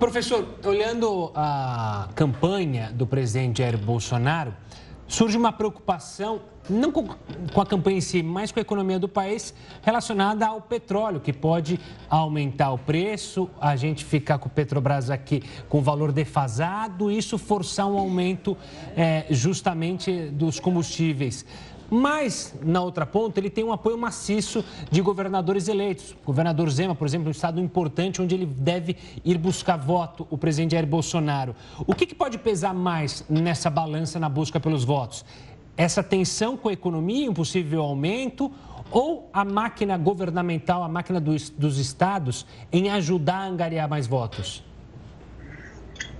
Professor, 0.00 0.48
olhando 0.64 1.30
a 1.34 2.08
campanha 2.14 2.90
do 2.90 3.06
presidente 3.06 3.58
Jair 3.58 3.76
Bolsonaro, 3.76 4.54
surge 5.06 5.36
uma 5.36 5.52
preocupação, 5.52 6.40
não 6.70 6.90
com, 6.90 7.06
a 7.60 7.66
campanha 7.66 7.98
em 7.98 8.00
si, 8.00 8.22
mas 8.22 8.50
com 8.50 8.58
a 8.58 8.62
economia 8.62 8.98
do 8.98 9.10
país 9.10 9.52
relacionada 9.82 10.46
ao 10.46 10.62
petróleo, 10.62 11.20
que 11.20 11.34
pode 11.34 11.78
aumentar 12.08 12.72
o 12.72 12.78
preço, 12.78 13.50
a 13.60 13.76
gente 13.76 14.02
ficar 14.02 14.38
com 14.38 14.48
o 14.48 14.50
Petrobras 14.50 15.10
aqui 15.10 15.42
com 15.68 15.82
valor 15.82 16.12
defasado, 16.12 17.10
isso 17.10 17.36
forçar 17.36 17.86
um 17.86 17.98
aumento 17.98 18.56
é, 18.96 19.26
justamente 19.28 20.30
dos 20.30 20.58
combustíveis. 20.58 21.44
Mas, 21.90 22.54
na 22.62 22.80
outra 22.80 23.04
ponta, 23.04 23.40
ele 23.40 23.50
tem 23.50 23.64
um 23.64 23.72
apoio 23.72 23.98
maciço 23.98 24.64
de 24.90 25.02
governadores 25.02 25.66
eleitos. 25.66 26.12
O 26.22 26.26
governador 26.26 26.70
Zema, 26.70 26.94
por 26.94 27.06
exemplo, 27.06 27.28
um 27.28 27.32
estado 27.32 27.60
importante 27.60 28.22
onde 28.22 28.34
ele 28.34 28.46
deve 28.46 28.96
ir 29.24 29.36
buscar 29.36 29.76
voto, 29.76 30.26
o 30.30 30.38
presidente 30.38 30.72
Jair 30.72 30.86
Bolsonaro. 30.86 31.54
O 31.86 31.94
que, 31.94 32.06
que 32.06 32.14
pode 32.14 32.38
pesar 32.38 32.72
mais 32.72 33.24
nessa 33.28 33.68
balança 33.68 34.20
na 34.20 34.28
busca 34.28 34.60
pelos 34.60 34.84
votos? 34.84 35.24
Essa 35.76 36.02
tensão 36.02 36.56
com 36.56 36.68
a 36.68 36.72
economia, 36.72 37.28
um 37.28 37.34
possível 37.34 37.82
aumento, 37.82 38.52
ou 38.90 39.28
a 39.32 39.44
máquina 39.44 39.96
governamental, 39.96 40.84
a 40.84 40.88
máquina 40.88 41.20
dos, 41.20 41.50
dos 41.50 41.78
estados, 41.78 42.46
em 42.72 42.90
ajudar 42.90 43.38
a 43.38 43.46
angariar 43.46 43.88
mais 43.88 44.06
votos? 44.06 44.62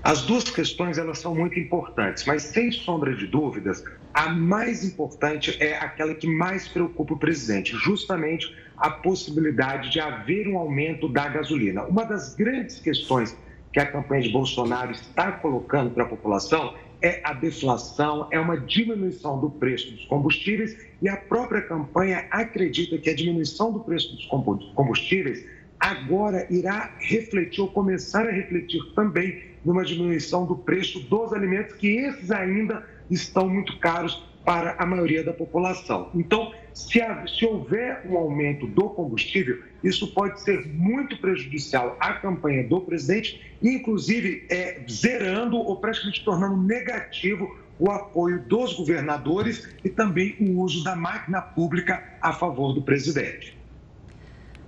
As 0.03 0.23
duas 0.23 0.45
questões 0.45 0.97
elas 0.99 1.19
são 1.19 1.35
muito 1.35 1.59
importantes, 1.59 2.25
mas 2.25 2.43
sem 2.43 2.73
sombra 2.73 3.15
de 3.15 3.27
dúvidas, 3.27 3.85
a 4.13 4.29
mais 4.29 4.85
importante 4.85 5.57
é 5.61 5.77
aquela 5.77 6.15
que 6.15 6.27
mais 6.27 6.67
preocupa 6.69 7.15
o 7.15 7.19
presidente, 7.19 7.75
justamente 7.77 8.55
a 8.77 8.91
possibilidade 8.91 9.91
de 9.91 10.01
haver 10.01 10.49
um 10.49 10.59
aumento 10.59 11.09
da 11.09 11.29
gasolina. 11.29 11.85
Uma 11.85 12.05
das 12.05 12.35
grandes 12.35 12.81
questões 12.81 13.37
que 13.73 13.79
a 13.79 13.87
campanha 13.87 14.23
de 14.23 14.31
Bolsonaro 14.31 14.91
está 14.91 15.31
colocando 15.33 15.91
para 15.91 16.05
a 16.05 16.09
população 16.09 16.75
é 17.03 17.21
a 17.25 17.33
deflação, 17.33 18.29
é 18.31 18.39
uma 18.39 18.59
diminuição 18.59 19.41
do 19.41 19.51
preço 19.51 19.91
dos 19.93 20.05
combustíveis 20.05 20.77
e 21.01 21.09
a 21.09 21.17
própria 21.17 21.63
campanha 21.63 22.27
acredita 22.31 22.99
que 22.99 23.09
a 23.09 23.15
diminuição 23.15 23.73
do 23.73 23.81
preço 23.81 24.15
dos 24.15 24.27
combustíveis 24.27 25.45
agora 25.79 26.47
irá 26.51 26.95
refletir 26.99 27.63
ou 27.63 27.69
começar 27.69 28.27
a 28.27 28.31
refletir 28.31 28.83
também 28.95 29.43
numa 29.65 29.85
diminuição 29.85 30.45
do 30.45 30.57
preço 30.57 31.01
dos 31.01 31.33
alimentos, 31.33 31.75
que 31.75 31.97
esses 31.97 32.31
ainda 32.31 32.85
estão 33.11 33.49
muito 33.49 33.79
caros 33.79 34.23
para 34.45 34.75
a 34.79 34.87
maioria 34.87 35.23
da 35.23 35.33
população. 35.33 36.11
Então, 36.15 36.53
se, 36.73 37.01
se, 37.37 37.45
houver 37.45 38.03
um 38.09 38.17
aumento 38.17 38.67
do 38.67 38.89
combustível, 38.91 39.63
isso 39.85 40.13
pode 40.15 40.41
ser 40.41 40.67
muito 40.69 41.21
prejudicial 41.21 41.97
à 42.01 42.15
campanha 42.15 42.67
do 42.67 42.81
presidente, 42.81 43.41
inclusive 43.63 44.47
é, 44.49 44.81
zerando 44.89 45.57
ou 45.57 45.77
praticamente 45.77 46.25
tornando 46.25 46.57
negativo 46.57 47.59
o 47.79 47.91
apoio 47.91 48.43
dos 48.43 48.75
governadores 48.75 49.69
e 49.85 49.89
também 49.89 50.37
o 50.41 50.61
uso 50.61 50.85
da 50.85 50.95
máquina 50.95 51.41
pública 51.41 52.03
a 52.21 52.33
favor 52.33 52.75
do 52.75 52.83
presidente. 52.83 53.60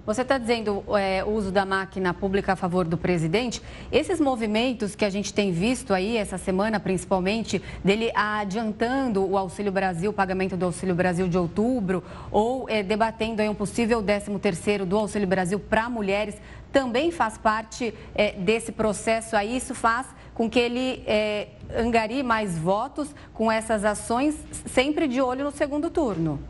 Você 0.05 0.23
está 0.23 0.37
dizendo 0.37 0.83
é, 0.99 1.23
o 1.23 1.31
uso 1.31 1.53
da 1.53 1.65
máquina 1.65 2.13
pública 2.13 2.55
a 2.55 2.57
favor 2.57 2.85
do 2.85 2.99
presidente. 2.99 3.63
Esses 3.93 4.19
movimentos 4.19 4.97
que 4.97 5.05
a 5.05 5.11
gente 5.11 5.33
tem 5.33 5.53
visto 5.53 5.95
aí 5.95 6.17
essa 6.17 6.37
semana, 6.37 6.81
principalmente, 6.81 7.63
dele 7.85 8.11
adiantando 8.13 9.25
o 9.25 9.39
Auxílio 9.39 9.71
Brasil, 9.71 10.11
o 10.11 10.13
pagamento 10.13 10.57
do 10.57 10.67
Auxílio 10.67 10.93
Brasil 10.93 11.29
de 11.29 11.39
outubro, 11.39 12.03
ou 12.33 12.69
é, 12.69 12.83
debatendo 12.83 13.43
aí 13.43 13.49
um 13.49 13.55
possível 13.55 14.03
13º 14.03 14.85
do 14.85 14.99
Auxílio 14.99 15.29
Brasil 15.29 15.61
para 15.61 15.89
mulheres, 15.89 16.35
também 16.73 17.13
faz 17.13 17.39
parte 17.39 17.95
é, 18.13 18.33
desse 18.33 18.73
processo 18.73 19.37
aí. 19.37 19.57
Isso 19.57 19.73
faz 19.73 20.09
com 20.35 20.51
que 20.51 20.59
ele 20.59 21.05
é, 21.07 21.47
angarie 21.77 22.25
mais 22.25 22.59
votos 22.59 23.15
com 23.33 23.53
essas 23.53 23.85
ações, 23.85 24.35
sempre 24.67 25.07
de 25.07 25.21
olho 25.21 25.45
no 25.45 25.53
segundo 25.53 25.89
turno. 25.91 26.41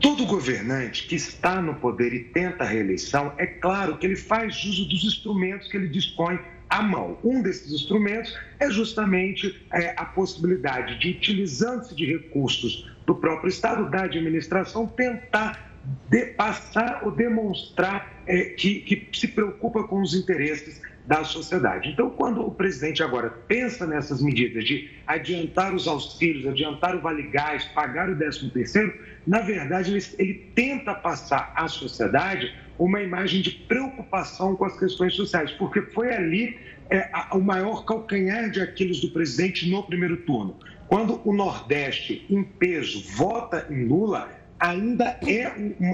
Todo 0.00 0.26
governante 0.26 1.06
que 1.06 1.16
está 1.16 1.60
no 1.60 1.74
poder 1.74 2.12
e 2.12 2.24
tenta 2.24 2.62
a 2.62 2.66
reeleição, 2.66 3.32
é 3.36 3.46
claro 3.46 3.98
que 3.98 4.06
ele 4.06 4.16
faz 4.16 4.64
uso 4.64 4.88
dos 4.88 5.04
instrumentos 5.04 5.68
que 5.68 5.76
ele 5.76 5.88
dispõe 5.88 6.38
à 6.70 6.82
mão. 6.82 7.18
Um 7.24 7.42
desses 7.42 7.72
instrumentos 7.72 8.36
é 8.60 8.70
justamente 8.70 9.66
é, 9.72 9.94
a 9.96 10.04
possibilidade 10.04 10.98
de, 10.98 11.10
utilizando-se 11.10 11.94
de 11.94 12.06
recursos 12.06 12.88
do 13.06 13.14
próprio 13.14 13.48
Estado, 13.48 13.90
da 13.90 14.04
administração, 14.04 14.86
tentar 14.86 15.68
de, 16.08 16.26
passar 16.26 17.00
ou 17.04 17.10
demonstrar 17.10 18.22
é, 18.26 18.44
que, 18.50 18.80
que 18.80 19.08
se 19.18 19.28
preocupa 19.28 19.82
com 19.84 20.00
os 20.00 20.14
interesses 20.14 20.80
da 21.08 21.24
sociedade. 21.24 21.88
Então, 21.88 22.10
quando 22.10 22.46
o 22.46 22.50
presidente 22.50 23.02
agora 23.02 23.30
pensa 23.30 23.86
nessas 23.86 24.20
medidas 24.20 24.62
de 24.62 24.90
adiantar 25.06 25.74
os 25.74 25.88
auxílios, 25.88 26.46
adiantar 26.46 26.94
o 26.94 27.00
Vale 27.00 27.22
Gás, 27.22 27.64
pagar 27.74 28.10
o 28.10 28.14
13 28.14 28.50
terceiro, 28.50 28.92
na 29.26 29.40
verdade, 29.40 29.90
ele, 29.90 30.04
ele 30.18 30.34
tenta 30.54 30.94
passar 30.94 31.50
à 31.56 31.66
sociedade 31.66 32.54
uma 32.78 33.00
imagem 33.00 33.40
de 33.40 33.50
preocupação 33.50 34.54
com 34.54 34.66
as 34.66 34.78
questões 34.78 35.14
sociais, 35.14 35.50
porque 35.52 35.80
foi 35.80 36.12
ali 36.14 36.58
é, 36.90 37.08
a, 37.10 37.34
o 37.34 37.40
maior 37.40 37.86
calcanhar 37.86 38.50
de 38.50 38.60
Aquiles 38.60 39.00
do 39.00 39.10
presidente 39.10 39.68
no 39.70 39.82
primeiro 39.82 40.18
turno. 40.18 40.58
Quando 40.88 41.22
o 41.24 41.32
Nordeste, 41.32 42.26
em 42.28 42.42
peso, 42.42 43.02
vota 43.16 43.66
em 43.70 43.86
Lula, 43.86 44.30
ainda 44.58 45.18
é 45.26 45.52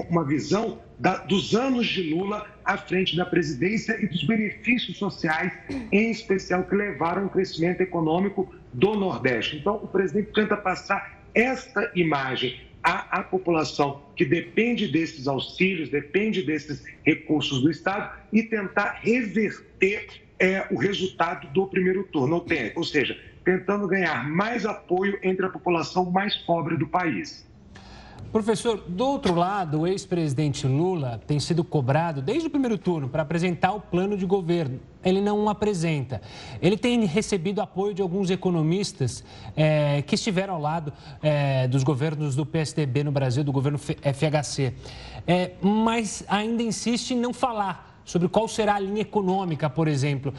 uma 0.09 0.23
visão 0.23 0.79
da, 0.97 1.17
dos 1.17 1.55
anos 1.55 1.87
de 1.87 2.13
Lula 2.13 2.47
à 2.63 2.77
frente 2.77 3.15
da 3.15 3.25
presidência 3.25 3.97
e 4.01 4.07
dos 4.07 4.23
benefícios 4.23 4.97
sociais, 4.97 5.51
em 5.91 6.09
especial, 6.09 6.63
que 6.63 6.75
levaram 6.75 7.23
ao 7.23 7.29
crescimento 7.29 7.81
econômico 7.81 8.53
do 8.73 8.95
Nordeste. 8.95 9.57
Então, 9.57 9.75
o 9.75 9.87
presidente 9.87 10.31
tenta 10.33 10.57
passar 10.57 11.19
esta 11.33 11.91
imagem 11.95 12.59
à, 12.81 13.19
à 13.19 13.23
população 13.23 14.01
que 14.15 14.25
depende 14.25 14.87
desses 14.87 15.27
auxílios, 15.27 15.89
depende 15.89 16.41
desses 16.43 16.83
recursos 17.03 17.61
do 17.61 17.69
Estado 17.69 18.17
e 18.31 18.43
tentar 18.43 18.99
reverter 19.01 20.07
é, 20.39 20.65
o 20.71 20.75
resultado 20.75 21.47
do 21.53 21.67
primeiro 21.67 22.03
turno, 22.05 22.35
ou, 22.35 22.45
ou 22.75 22.83
seja, 22.83 23.17
tentando 23.43 23.87
ganhar 23.87 24.29
mais 24.29 24.65
apoio 24.65 25.17
entre 25.21 25.45
a 25.45 25.49
população 25.49 26.09
mais 26.09 26.35
pobre 26.35 26.77
do 26.77 26.87
país. 26.87 27.45
Professor, 28.31 28.83
do 28.87 29.05
outro 29.05 29.33
lado, 29.33 29.81
o 29.81 29.87
ex-presidente 29.87 30.67
Lula 30.67 31.21
tem 31.25 31.39
sido 31.39 31.63
cobrado 31.63 32.21
desde 32.21 32.47
o 32.47 32.49
primeiro 32.49 32.77
turno 32.77 33.07
para 33.07 33.21
apresentar 33.21 33.73
o 33.73 33.79
plano 33.79 34.17
de 34.17 34.25
governo. 34.25 34.79
Ele 35.03 35.21
não 35.21 35.47
apresenta. 35.47 36.21
Ele 36.61 36.75
tem 36.75 37.05
recebido 37.05 37.61
apoio 37.61 37.93
de 37.93 38.01
alguns 38.01 38.29
economistas 38.29 39.23
é, 39.55 40.01
que 40.01 40.15
estiveram 40.15 40.55
ao 40.55 40.61
lado 40.61 40.91
é, 41.23 41.67
dos 41.67 41.83
governos 41.83 42.35
do 42.35 42.45
PSDB 42.45 43.03
no 43.03 43.11
Brasil, 43.11 43.43
do 43.43 43.51
governo 43.51 43.77
FHC. 43.77 44.73
É, 45.25 45.51
mas 45.61 46.23
ainda 46.27 46.61
insiste 46.61 47.11
em 47.11 47.17
não 47.17 47.33
falar 47.33 47.95
sobre 48.05 48.27
qual 48.29 48.47
será 48.47 48.75
a 48.75 48.79
linha 48.79 49.01
econômica, 49.01 49.69
por 49.69 49.87
exemplo. 49.87 50.33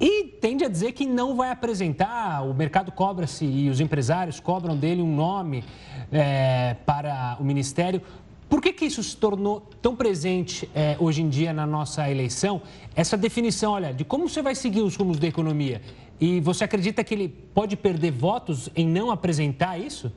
E 0.00 0.24
tende 0.24 0.64
a 0.64 0.68
dizer 0.68 0.92
que 0.92 1.04
não 1.04 1.34
vai 1.36 1.50
apresentar, 1.50 2.42
o 2.42 2.54
mercado 2.54 2.92
cobra-se 2.92 3.44
e 3.44 3.68
os 3.68 3.80
empresários 3.80 4.38
cobram 4.38 4.76
dele 4.76 5.02
um 5.02 5.14
nome 5.14 5.64
é, 6.12 6.76
para 6.86 7.36
o 7.40 7.44
Ministério. 7.44 8.00
Por 8.48 8.62
que, 8.62 8.72
que 8.72 8.86
isso 8.86 9.02
se 9.02 9.16
tornou 9.16 9.60
tão 9.82 9.94
presente 9.94 10.68
é, 10.74 10.96
hoje 10.98 11.20
em 11.20 11.28
dia 11.28 11.52
na 11.52 11.66
nossa 11.66 12.08
eleição? 12.10 12.62
Essa 12.94 13.16
definição, 13.16 13.72
olha, 13.72 13.92
de 13.92 14.04
como 14.04 14.28
você 14.28 14.40
vai 14.40 14.54
seguir 14.54 14.82
os 14.82 14.96
rumos 14.96 15.18
da 15.18 15.26
economia. 15.26 15.82
E 16.20 16.40
você 16.40 16.64
acredita 16.64 17.04
que 17.04 17.14
ele 17.14 17.28
pode 17.28 17.76
perder 17.76 18.10
votos 18.10 18.70
em 18.74 18.86
não 18.86 19.10
apresentar 19.10 19.78
isso? 19.78 20.12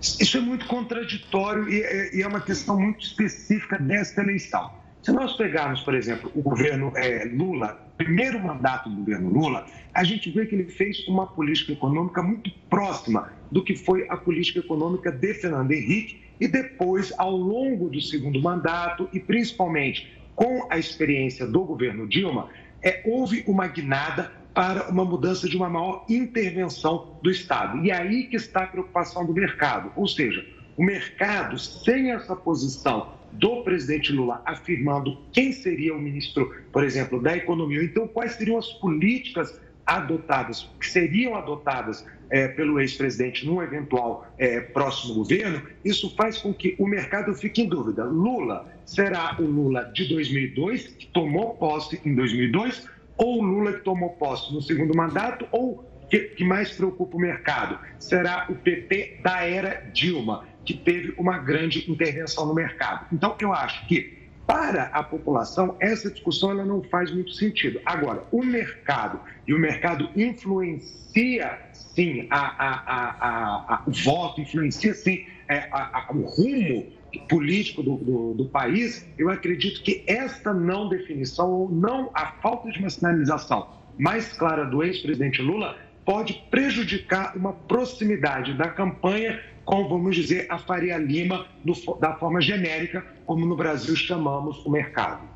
Isso 0.00 0.36
é 0.36 0.40
muito 0.40 0.66
contraditório 0.66 1.68
e 1.68 2.22
é 2.22 2.26
uma 2.26 2.40
questão 2.40 2.78
muito 2.78 3.04
específica 3.04 3.78
desta 3.78 4.20
eleição. 4.20 4.81
Se 5.02 5.10
nós 5.10 5.32
pegarmos, 5.32 5.80
por 5.80 5.96
exemplo, 5.96 6.30
o 6.32 6.40
governo 6.40 6.92
é, 6.94 7.24
Lula, 7.24 7.76
primeiro 7.96 8.38
mandato 8.38 8.88
do 8.88 8.94
governo 8.94 9.30
Lula, 9.30 9.66
a 9.92 10.04
gente 10.04 10.30
vê 10.30 10.46
que 10.46 10.54
ele 10.54 10.70
fez 10.70 11.04
uma 11.08 11.26
política 11.26 11.72
econômica 11.72 12.22
muito 12.22 12.52
próxima 12.70 13.32
do 13.50 13.64
que 13.64 13.74
foi 13.74 14.06
a 14.08 14.16
política 14.16 14.60
econômica 14.60 15.10
de 15.10 15.34
Fernando 15.34 15.72
Henrique 15.72 16.22
e 16.38 16.46
depois, 16.46 17.12
ao 17.18 17.32
longo 17.36 17.88
do 17.88 18.00
segundo 18.00 18.40
mandato 18.40 19.08
e 19.12 19.18
principalmente 19.18 20.16
com 20.36 20.68
a 20.70 20.78
experiência 20.78 21.48
do 21.48 21.64
governo 21.64 22.06
Dilma, 22.06 22.48
é, 22.80 23.02
houve 23.04 23.42
uma 23.48 23.66
guinada 23.66 24.30
para 24.54 24.88
uma 24.88 25.04
mudança 25.04 25.48
de 25.48 25.56
uma 25.56 25.68
maior 25.68 26.04
intervenção 26.08 27.18
do 27.20 27.28
Estado. 27.28 27.84
E 27.84 27.90
é 27.90 27.96
aí 27.96 28.28
que 28.28 28.36
está 28.36 28.62
a 28.62 28.66
preocupação 28.68 29.26
do 29.26 29.32
mercado, 29.32 29.90
ou 29.96 30.06
seja, 30.06 30.46
o 30.76 30.84
mercado, 30.84 31.58
sem 31.58 32.12
essa 32.12 32.36
posição 32.36 33.20
do 33.32 33.62
presidente 33.62 34.12
Lula 34.12 34.42
afirmando 34.44 35.18
quem 35.32 35.52
seria 35.52 35.94
o 35.94 36.00
ministro, 36.00 36.54
por 36.72 36.84
exemplo, 36.84 37.20
da 37.20 37.36
economia, 37.36 37.82
então 37.82 38.06
quais 38.06 38.32
seriam 38.32 38.58
as 38.58 38.68
políticas 38.74 39.60
adotadas, 39.86 40.70
que 40.78 40.88
seriam 40.88 41.34
adotadas 41.34 42.06
é, 42.30 42.48
pelo 42.48 42.80
ex-presidente 42.80 43.44
num 43.44 43.62
eventual 43.62 44.26
é, 44.38 44.60
próximo 44.60 45.14
governo, 45.14 45.62
isso 45.84 46.14
faz 46.16 46.38
com 46.38 46.52
que 46.52 46.74
o 46.78 46.86
mercado 46.86 47.34
fique 47.34 47.62
em 47.62 47.68
dúvida. 47.68 48.04
Lula 48.04 48.66
será 48.86 49.36
o 49.38 49.42
Lula 49.42 49.90
de 49.94 50.08
2002, 50.08 50.88
que 50.88 51.06
tomou 51.08 51.54
posse 51.54 52.00
em 52.04 52.14
2002, 52.14 52.88
ou 53.16 53.40
o 53.40 53.42
Lula 53.42 53.74
que 53.74 53.80
tomou 53.80 54.10
posse 54.10 54.52
no 54.52 54.62
segundo 54.62 54.96
mandato, 54.96 55.46
ou 55.52 55.84
que, 56.08 56.20
que 56.20 56.44
mais 56.44 56.70
preocupa 56.72 57.16
o 57.16 57.20
mercado, 57.20 57.78
será 57.98 58.46
o 58.48 58.54
PT 58.54 59.20
da 59.22 59.44
era 59.44 59.90
Dilma 59.92 60.46
que 60.64 60.74
teve 60.74 61.14
uma 61.18 61.38
grande 61.38 61.90
intervenção 61.90 62.46
no 62.46 62.54
mercado. 62.54 63.06
Então, 63.12 63.36
eu 63.40 63.52
acho 63.52 63.86
que 63.86 64.22
para 64.46 64.84
a 64.84 65.02
população 65.02 65.76
essa 65.80 66.10
discussão 66.10 66.50
ela 66.50 66.64
não 66.64 66.82
faz 66.82 67.10
muito 67.10 67.32
sentido. 67.32 67.80
Agora, 67.84 68.24
o 68.30 68.42
mercado 68.42 69.20
e 69.46 69.54
o 69.54 69.58
mercado 69.58 70.08
influencia 70.16 71.58
sim 71.72 72.26
a, 72.30 72.38
a, 72.38 73.74
a, 73.74 73.82
o 73.86 73.90
voto, 73.90 74.40
influencia 74.40 74.94
sim 74.94 75.26
é, 75.48 75.68
o 76.10 76.20
rumo 76.22 76.86
político 77.28 77.82
do, 77.82 77.96
do, 77.96 78.34
do, 78.34 78.44
país, 78.46 79.06
eu 79.18 79.28
acredito 79.28 79.82
que 79.82 80.02
esta 80.06 80.52
não 80.52 80.88
definição, 80.88 81.50
ou 81.50 81.70
não 81.70 82.10
a 82.14 82.32
falta 82.40 82.70
de 82.70 82.78
uma 82.78 82.88
sinalização 82.88 83.68
mais 83.98 84.32
clara 84.32 84.64
do 84.64 84.82
ex-presidente 84.82 85.42
Lula, 85.42 85.76
pode 86.04 86.42
prejudicar 86.50 87.36
uma 87.36 87.52
proximidade 87.52 88.54
da 88.54 88.68
campanha 88.68 89.40
com, 89.64 89.88
vamos 89.88 90.16
dizer, 90.16 90.46
a 90.50 90.58
Faria 90.58 90.98
Lima 90.98 91.46
do, 91.64 91.72
da 91.98 92.14
forma 92.14 92.40
genérica, 92.40 93.04
como 93.24 93.46
no 93.46 93.56
Brasil 93.56 93.94
chamamos 93.94 94.64
o 94.64 94.70
mercado. 94.70 95.32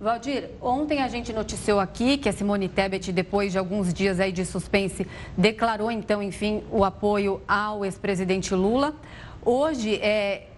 Valdir, 0.00 0.50
ontem 0.60 1.00
a 1.00 1.06
gente 1.06 1.32
noticiou 1.32 1.78
aqui 1.78 2.18
que 2.18 2.28
a 2.28 2.32
Simone 2.32 2.68
Tebet, 2.68 3.12
depois 3.12 3.52
de 3.52 3.58
alguns 3.58 3.94
dias 3.94 4.18
aí 4.18 4.32
de 4.32 4.44
suspense, 4.44 5.06
declarou 5.38 5.92
então, 5.92 6.20
enfim, 6.20 6.62
o 6.72 6.84
apoio 6.84 7.40
ao 7.46 7.84
ex-presidente 7.84 8.52
Lula. 8.52 8.96
Hoje, 9.44 9.94
é, 9.96 10.48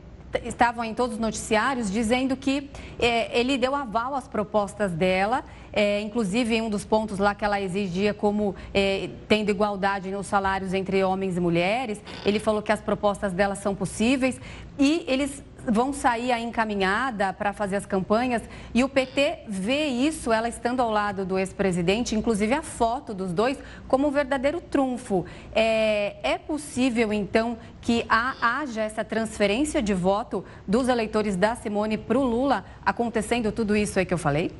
estavam 0.44 0.84
em 0.84 0.94
todos 0.94 1.14
os 1.14 1.20
noticiários 1.20 1.90
dizendo 1.90 2.36
que 2.36 2.70
é, 2.98 3.38
ele 3.38 3.56
deu 3.58 3.74
aval 3.74 4.14
às 4.14 4.26
propostas 4.26 4.92
dela, 4.92 5.44
é, 5.72 6.00
inclusive 6.00 6.54
em 6.54 6.62
um 6.62 6.70
dos 6.70 6.84
pontos 6.84 7.18
lá 7.18 7.34
que 7.34 7.44
ela 7.44 7.60
exigia 7.60 8.14
como 8.14 8.54
é, 8.72 9.10
tendo 9.28 9.50
igualdade 9.50 10.10
nos 10.10 10.26
salários 10.26 10.72
entre 10.72 11.02
homens 11.04 11.36
e 11.36 11.40
mulheres, 11.40 12.00
ele 12.24 12.38
falou 12.38 12.62
que 12.62 12.72
as 12.72 12.80
propostas 12.80 13.32
dela 13.32 13.54
são 13.54 13.74
possíveis 13.74 14.40
e 14.78 15.04
eles 15.06 15.42
vão 15.66 15.92
sair 15.92 16.32
aí 16.32 16.44
encaminhada 16.44 17.32
para 17.32 17.52
fazer 17.52 17.76
as 17.76 17.86
campanhas 17.86 18.42
e 18.72 18.84
o 18.84 18.88
PT 18.88 19.40
vê 19.48 19.86
isso, 19.86 20.32
ela 20.32 20.48
estando 20.48 20.80
ao 20.80 20.90
lado 20.90 21.24
do 21.24 21.38
ex-presidente, 21.38 22.14
inclusive 22.14 22.52
a 22.52 22.62
foto 22.62 23.14
dos 23.14 23.32
dois, 23.32 23.58
como 23.88 24.08
um 24.08 24.10
verdadeiro 24.10 24.60
trunfo. 24.60 25.24
É, 25.54 26.16
é 26.22 26.38
possível, 26.38 27.12
então, 27.12 27.56
que 27.80 28.04
haja 28.08 28.82
essa 28.82 29.04
transferência 29.04 29.82
de 29.82 29.94
voto 29.94 30.44
dos 30.66 30.88
eleitores 30.88 31.36
da 31.36 31.54
Simone 31.54 31.98
para 31.98 32.18
o 32.18 32.24
Lula, 32.24 32.64
acontecendo 32.84 33.52
tudo 33.52 33.76
isso 33.76 33.98
aí 33.98 34.06
que 34.06 34.14
eu 34.14 34.18
falei? 34.18 34.52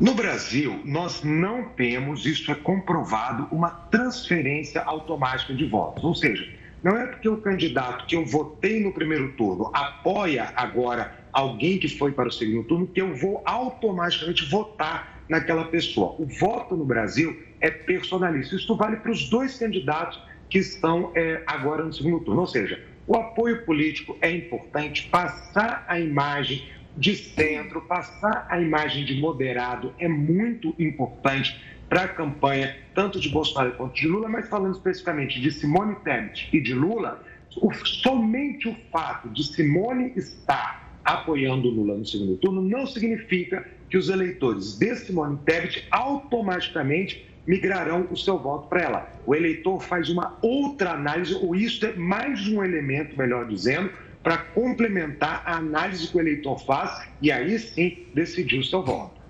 No 0.00 0.14
Brasil, 0.14 0.80
nós 0.84 1.22
não 1.22 1.68
temos, 1.68 2.26
isso 2.26 2.50
é 2.50 2.56
comprovado, 2.56 3.46
uma 3.52 3.70
transferência 3.70 4.82
automática 4.82 5.54
de 5.54 5.64
votos. 5.64 6.02
Ou 6.02 6.14
seja, 6.14 6.48
não 6.82 6.96
é 6.96 7.06
porque 7.06 7.28
o 7.28 7.36
candidato 7.36 8.06
que 8.06 8.16
eu 8.16 8.24
votei 8.24 8.82
no 8.82 8.92
primeiro 8.92 9.32
turno 9.32 9.70
apoia 9.72 10.52
agora 10.56 11.16
alguém 11.32 11.78
que 11.78 11.88
foi 11.88 12.12
para 12.12 12.28
o 12.28 12.32
segundo 12.32 12.66
turno 12.66 12.86
que 12.86 13.00
eu 13.00 13.14
vou 13.14 13.40
automaticamente 13.44 14.44
votar 14.50 15.22
naquela 15.28 15.64
pessoa. 15.66 16.16
O 16.18 16.26
voto 16.26 16.76
no 16.76 16.84
Brasil 16.84 17.40
é 17.60 17.70
personalista. 17.70 18.56
Isso 18.56 18.76
vale 18.76 18.96
para 18.96 19.12
os 19.12 19.30
dois 19.30 19.56
candidatos 19.58 20.20
que 20.50 20.58
estão 20.58 21.12
é, 21.14 21.42
agora 21.46 21.84
no 21.84 21.92
segundo 21.92 22.20
turno. 22.20 22.40
Ou 22.40 22.46
seja, 22.46 22.84
o 23.06 23.16
apoio 23.16 23.64
político 23.64 24.18
é 24.20 24.30
importante, 24.30 25.08
passar 25.08 25.84
a 25.88 25.98
imagem 25.98 26.68
de 26.96 27.16
centro, 27.16 27.80
passar 27.82 28.46
a 28.50 28.60
imagem 28.60 29.04
de 29.04 29.18
moderado 29.18 29.94
é 29.98 30.08
muito 30.08 30.74
importante 30.78 31.58
para 31.92 32.04
a 32.04 32.08
campanha, 32.08 32.74
tanto 32.94 33.20
de 33.20 33.28
Bolsonaro 33.28 33.74
quanto 33.74 33.94
de 33.94 34.08
Lula, 34.08 34.26
mas 34.26 34.48
falando 34.48 34.74
especificamente 34.74 35.38
de 35.38 35.50
Simone 35.50 35.94
Tebet 35.96 36.48
e 36.50 36.58
de 36.58 36.72
Lula, 36.72 37.22
o, 37.54 37.70
somente 37.84 38.66
o 38.66 38.74
fato 38.90 39.28
de 39.28 39.44
Simone 39.44 40.10
estar 40.16 40.90
apoiando 41.04 41.68
Lula 41.68 41.98
no 41.98 42.06
segundo 42.06 42.38
turno 42.38 42.62
não 42.62 42.86
significa 42.86 43.68
que 43.90 43.98
os 43.98 44.08
eleitores 44.08 44.78
de 44.78 44.96
Simone 44.96 45.36
Tebet 45.44 45.86
automaticamente 45.90 47.28
migrarão 47.46 48.08
o 48.10 48.16
seu 48.16 48.38
voto 48.38 48.68
para 48.68 48.80
ela. 48.80 49.12
O 49.26 49.34
eleitor 49.34 49.78
faz 49.82 50.08
uma 50.08 50.38
outra 50.40 50.92
análise, 50.92 51.34
ou 51.34 51.54
isso 51.54 51.84
é 51.84 51.92
mais 51.92 52.48
um 52.48 52.64
elemento, 52.64 53.18
melhor 53.18 53.46
dizendo, 53.46 53.90
para 54.22 54.38
complementar 54.38 55.42
a 55.44 55.56
análise 55.56 56.08
que 56.08 56.16
o 56.16 56.20
eleitor 56.20 56.58
faz 56.64 57.06
e 57.20 57.30
aí 57.30 57.58
sim 57.58 58.06
decidir 58.14 58.60
o 58.60 58.64
seu 58.64 58.82
voto. 58.82 59.21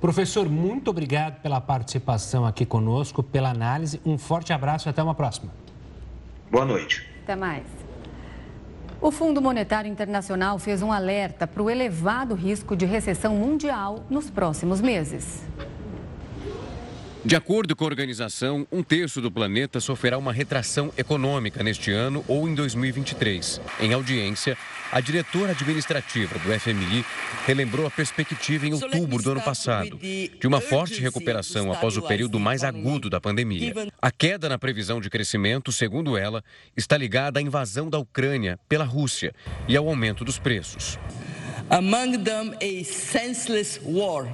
Professor, 0.00 0.48
muito 0.48 0.88
obrigado 0.88 1.42
pela 1.42 1.60
participação 1.60 2.46
aqui 2.46 2.64
conosco, 2.64 3.22
pela 3.22 3.50
análise. 3.50 4.00
Um 4.04 4.16
forte 4.16 4.50
abraço 4.50 4.88
e 4.88 4.90
até 4.90 5.02
uma 5.02 5.14
próxima. 5.14 5.52
Boa 6.50 6.64
noite. 6.64 7.06
Até 7.22 7.36
mais. 7.36 7.64
O 8.98 9.10
Fundo 9.10 9.42
Monetário 9.42 9.90
Internacional 9.90 10.58
fez 10.58 10.80
um 10.82 10.90
alerta 10.90 11.46
para 11.46 11.62
o 11.62 11.68
elevado 11.68 12.34
risco 12.34 12.74
de 12.74 12.86
recessão 12.86 13.34
mundial 13.36 14.04
nos 14.08 14.30
próximos 14.30 14.80
meses. 14.80 15.42
De 17.22 17.36
acordo 17.36 17.76
com 17.76 17.84
a 17.84 17.88
organização, 17.88 18.66
um 18.72 18.82
terço 18.82 19.20
do 19.20 19.30
planeta 19.30 19.78
sofrerá 19.78 20.16
uma 20.16 20.32
retração 20.32 20.90
econômica 20.96 21.62
neste 21.62 21.92
ano 21.92 22.24
ou 22.26 22.48
em 22.48 22.54
2023. 22.54 23.60
Em 23.78 23.92
audiência, 23.92 24.56
a 24.92 25.00
diretora 25.00 25.52
administrativa 25.52 26.38
do 26.38 26.58
FMI 26.58 27.04
relembrou 27.46 27.86
a 27.86 27.90
perspectiva 27.90 28.66
em 28.66 28.72
outubro 28.72 29.22
do 29.22 29.32
ano 29.32 29.40
passado, 29.40 29.98
de 29.98 30.46
uma 30.46 30.60
forte 30.60 31.00
recuperação 31.00 31.72
após 31.72 31.96
o 31.96 32.02
período 32.02 32.40
mais 32.40 32.64
agudo 32.64 33.08
da 33.08 33.20
pandemia. 33.20 33.72
A 34.00 34.10
queda 34.10 34.48
na 34.48 34.58
previsão 34.58 35.00
de 35.00 35.08
crescimento, 35.08 35.70
segundo 35.70 36.16
ela, 36.16 36.42
está 36.76 36.96
ligada 36.96 37.38
à 37.38 37.42
invasão 37.42 37.88
da 37.88 37.98
Ucrânia 37.98 38.58
pela 38.68 38.84
Rússia 38.84 39.32
e 39.68 39.76
ao 39.76 39.88
aumento 39.88 40.24
dos 40.24 40.38
preços. 40.38 40.98
Among 41.68 42.18
them 42.18 42.54
a 42.60 42.84
senseless 42.84 43.80
war 43.84 44.26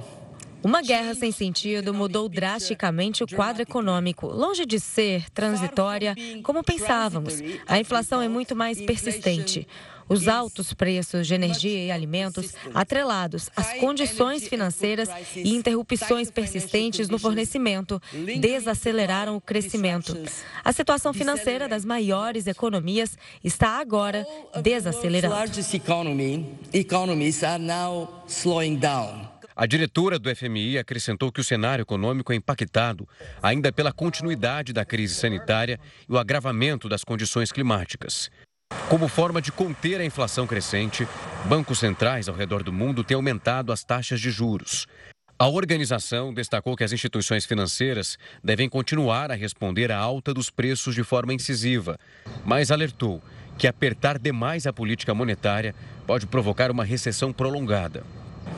uma 0.63 0.81
guerra 0.81 1.13
sem 1.13 1.31
sentido 1.31 1.93
mudou 1.93 2.27
drasticamente 2.27 3.23
o 3.23 3.27
quadro 3.27 3.61
econômico. 3.61 4.27
Longe 4.27 4.65
de 4.65 4.79
ser 4.79 5.29
transitória, 5.29 6.15
como 6.43 6.63
pensávamos, 6.63 7.41
a 7.67 7.79
inflação 7.79 8.21
é 8.21 8.27
muito 8.27 8.55
mais 8.55 8.81
persistente. 8.81 9.67
Os 10.09 10.27
altos 10.27 10.73
preços 10.73 11.27
de 11.27 11.33
energia 11.33 11.85
e 11.85 11.91
alimentos, 11.91 12.53
atrelados 12.73 13.49
às 13.55 13.73
condições 13.73 14.47
financeiras 14.47 15.09
e 15.35 15.55
interrupções 15.55 16.31
persistentes 16.31 17.09
no 17.09 17.19
fornecimento, 17.19 18.01
desaceleraram 18.39 19.35
o 19.35 19.41
crescimento. 19.41 20.17
A 20.63 20.71
situação 20.71 21.13
financeira 21.13 21.67
das 21.67 21.83
maiores 21.83 22.47
economias 22.47 23.17
está 23.43 23.79
agora 23.79 24.25
desacelerando. 24.61 25.35
A 29.59 29.65
diretora 29.65 30.19
do 30.19 30.35
FMI 30.35 30.77
acrescentou 30.77 31.31
que 31.31 31.41
o 31.41 31.43
cenário 31.43 31.81
econômico 31.81 32.31
é 32.31 32.35
impactado 32.35 33.09
ainda 33.41 33.71
pela 33.71 33.91
continuidade 33.91 34.71
da 34.71 34.85
crise 34.85 35.15
sanitária 35.15 35.79
e 36.07 36.13
o 36.13 36.17
agravamento 36.19 36.87
das 36.87 37.03
condições 37.03 37.51
climáticas. 37.51 38.29
Como 38.89 39.09
forma 39.09 39.41
de 39.41 39.51
conter 39.51 39.99
a 39.99 40.05
inflação 40.05 40.47
crescente, 40.47 41.05
bancos 41.43 41.79
centrais 41.79 42.29
ao 42.29 42.35
redor 42.35 42.63
do 42.63 42.71
mundo 42.71 43.03
têm 43.03 43.15
aumentado 43.15 43.73
as 43.73 43.83
taxas 43.83 44.21
de 44.21 44.31
juros. 44.31 44.87
A 45.37 45.45
organização 45.45 46.33
destacou 46.33 46.73
que 46.77 46.85
as 46.85 46.93
instituições 46.93 47.45
financeiras 47.45 48.17
devem 48.41 48.69
continuar 48.69 49.29
a 49.29 49.35
responder 49.35 49.91
à 49.91 49.97
alta 49.97 50.33
dos 50.33 50.49
preços 50.49 50.95
de 50.95 51.03
forma 51.03 51.33
incisiva, 51.33 51.99
mas 52.45 52.71
alertou 52.71 53.21
que 53.57 53.67
apertar 53.67 54.17
demais 54.17 54.65
a 54.65 54.71
política 54.71 55.13
monetária 55.13 55.75
pode 56.05 56.25
provocar 56.25 56.71
uma 56.71 56.85
recessão 56.85 57.33
prolongada. 57.33 58.05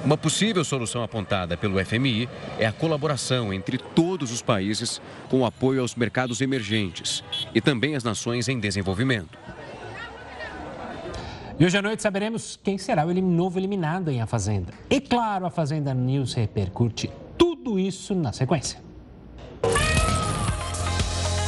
Uma 0.05 0.16
possível 0.16 0.64
solução 0.64 1.01
apontada 1.01 1.57
pelo 1.57 1.84
FMI 1.84 2.30
é 2.60 2.68
a 2.68 2.72
colaboração 2.72 3.51
entre 3.51 3.80
todos 3.80 4.32
os 4.32 4.43
países 4.43 5.01
com 5.28 5.43
apoio 5.43 5.82
aos 5.82 5.95
mercados 5.95 6.39
emergentes 6.39 7.24
e 7.53 7.60
também 7.60 7.95
às 7.95 8.03
nações 8.03 8.47
em 8.47 8.60
desenvolvimento. 8.60 9.39
E 11.60 11.66
hoje 11.66 11.78
à 11.78 11.82
noite 11.82 12.01
saberemos 12.01 12.57
quem 12.64 12.78
será 12.78 13.05
o 13.05 13.14
novo 13.14 13.60
eliminado 13.60 14.10
em 14.10 14.22
A 14.22 14.26
Fazenda. 14.26 14.74
E 14.89 15.01
claro, 15.01 15.45
a 15.45 15.49
Fazenda 15.49 15.93
News 15.93 16.34
repercute 16.34 17.12
tudo 17.38 17.78
isso 17.78 18.16
na 18.16 18.32
sequência. 18.32 18.80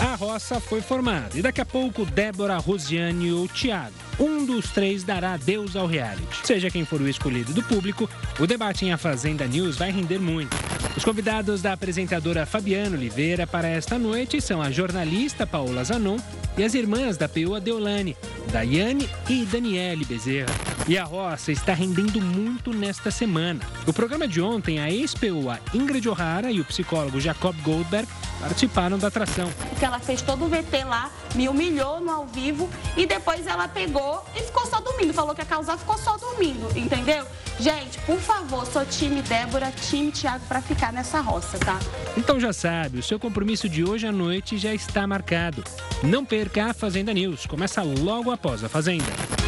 A 0.01 0.15
roça 0.15 0.59
foi 0.59 0.81
formada 0.81 1.37
e 1.37 1.41
daqui 1.41 1.61
a 1.61 1.65
pouco 1.65 2.05
Débora, 2.05 2.57
Rosiane 2.57 3.31
ou 3.31 3.47
Tiago 3.47 4.01
um 4.19 4.45
dos 4.45 4.69
três 4.69 5.03
dará 5.03 5.33
adeus 5.33 5.75
ao 5.75 5.87
reality. 5.87 6.45
Seja 6.45 6.69
quem 6.69 6.85
for 6.85 7.01
o 7.01 7.07
escolhido 7.07 7.53
do 7.53 7.63
público, 7.63 8.07
o 8.39 8.45
debate 8.45 8.85
em 8.85 8.93
A 8.93 8.97
Fazenda 8.97 9.47
News 9.47 9.77
vai 9.77 9.91
render 9.91 10.19
muito. 10.19 10.55
Os 10.95 11.03
convidados 11.05 11.61
da 11.61 11.73
apresentadora 11.73 12.45
Fabiana 12.45 12.95
Oliveira 12.95 13.47
para 13.47 13.67
esta 13.67 13.97
noite 13.97 14.41
são 14.41 14.61
a 14.61 14.69
jornalista 14.69 15.47
Paola 15.47 15.83
Zanon 15.83 16.17
e 16.57 16.63
as 16.63 16.73
irmãs 16.73 17.17
da 17.17 17.29
PUA 17.29 17.61
Deolane, 17.61 18.15
Daiane 18.51 19.09
e 19.29 19.45
Daniele 19.45 20.05
Bezerra. 20.05 20.80
E 20.87 20.97
a 20.97 21.03
roça 21.03 21.51
está 21.51 21.73
rendendo 21.73 22.19
muito 22.19 22.73
nesta 22.73 23.11
semana. 23.11 23.61
No 23.85 23.93
programa 23.93 24.27
de 24.27 24.41
ontem, 24.41 24.79
a 24.79 24.89
ex-PUA 24.89 25.59
Ingrid 25.73 26.09
O'Hara 26.09 26.51
e 26.51 26.59
o 26.59 26.65
psicólogo 26.65 27.19
Jacob 27.19 27.55
Goldberg 27.61 28.07
participaram 28.39 28.97
da 28.97 29.07
atração. 29.07 29.51
Porque 29.69 29.85
ela 29.85 29.99
fez 29.99 30.21
todo 30.21 30.45
o 30.45 30.49
VT 30.49 30.83
lá, 30.83 31.11
me 31.35 31.47
humilhou 31.47 32.01
no 32.01 32.09
ao 32.09 32.25
vivo 32.25 32.67
e 32.97 33.05
depois 33.05 33.45
ela 33.45 33.67
pegou 33.67 34.25
e 34.35 34.41
ficou 34.41 34.65
só 34.65 34.81
dormindo. 34.81 35.13
Falou 35.13 35.35
que 35.35 35.41
a 35.41 35.45
causar 35.45 35.77
ficou 35.77 35.97
só 35.97 36.17
dormindo, 36.17 36.67
entendeu? 36.75 37.25
Gente, 37.59 37.99
por 37.99 38.17
favor, 38.17 38.65
sou 38.65 38.83
time 38.83 39.21
Débora, 39.21 39.71
time 39.71 40.11
Thiago 40.11 40.43
para 40.47 40.61
ficar 40.61 40.91
nessa 40.91 41.21
roça, 41.21 41.59
tá? 41.59 41.77
Então 42.17 42.39
já 42.39 42.51
sabe, 42.51 42.97
o 42.97 43.03
seu 43.03 43.19
compromisso 43.19 43.69
de 43.69 43.83
hoje 43.83 44.07
à 44.07 44.11
noite 44.11 44.57
já 44.57 44.73
está 44.73 45.05
marcado. 45.05 45.63
Não 46.03 46.25
perca 46.25 46.71
a 46.71 46.73
Fazenda 46.73 47.13
News. 47.13 47.45
Começa 47.45 47.83
logo 47.83 48.31
após 48.31 48.63
a 48.63 48.69
Fazenda. 48.69 49.40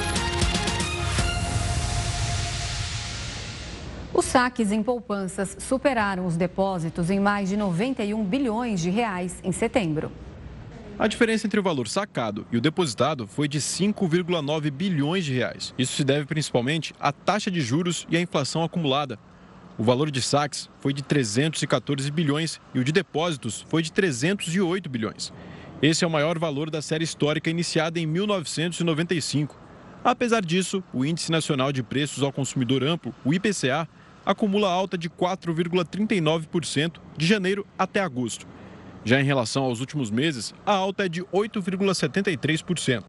Os 4.14 4.26
saques 4.26 4.72
em 4.72 4.84
poupanças 4.84 5.58
superaram 5.60 6.28
os 6.28 6.38
depósitos 6.38 7.10
em 7.10 7.20
mais 7.20 7.50
de 7.50 7.58
91 7.58 8.24
bilhões 8.24 8.80
de 8.80 8.92
reais 8.92 9.40
em 9.44 9.52
setembro. 9.52 10.12
A 11.00 11.08
diferença 11.08 11.48
entre 11.48 11.60
o 11.60 11.64
valor 11.64 11.88
sacado 11.88 12.46
e 12.52 12.58
o 12.58 12.62
depositado 12.62 13.26
foi 13.26 13.48
de 13.48 13.60
5,9 13.60 14.70
bilhões 14.70 15.26
de 15.26 15.34
reais. 15.34 15.74
Isso 15.80 15.96
se 15.96 16.04
deve 16.04 16.28
principalmente 16.28 16.94
à 17.00 17.12
taxa 17.12 17.50
de 17.50 17.60
juros 17.60 18.06
e 18.08 18.16
à 18.16 18.22
inflação 18.22 18.64
acumulada. 18.64 19.18
O 19.80 19.84
valor 19.84 20.12
de 20.12 20.22
saques 20.22 20.70
foi 20.80 20.94
de 20.94 21.02
314 21.02 22.12
bilhões 22.12 22.62
e 22.76 22.80
o 22.80 22.84
de 22.84 22.92
depósitos 22.92 23.66
foi 23.68 23.82
de 23.82 23.92
308 23.92 24.88
bilhões. 24.92 25.34
Esse 25.82 26.04
é 26.04 26.08
o 26.08 26.12
maior 26.12 26.38
valor 26.38 26.70
da 26.70 26.84
série 26.84 27.04
histórica 27.04 27.50
iniciada 27.50 28.00
em 28.00 28.06
1995. 28.06 29.64
Apesar 30.04 30.46
disso, 30.46 30.84
o 30.94 31.04
Índice 31.04 31.32
Nacional 31.32 31.72
de 31.72 31.82
Preços 31.82 32.22
ao 32.22 32.32
Consumidor 32.32 32.84
Amplo, 32.84 33.16
o 33.26 33.34
IPCA, 33.34 33.88
acumula 34.26 34.72
alta 34.72 34.98
de 34.98 35.10
4,39% 35.10 37.00
de 37.18 37.26
janeiro 37.26 37.66
até 37.78 38.00
agosto. 38.00 38.48
Já 39.06 39.20
em 39.20 39.26
relação 39.26 39.64
aos 39.64 39.80
últimos 39.80 40.10
meses, 40.10 40.54
a 40.66 40.74
alta 40.74 41.06
é 41.06 41.10
de 41.10 41.24
8,73%. 41.26 43.04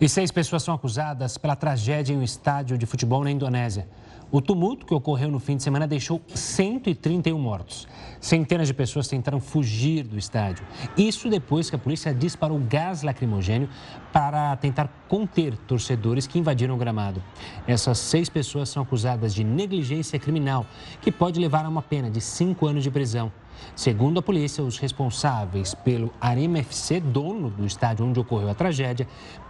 E 0.00 0.08
seis 0.08 0.30
pessoas 0.30 0.62
são 0.62 0.74
acusadas 0.74 1.38
pela 1.38 1.56
tragédia 1.56 2.12
em 2.12 2.18
um 2.18 2.22
estádio 2.22 2.76
de 2.76 2.84
futebol 2.84 3.24
na 3.24 3.30
Indonésia. 3.30 3.88
O 4.30 4.42
tumulto 4.42 4.84
que 4.84 4.92
ocorreu 4.92 5.30
no 5.30 5.38
fim 5.38 5.56
de 5.56 5.62
semana 5.62 5.86
deixou 5.86 6.20
131 6.34 7.38
mortos. 7.38 7.86
Centenas 8.20 8.68
de 8.68 8.74
pessoas 8.74 9.08
tentaram 9.08 9.40
fugir 9.40 10.04
do 10.04 10.18
estádio. 10.18 10.64
Isso 10.96 11.28
depois 11.28 11.70
que 11.70 11.76
a 11.76 11.78
polícia 11.78 12.14
disparou 12.14 12.58
gás 12.58 13.02
lacrimogênio 13.02 13.68
para 14.12 14.56
tentar 14.56 14.88
conter 15.08 15.56
torcedores 15.56 16.26
que 16.26 16.38
invadiram 16.38 16.74
o 16.74 16.78
gramado. 16.78 17.22
Essas 17.66 17.98
seis 17.98 18.28
pessoas 18.28 18.68
são 18.68 18.82
acusadas 18.82 19.34
de 19.34 19.44
negligência 19.44 20.18
criminal, 20.18 20.66
que 21.00 21.12
pode 21.12 21.40
levar 21.40 21.64
a 21.64 21.68
uma 21.68 21.82
pena 21.82 22.10
de 22.10 22.20
cinco 22.20 22.66
anos 22.66 22.82
de 22.82 22.90
prisão. 22.90 23.32
Segundo 23.74 24.18
a 24.18 24.22
polícia, 24.22 24.62
os 24.62 24.78
responsáveis 24.78 25.74
pelo 25.74 26.12
Arema 26.20 26.58
FC, 26.58 27.00
dono 27.00 27.50
do 27.50 27.64
estádio 27.64 28.06
onde 28.06 28.20
ocorreu 28.20 28.50
a 28.50 28.54
tragédia, 28.54 29.06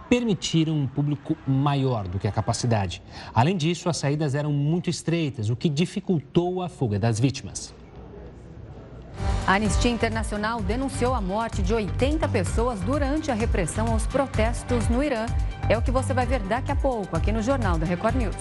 permitiram 0.09 0.73
um 0.73 0.87
público 0.87 1.35
maior 1.45 2.07
do 2.07 2.17
que 2.17 2.27
a 2.27 2.31
capacidade. 2.31 3.01
Além 3.33 3.57
disso, 3.57 3.89
as 3.89 3.97
saídas 3.97 4.35
eram 4.35 4.51
muito 4.53 4.89
estreitas, 4.89 5.49
o 5.49 5.55
que 5.55 5.67
dificultou 5.67 6.61
a 6.61 6.69
fuga 6.69 6.97
das 6.97 7.19
vítimas. 7.19 7.73
A 9.45 9.53
Anistia 9.53 9.89
Internacional 9.89 10.61
denunciou 10.61 11.13
a 11.13 11.21
morte 11.21 11.61
de 11.61 11.73
80 11.73 12.27
pessoas 12.27 12.79
durante 12.81 13.31
a 13.31 13.33
repressão 13.33 13.87
aos 13.87 14.05
protestos 14.05 14.87
no 14.89 15.03
Irã. 15.03 15.25
É 15.69 15.77
o 15.77 15.81
que 15.81 15.91
você 15.91 16.13
vai 16.13 16.25
ver 16.25 16.39
daqui 16.41 16.71
a 16.71 16.75
pouco 16.75 17.15
aqui 17.15 17.31
no 17.31 17.41
Jornal 17.41 17.77
da 17.77 17.85
Record 17.85 18.15
News. 18.15 18.35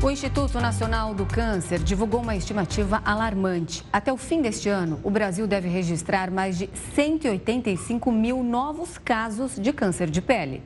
O 0.00 0.10
Instituto 0.10 0.60
Nacional 0.60 1.12
do 1.12 1.26
Câncer 1.26 1.80
divulgou 1.80 2.22
uma 2.22 2.36
estimativa 2.36 3.02
alarmante. 3.04 3.84
Até 3.92 4.12
o 4.12 4.16
fim 4.16 4.40
deste 4.40 4.68
ano, 4.68 5.00
o 5.02 5.10
Brasil 5.10 5.44
deve 5.44 5.68
registrar 5.68 6.30
mais 6.30 6.56
de 6.56 6.70
185 6.94 8.12
mil 8.12 8.44
novos 8.44 8.96
casos 8.96 9.56
de 9.60 9.72
câncer 9.72 10.08
de 10.08 10.22
pele. 10.22 10.62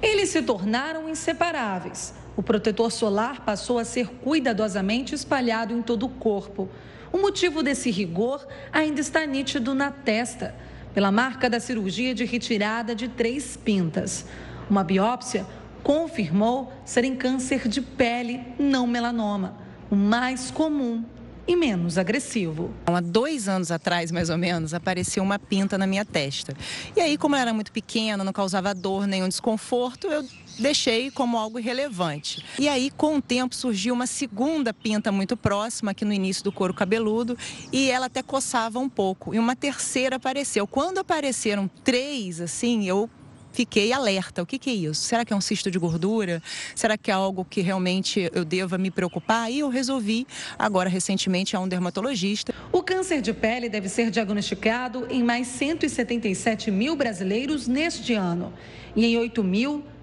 Eles 0.00 0.28
se 0.28 0.40
tornaram 0.40 1.08
inseparáveis. 1.08 2.14
O 2.38 2.42
protetor 2.42 2.92
solar 2.92 3.40
passou 3.44 3.80
a 3.80 3.84
ser 3.84 4.06
cuidadosamente 4.06 5.12
espalhado 5.12 5.74
em 5.74 5.82
todo 5.82 6.06
o 6.06 6.08
corpo. 6.08 6.68
O 7.12 7.18
motivo 7.18 7.64
desse 7.64 7.90
rigor 7.90 8.46
ainda 8.72 9.00
está 9.00 9.26
nítido 9.26 9.74
na 9.74 9.90
testa, 9.90 10.54
pela 10.94 11.10
marca 11.10 11.50
da 11.50 11.58
cirurgia 11.58 12.14
de 12.14 12.24
retirada 12.24 12.94
de 12.94 13.08
três 13.08 13.56
pintas. 13.56 14.24
Uma 14.70 14.84
biópsia 14.84 15.44
confirmou 15.82 16.72
serem 16.84 17.16
câncer 17.16 17.66
de 17.66 17.82
pele, 17.82 18.40
não 18.56 18.86
melanoma, 18.86 19.56
o 19.90 19.96
mais 19.96 20.48
comum 20.48 21.04
e 21.44 21.56
menos 21.56 21.98
agressivo. 21.98 22.72
Há 22.86 23.00
dois 23.00 23.48
anos 23.48 23.72
atrás, 23.72 24.12
mais 24.12 24.30
ou 24.30 24.38
menos, 24.38 24.74
apareceu 24.74 25.24
uma 25.24 25.40
pinta 25.40 25.76
na 25.76 25.88
minha 25.88 26.04
testa. 26.04 26.54
E 26.94 27.00
aí, 27.00 27.18
como 27.18 27.34
eu 27.34 27.40
era 27.40 27.52
muito 27.52 27.72
pequena, 27.72 28.22
não 28.22 28.32
causava 28.32 28.72
dor, 28.72 29.08
nenhum 29.08 29.28
desconforto, 29.28 30.06
eu 30.06 30.24
deixei 30.58 31.10
como 31.10 31.38
algo 31.38 31.58
irrelevante. 31.58 32.44
E 32.58 32.68
aí, 32.68 32.90
com 32.90 33.16
o 33.16 33.22
tempo, 33.22 33.54
surgiu 33.54 33.94
uma 33.94 34.06
segunda 34.06 34.74
pinta 34.74 35.12
muito 35.12 35.36
próxima, 35.36 35.92
aqui 35.92 36.04
no 36.04 36.12
início 36.12 36.42
do 36.44 36.52
couro 36.52 36.74
cabeludo, 36.74 37.36
e 37.72 37.90
ela 37.90 38.06
até 38.06 38.22
coçava 38.22 38.78
um 38.78 38.88
pouco. 38.88 39.34
E 39.34 39.38
uma 39.38 39.54
terceira 39.54 40.16
apareceu. 40.16 40.66
Quando 40.66 40.98
apareceram 40.98 41.70
três, 41.84 42.40
assim, 42.40 42.86
eu 42.86 43.08
fiquei 43.52 43.92
alerta. 43.92 44.42
O 44.42 44.46
que, 44.46 44.58
que, 44.58 44.70
é 44.70 44.74
isso? 44.74 45.02
Será 45.02 45.24
que 45.24 45.32
é 45.32 45.36
um 45.36 45.40
cisto 45.40 45.70
de 45.70 45.78
gordura? 45.78 46.42
Será 46.74 46.96
que 46.96 47.10
é 47.10 47.14
algo 47.14 47.44
que 47.44 47.60
realmente 47.60 48.30
eu 48.32 48.44
deva 48.44 48.78
me 48.78 48.90
preocupar? 48.90 49.50
E 49.50 49.60
eu 49.60 49.68
resolvi, 49.68 50.26
agora 50.58 50.88
recentemente, 50.88 51.56
a 51.56 51.60
um 51.60 51.66
dermatologista. 51.66 52.54
O 52.70 52.82
câncer 52.82 53.20
de 53.20 53.32
pele 53.32 53.68
deve 53.68 53.88
ser 53.88 54.10
diagnosticado 54.10 55.06
em 55.10 55.22
mais 55.22 55.48
177 55.48 56.70
mil 56.70 56.94
brasileiros 56.94 57.66
neste 57.66 58.14
ano. 58.14 58.52
E 58.94 59.04
em 59.04 59.16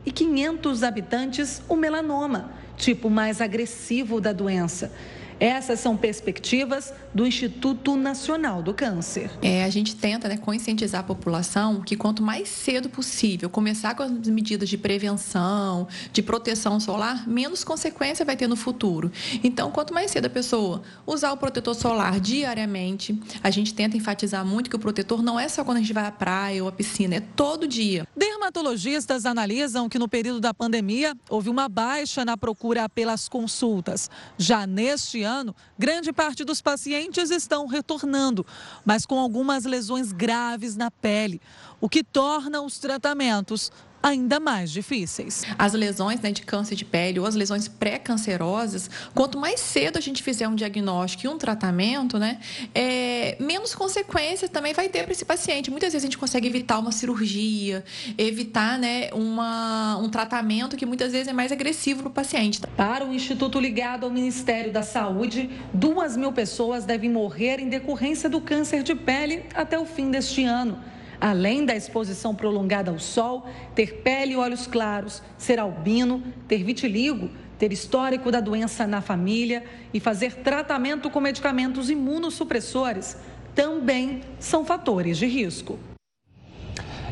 8.500 0.06 0.88
habitantes, 0.88 1.62
o 1.68 1.76
melanoma, 1.76 2.52
tipo 2.78 3.10
mais 3.10 3.42
agressivo 3.42 4.22
da 4.22 4.32
doença. 4.32 4.92
Essas 5.40 5.80
são 5.80 5.98
perspectivas 5.98 6.94
do 7.16 7.26
Instituto 7.26 7.96
Nacional 7.96 8.62
do 8.62 8.74
Câncer. 8.74 9.32
É, 9.42 9.64
a 9.64 9.70
gente 9.70 9.96
tenta 9.96 10.28
né, 10.28 10.36
conscientizar 10.36 11.00
a 11.00 11.04
população 11.04 11.82
que 11.82 11.96
quanto 11.96 12.22
mais 12.22 12.50
cedo 12.50 12.90
possível 12.90 13.50
começar 13.50 13.96
com 13.96 14.04
as 14.04 14.12
medidas 14.12 14.68
de 14.68 14.78
prevenção, 14.78 15.88
de 16.12 16.22
proteção 16.22 16.78
solar, 16.80 17.28
menos 17.28 17.64
consequência 17.64 18.26
vai 18.26 18.36
ter 18.36 18.48
no 18.48 18.58
futuro. 18.58 19.10
Então, 19.42 19.72
quanto 19.72 19.94
mais 19.94 20.12
cedo 20.12 20.26
a 20.26 20.30
pessoa 20.30 20.84
usar 21.08 21.32
o 21.32 21.38
protetor 21.38 21.74
solar 21.74 22.20
diariamente, 22.20 23.18
a 23.42 23.50
gente 23.50 23.74
tenta 23.74 23.96
enfatizar 23.96 24.46
muito 24.46 24.70
que 24.70 24.76
o 24.76 24.80
protetor 24.80 25.24
não 25.24 25.40
é 25.40 25.48
só 25.48 25.64
quando 25.64 25.78
a 25.78 25.82
gente 25.82 25.94
vai 25.94 26.06
à 26.06 26.12
praia 26.12 26.62
ou 26.62 26.68
à 26.68 26.72
piscina, 26.72 27.16
é 27.16 27.22
todo 27.22 27.66
dia. 27.66 28.06
Derma 28.16 28.46
dermatologistas 28.46 29.26
analisam 29.26 29.90
que 29.90 29.98
no 29.98 30.08
período 30.08 30.40
da 30.40 30.54
pandemia 30.54 31.16
houve 31.30 31.50
uma 31.50 31.68
baixa 31.68 32.24
na 32.24 32.38
procura 32.38 32.88
pelas 32.88 33.28
consultas. 33.28 34.10
Já 34.38 34.68
neste 34.68 35.24
ano, 35.24 35.56
grande 35.78 36.14
parte 36.14 36.44
dos 36.44 36.62
pacientes 36.62 37.05
estão 37.32 37.68
retornando, 37.68 38.46
mas 38.84 39.06
com 39.06 39.20
algumas 39.20 39.66
lesões 39.66 40.12
graves 40.12 40.76
na 40.76 40.90
pele, 40.90 41.42
o 41.80 41.90
que 41.90 42.04
torna 42.04 42.62
os 42.62 42.80
tratamentos 42.80 43.72
ainda 44.06 44.40
mais 44.40 44.72
difíceis. 44.72 45.44
As 45.58 45.74
lesões 45.74 46.22
né, 46.22 46.32
de 46.32 46.44
câncer 46.44 46.76
de 46.76 46.86
pele 46.86 47.20
ou 47.20 47.26
as 47.26 47.34
lesões 47.34 47.68
pré-cancerosas, 47.68 48.88
quanto 49.16 49.40
mais 49.40 49.60
cedo 49.60 49.98
a 49.98 50.02
gente 50.02 50.22
fizer 50.22 50.48
um 50.48 50.54
diagnóstico 50.54 51.26
e 51.26 51.28
um 51.28 51.40
tratamento, 51.40 52.20
né, 52.20 52.40
é, 52.76 53.36
menos 53.40 53.74
consequências 53.74 54.52
também 54.52 54.76
vai 54.76 54.90
ter 54.90 55.04
para 55.04 55.12
esse 55.12 55.26
paciente. 55.26 55.72
Muitas 55.72 55.92
vezes 55.92 56.04
a 56.04 56.08
gente 56.08 56.20
consegue 56.20 56.48
evitar 56.48 56.78
uma 56.78 56.92
cirurgia, 56.92 57.84
evitar 58.16 58.78
né, 58.78 59.10
uma, 59.12 59.98
um 59.98 60.08
tratamento 60.08 60.78
que 60.78 60.86
muitas 60.86 61.12
vezes 61.12 61.28
é 61.28 61.34
mais 61.34 61.52
agressivo 61.52 62.04
para 62.04 62.10
o 62.10 62.14
paciente. 62.14 62.62
Para 62.78 63.04
o 63.04 63.12
Instituto 63.12 63.60
ligado 63.60 64.04
ao 64.04 64.12
Ministério 64.12 64.72
da 64.72 64.84
Saúde, 64.84 65.50
duas 65.74 66.16
mil 66.16 66.32
pessoas 66.32 66.86
devem 66.86 67.10
morrer 67.10 67.60
em 67.60 67.70
decorrência 67.70 68.30
do 68.30 68.40
câncer 68.40 68.84
de 68.84 68.94
pele 68.94 69.46
até 69.56 69.80
o 69.80 69.86
fim 69.86 70.12
deste 70.12 70.44
ano. 70.44 70.78
Além 71.20 71.66
da 71.66 71.76
exposição 71.76 72.36
prolongada 72.36 72.92
ao 72.92 73.00
sol, 73.00 73.46
ter 73.74 74.02
pele 74.02 74.34
e 74.34 74.36
olhos 74.38 74.68
claros, 74.68 75.22
ser 75.38 75.60
albino, 75.60 76.24
ter 76.48 76.64
vitiligo, 76.64 77.30
ter 77.58 77.72
histórico 77.72 78.32
da 78.32 78.40
doença 78.40 78.86
na 78.86 79.02
família 79.02 79.64
e 79.94 80.00
fazer 80.00 80.36
tratamento 80.36 81.10
com 81.10 81.20
medicamentos 81.20 81.90
imunossupressores 81.90 83.18
também 83.54 84.22
são 84.40 84.66
fatores 84.66 85.18
de 85.18 85.26
risco. 85.26 85.80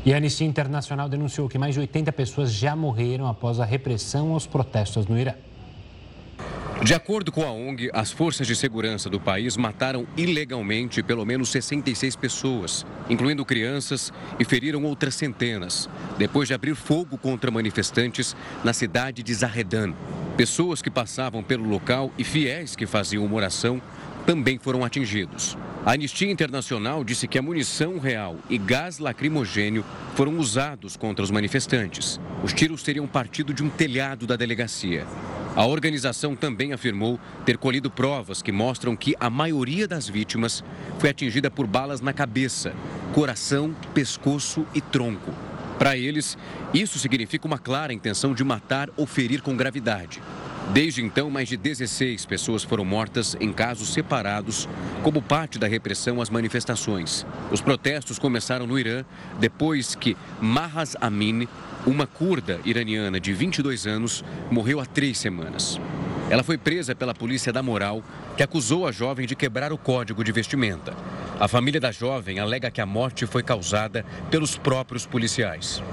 E 0.05 0.13
a 0.13 0.17
Anistia 0.17 0.45
Internacional 0.45 1.07
denunciou 1.07 1.47
que 1.47 1.57
mais 1.57 1.73
de 1.73 1.79
80 1.79 2.11
pessoas 2.11 2.51
já 2.51 2.75
morreram 2.75 3.25
após 3.25 3.61
a 3.61 3.65
repressão 3.65 4.33
aos 4.33 4.45
protestos 4.45 5.07
no 5.07 5.17
Irã. 5.17 5.33
De 6.83 6.93
acordo 6.93 7.31
com 7.31 7.45
a 7.45 7.51
ONG, 7.51 7.89
as 7.93 8.11
forças 8.11 8.45
de 8.45 8.53
segurança 8.57 9.09
do 9.09 9.17
país 9.17 9.55
mataram 9.55 10.05
ilegalmente 10.17 11.01
pelo 11.01 11.25
menos 11.25 11.47
66 11.47 12.17
pessoas, 12.17 12.85
incluindo 13.09 13.45
crianças, 13.45 14.11
e 14.37 14.43
feriram 14.43 14.83
outras 14.83 15.15
centenas, 15.15 15.89
depois 16.17 16.49
de 16.49 16.53
abrir 16.53 16.75
fogo 16.75 17.17
contra 17.17 17.49
manifestantes 17.49 18.35
na 18.65 18.73
cidade 18.73 19.23
de 19.23 19.33
Zahedan. 19.33 19.93
Pessoas 20.35 20.81
que 20.81 20.89
passavam 20.89 21.41
pelo 21.41 21.65
local 21.69 22.11
e 22.17 22.23
fiéis 22.25 22.75
que 22.75 22.85
faziam 22.85 23.23
uma 23.23 23.35
oração 23.35 23.81
também 24.25 24.59
foram 24.59 24.83
atingidos. 24.83 25.57
A 25.85 25.93
Anistia 25.93 26.29
Internacional 26.29 27.01
disse 27.05 27.29
que 27.29 27.39
a 27.39 27.41
munição 27.41 27.97
real 27.97 28.35
e 28.49 28.57
gás 28.57 28.99
lacrimogênio 28.99 29.85
foram 30.15 30.37
usados 30.37 30.97
contra 30.97 31.23
os 31.23 31.31
manifestantes. 31.31 32.19
Os 32.43 32.51
tiros 32.51 32.83
teriam 32.83 33.07
partido 33.07 33.53
de 33.53 33.63
um 33.63 33.69
telhado 33.69 34.27
da 34.27 34.35
delegacia. 34.35 35.07
A 35.55 35.67
organização 35.67 36.35
também 36.35 36.73
afirmou 36.73 37.19
ter 37.45 37.59
colhido 37.59 37.91
provas 37.91 38.41
que 38.41 38.51
mostram 38.51 38.95
que 38.95 39.15
a 39.19 39.29
maioria 39.29 39.87
das 39.87 40.09
vítimas 40.09 40.63
foi 40.97 41.11
atingida 41.11 41.51
por 41.51 41.67
balas 41.67 42.01
na 42.01 42.11
cabeça, 42.11 42.73
coração, 43.13 43.75
pescoço 43.93 44.65
e 44.73 44.81
tronco. 44.81 45.31
Para 45.77 45.95
eles, 45.95 46.35
isso 46.73 46.97
significa 46.97 47.45
uma 47.45 47.59
clara 47.59 47.93
intenção 47.93 48.33
de 48.33 48.43
matar 48.43 48.89
ou 48.97 49.05
ferir 49.05 49.43
com 49.43 49.55
gravidade. 49.55 50.23
Desde 50.71 51.03
então, 51.03 51.29
mais 51.29 51.49
de 51.49 51.57
16 51.57 52.25
pessoas 52.25 52.63
foram 52.63 52.85
mortas 52.85 53.35
em 53.39 53.51
casos 53.51 53.93
separados, 53.93 54.67
como 55.03 55.21
parte 55.21 55.59
da 55.59 55.67
repressão 55.67 56.19
às 56.19 56.29
manifestações. 56.29 57.27
Os 57.51 57.61
protestos 57.61 58.17
começaram 58.17 58.65
no 58.65 58.79
Irã 58.79 59.03
depois 59.39 59.93
que 59.93 60.17
Mahas 60.41 60.95
Amini, 60.99 61.47
uma 61.85 62.07
curda 62.07 62.61
iraniana 62.63 63.19
de 63.19 63.33
22 63.33 63.85
anos, 63.85 64.23
morreu 64.49 64.79
há 64.79 64.85
três 64.85 65.17
semanas. 65.17 65.79
Ela 66.29 66.43
foi 66.43 66.57
presa 66.57 66.95
pela 66.95 67.13
polícia 67.13 67.51
da 67.51 67.61
moral, 67.61 68.01
que 68.37 68.43
acusou 68.43 68.87
a 68.87 68.91
jovem 68.91 69.27
de 69.27 69.35
quebrar 69.35 69.73
o 69.73 69.77
código 69.77 70.23
de 70.23 70.31
vestimenta. 70.31 70.95
A 71.39 71.47
família 71.47 71.81
da 71.81 71.91
jovem 71.91 72.39
alega 72.39 72.71
que 72.71 72.79
a 72.79 72.85
morte 72.85 73.25
foi 73.25 73.43
causada 73.43 74.05
pelos 74.31 74.57
próprios 74.57 75.05
policiais. 75.05 75.83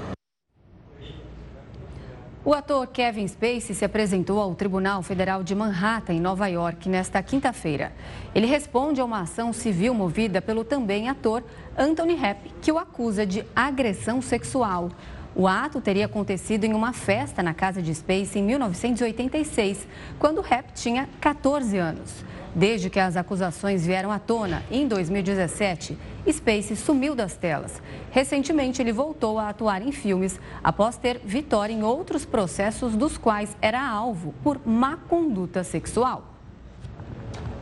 O 2.43 2.55
ator 2.55 2.87
Kevin 2.87 3.27
Spacey 3.27 3.75
se 3.75 3.85
apresentou 3.85 4.39
ao 4.39 4.55
Tribunal 4.55 5.03
Federal 5.03 5.43
de 5.43 5.53
Manhattan, 5.53 6.13
em 6.13 6.19
Nova 6.19 6.47
York, 6.47 6.89
nesta 6.89 7.21
quinta-feira. 7.21 7.91
Ele 8.33 8.47
responde 8.47 8.99
a 8.99 9.05
uma 9.05 9.21
ação 9.21 9.53
civil 9.53 9.93
movida 9.93 10.41
pelo 10.41 10.63
também 10.63 11.07
ator 11.07 11.43
Anthony 11.77 12.15
Rapp, 12.15 12.51
que 12.59 12.71
o 12.71 12.79
acusa 12.79 13.27
de 13.27 13.45
agressão 13.55 14.23
sexual. 14.23 14.89
O 15.33 15.47
ato 15.47 15.79
teria 15.79 16.07
acontecido 16.07 16.65
em 16.65 16.73
uma 16.73 16.91
festa 16.91 17.41
na 17.41 17.53
casa 17.53 17.81
de 17.81 17.95
Space 17.95 18.37
em 18.37 18.43
1986, 18.43 19.87
quando 20.19 20.41
Rapp 20.41 20.73
tinha 20.73 21.07
14 21.21 21.77
anos. 21.77 22.25
Desde 22.53 22.89
que 22.89 22.99
as 22.99 23.15
acusações 23.15 23.85
vieram 23.85 24.11
à 24.11 24.19
tona, 24.19 24.61
em 24.69 24.85
2017, 24.85 25.97
Space 26.29 26.75
sumiu 26.75 27.15
das 27.15 27.33
telas. 27.33 27.81
Recentemente, 28.11 28.81
ele 28.81 28.91
voltou 28.91 29.39
a 29.39 29.47
atuar 29.47 29.81
em 29.81 29.93
filmes 29.93 30.37
após 30.61 30.97
ter 30.97 31.21
vitória 31.23 31.71
em 31.71 31.81
outros 31.81 32.25
processos 32.25 32.93
dos 32.93 33.17
quais 33.17 33.55
era 33.61 33.81
alvo 33.81 34.33
por 34.43 34.59
má 34.65 34.97
conduta 34.97 35.63
sexual. 35.63 36.27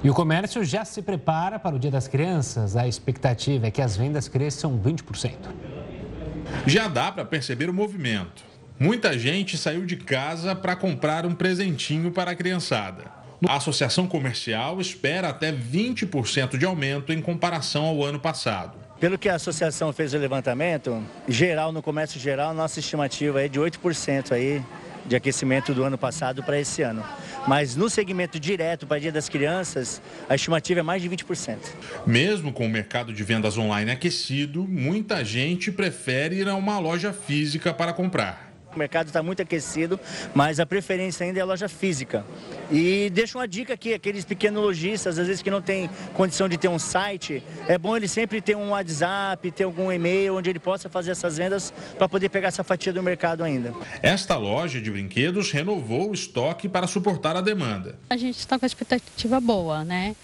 E 0.03 0.09
o 0.09 0.13
comércio 0.13 0.63
já 0.63 0.83
se 0.83 1.03
prepara 1.03 1.59
para 1.59 1.75
o 1.75 1.79
Dia 1.79 1.91
das 1.91 2.07
Crianças. 2.07 2.75
A 2.75 2.87
expectativa 2.87 3.67
é 3.67 3.71
que 3.71 3.81
as 3.81 3.95
vendas 3.95 4.27
cresçam 4.27 4.79
20%. 4.79 5.35
Já 6.65 6.87
dá 6.87 7.11
para 7.11 7.25
perceber 7.25 7.69
o 7.69 7.73
movimento. 7.73 8.43
Muita 8.79 9.17
gente 9.17 9.57
saiu 9.57 9.85
de 9.85 9.97
casa 9.97 10.55
para 10.55 10.75
comprar 10.75 11.25
um 11.25 11.35
presentinho 11.35 12.11
para 12.11 12.31
a 12.31 12.35
criançada. 12.35 13.05
A 13.47 13.55
Associação 13.55 14.07
Comercial 14.07 14.79
espera 14.81 15.29
até 15.29 15.51
20% 15.51 16.57
de 16.57 16.65
aumento 16.65 17.13
em 17.13 17.21
comparação 17.21 17.85
ao 17.85 18.03
ano 18.03 18.19
passado. 18.19 18.77
Pelo 18.99 19.17
que 19.17 19.29
a 19.29 19.35
associação 19.35 19.93
fez 19.93 20.13
o 20.13 20.17
levantamento, 20.17 21.01
geral, 21.27 21.71
no 21.71 21.81
comércio 21.81 22.19
geral, 22.19 22.53
nossa 22.53 22.79
estimativa 22.79 23.41
é 23.41 23.47
de 23.47 23.59
8% 23.59 24.33
aí 24.33 24.61
de 25.09 25.15
aquecimento 25.15 25.73
do 25.73 25.83
ano 25.83 25.97
passado 25.97 26.43
para 26.43 26.59
esse 26.59 26.83
ano. 26.83 27.03
Mas 27.47 27.75
no 27.75 27.89
segmento 27.89 28.39
direto 28.39 28.85
para 28.85 28.99
Dia 28.99 29.11
das 29.11 29.27
Crianças, 29.27 30.01
a 30.29 30.35
estimativa 30.35 30.81
é 30.81 30.83
mais 30.83 31.01
de 31.01 31.09
20%. 31.09 31.57
Mesmo 32.05 32.53
com 32.53 32.65
o 32.65 32.69
mercado 32.69 33.11
de 33.11 33.23
vendas 33.23 33.57
online 33.57 33.91
aquecido, 33.91 34.67
muita 34.67 35.25
gente 35.25 35.71
prefere 35.71 36.37
ir 36.37 36.47
a 36.47 36.55
uma 36.55 36.77
loja 36.77 37.11
física 37.11 37.73
para 37.73 37.91
comprar. 37.91 38.48
O 38.75 38.77
mercado 38.77 39.07
está 39.07 39.23
muito 39.23 39.41
aquecido, 39.41 39.99
mas 40.33 40.59
a 40.59 40.65
preferência 40.65 41.25
ainda 41.25 41.39
é 41.39 41.41
a 41.41 41.45
loja 41.45 41.67
física. 41.67 42.23
E 42.71 43.09
deixa 43.11 43.37
uma 43.37 43.47
dica 43.47 43.73
aqui, 43.73 43.93
aqueles 43.93 44.23
pequenos 44.23 44.61
lojistas, 44.61 45.17
às 45.17 45.25
vezes 45.25 45.41
que 45.41 45.49
não 45.49 45.61
tem 45.61 45.89
condição 46.13 46.47
de 46.47 46.55
ter 46.55 46.67
um 46.67 46.77
site, 46.77 47.43
é 47.67 47.77
bom 47.77 47.97
ele 47.97 48.07
sempre 48.07 48.41
ter 48.41 48.55
um 48.55 48.69
WhatsApp, 48.69 49.49
ter 49.51 49.63
algum 49.63 49.91
e-mail 49.91 50.37
onde 50.37 50.51
ele 50.51 50.59
possa 50.59 50.87
fazer 50.87 51.11
essas 51.11 51.37
vendas 51.37 51.73
para 51.97 52.07
poder 52.07 52.29
pegar 52.29 52.49
essa 52.49 52.63
fatia 52.63 52.93
do 52.93 53.01
mercado 53.01 53.43
ainda. 53.43 53.73
Esta 54.03 54.37
loja 54.37 54.79
de 54.79 54.91
brinquedos 54.91 55.51
renovou 55.51 56.11
o 56.11 56.13
estoque 56.13 56.69
para 56.69 56.85
suportar 56.85 57.35
a 57.35 57.41
demanda. 57.41 57.97
A 58.09 58.17
gente 58.17 58.37
está 58.37 58.59
com 58.59 58.65
a 58.65 58.67
expectativa 58.67 59.39
boa, 59.39 59.83
né? 59.83 60.15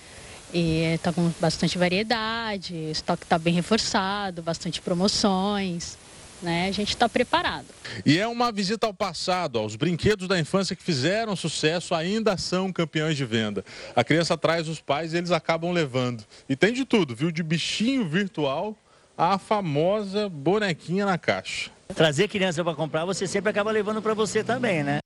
E 0.53 0.93
está 0.93 1.11
com 1.11 1.31
bastante 1.41 1.77
variedade, 1.77 2.73
o 2.73 2.91
estoque 2.91 3.23
está 3.23 3.39
bem 3.39 3.55
reforçado, 3.55 4.43
bastante 4.43 4.79
promoções 4.81 5.97
né? 6.41 6.67
A 6.67 6.71
gente 6.71 6.89
está 6.89 7.07
preparado. 7.07 7.65
E 8.05 8.19
é 8.19 8.27
uma 8.27 8.51
visita 8.51 8.88
ao 8.88 8.93
passado, 8.93 9.57
aos 9.57 9.75
brinquedos 9.75 10.27
da 10.27 10.39
infância 10.39 10.75
que 10.75 10.83
fizeram 10.83 11.36
sucesso, 11.36 11.93
ainda 11.93 12.38
são 12.38 12.71
campeões 12.71 13.17
de 13.17 13.25
venda. 13.25 13.63
A 13.95 14.03
criança 14.03 14.38
traz 14.38 14.67
os 14.67 14.79
pais 14.79 15.13
e 15.13 15.17
eles 15.17 15.31
acabam 15.31 15.71
levando. 15.71 16.23
E 16.47 16.55
tem 16.55 16.73
de 16.73 16.86
tudo, 16.86 17.15
viu? 17.15 17.31
De 17.31 17.43
bichinho 17.43 18.07
virtual 18.07 18.75
à 19.17 19.38
famosa 19.38 20.29
bonequinha 20.29 21.05
na 21.05 21.17
caixa. 21.17 21.71
Trazer 21.93 22.27
criança 22.27 22.63
para 22.63 22.73
comprar, 22.73 23.05
você 23.05 23.27
sempre 23.27 23.49
acaba 23.49 23.71
levando 23.71 24.01
para 24.01 24.13
você 24.13 24.43
também, 24.43 24.83
né? 24.83 24.99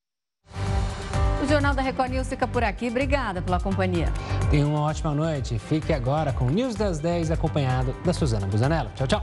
O 1.43 1.47
Jornal 1.47 1.73
da 1.73 1.81
Record 1.81 2.11
News 2.11 2.27
fica 2.27 2.47
por 2.47 2.63
aqui. 2.63 2.89
Obrigada 2.89 3.41
pela 3.41 3.59
companhia. 3.59 4.11
Tenha 4.51 4.67
uma 4.67 4.81
ótima 4.81 5.13
noite. 5.13 5.57
Fique 5.57 5.93
agora 5.93 6.33
com 6.33 6.45
o 6.45 6.49
News 6.49 6.75
das 6.75 6.99
10 6.99 7.31
acompanhado 7.31 7.95
da 8.03 8.13
Suzana 8.13 8.45
Busanello. 8.45 8.91
Tchau, 8.95 9.07
tchau. 9.07 9.21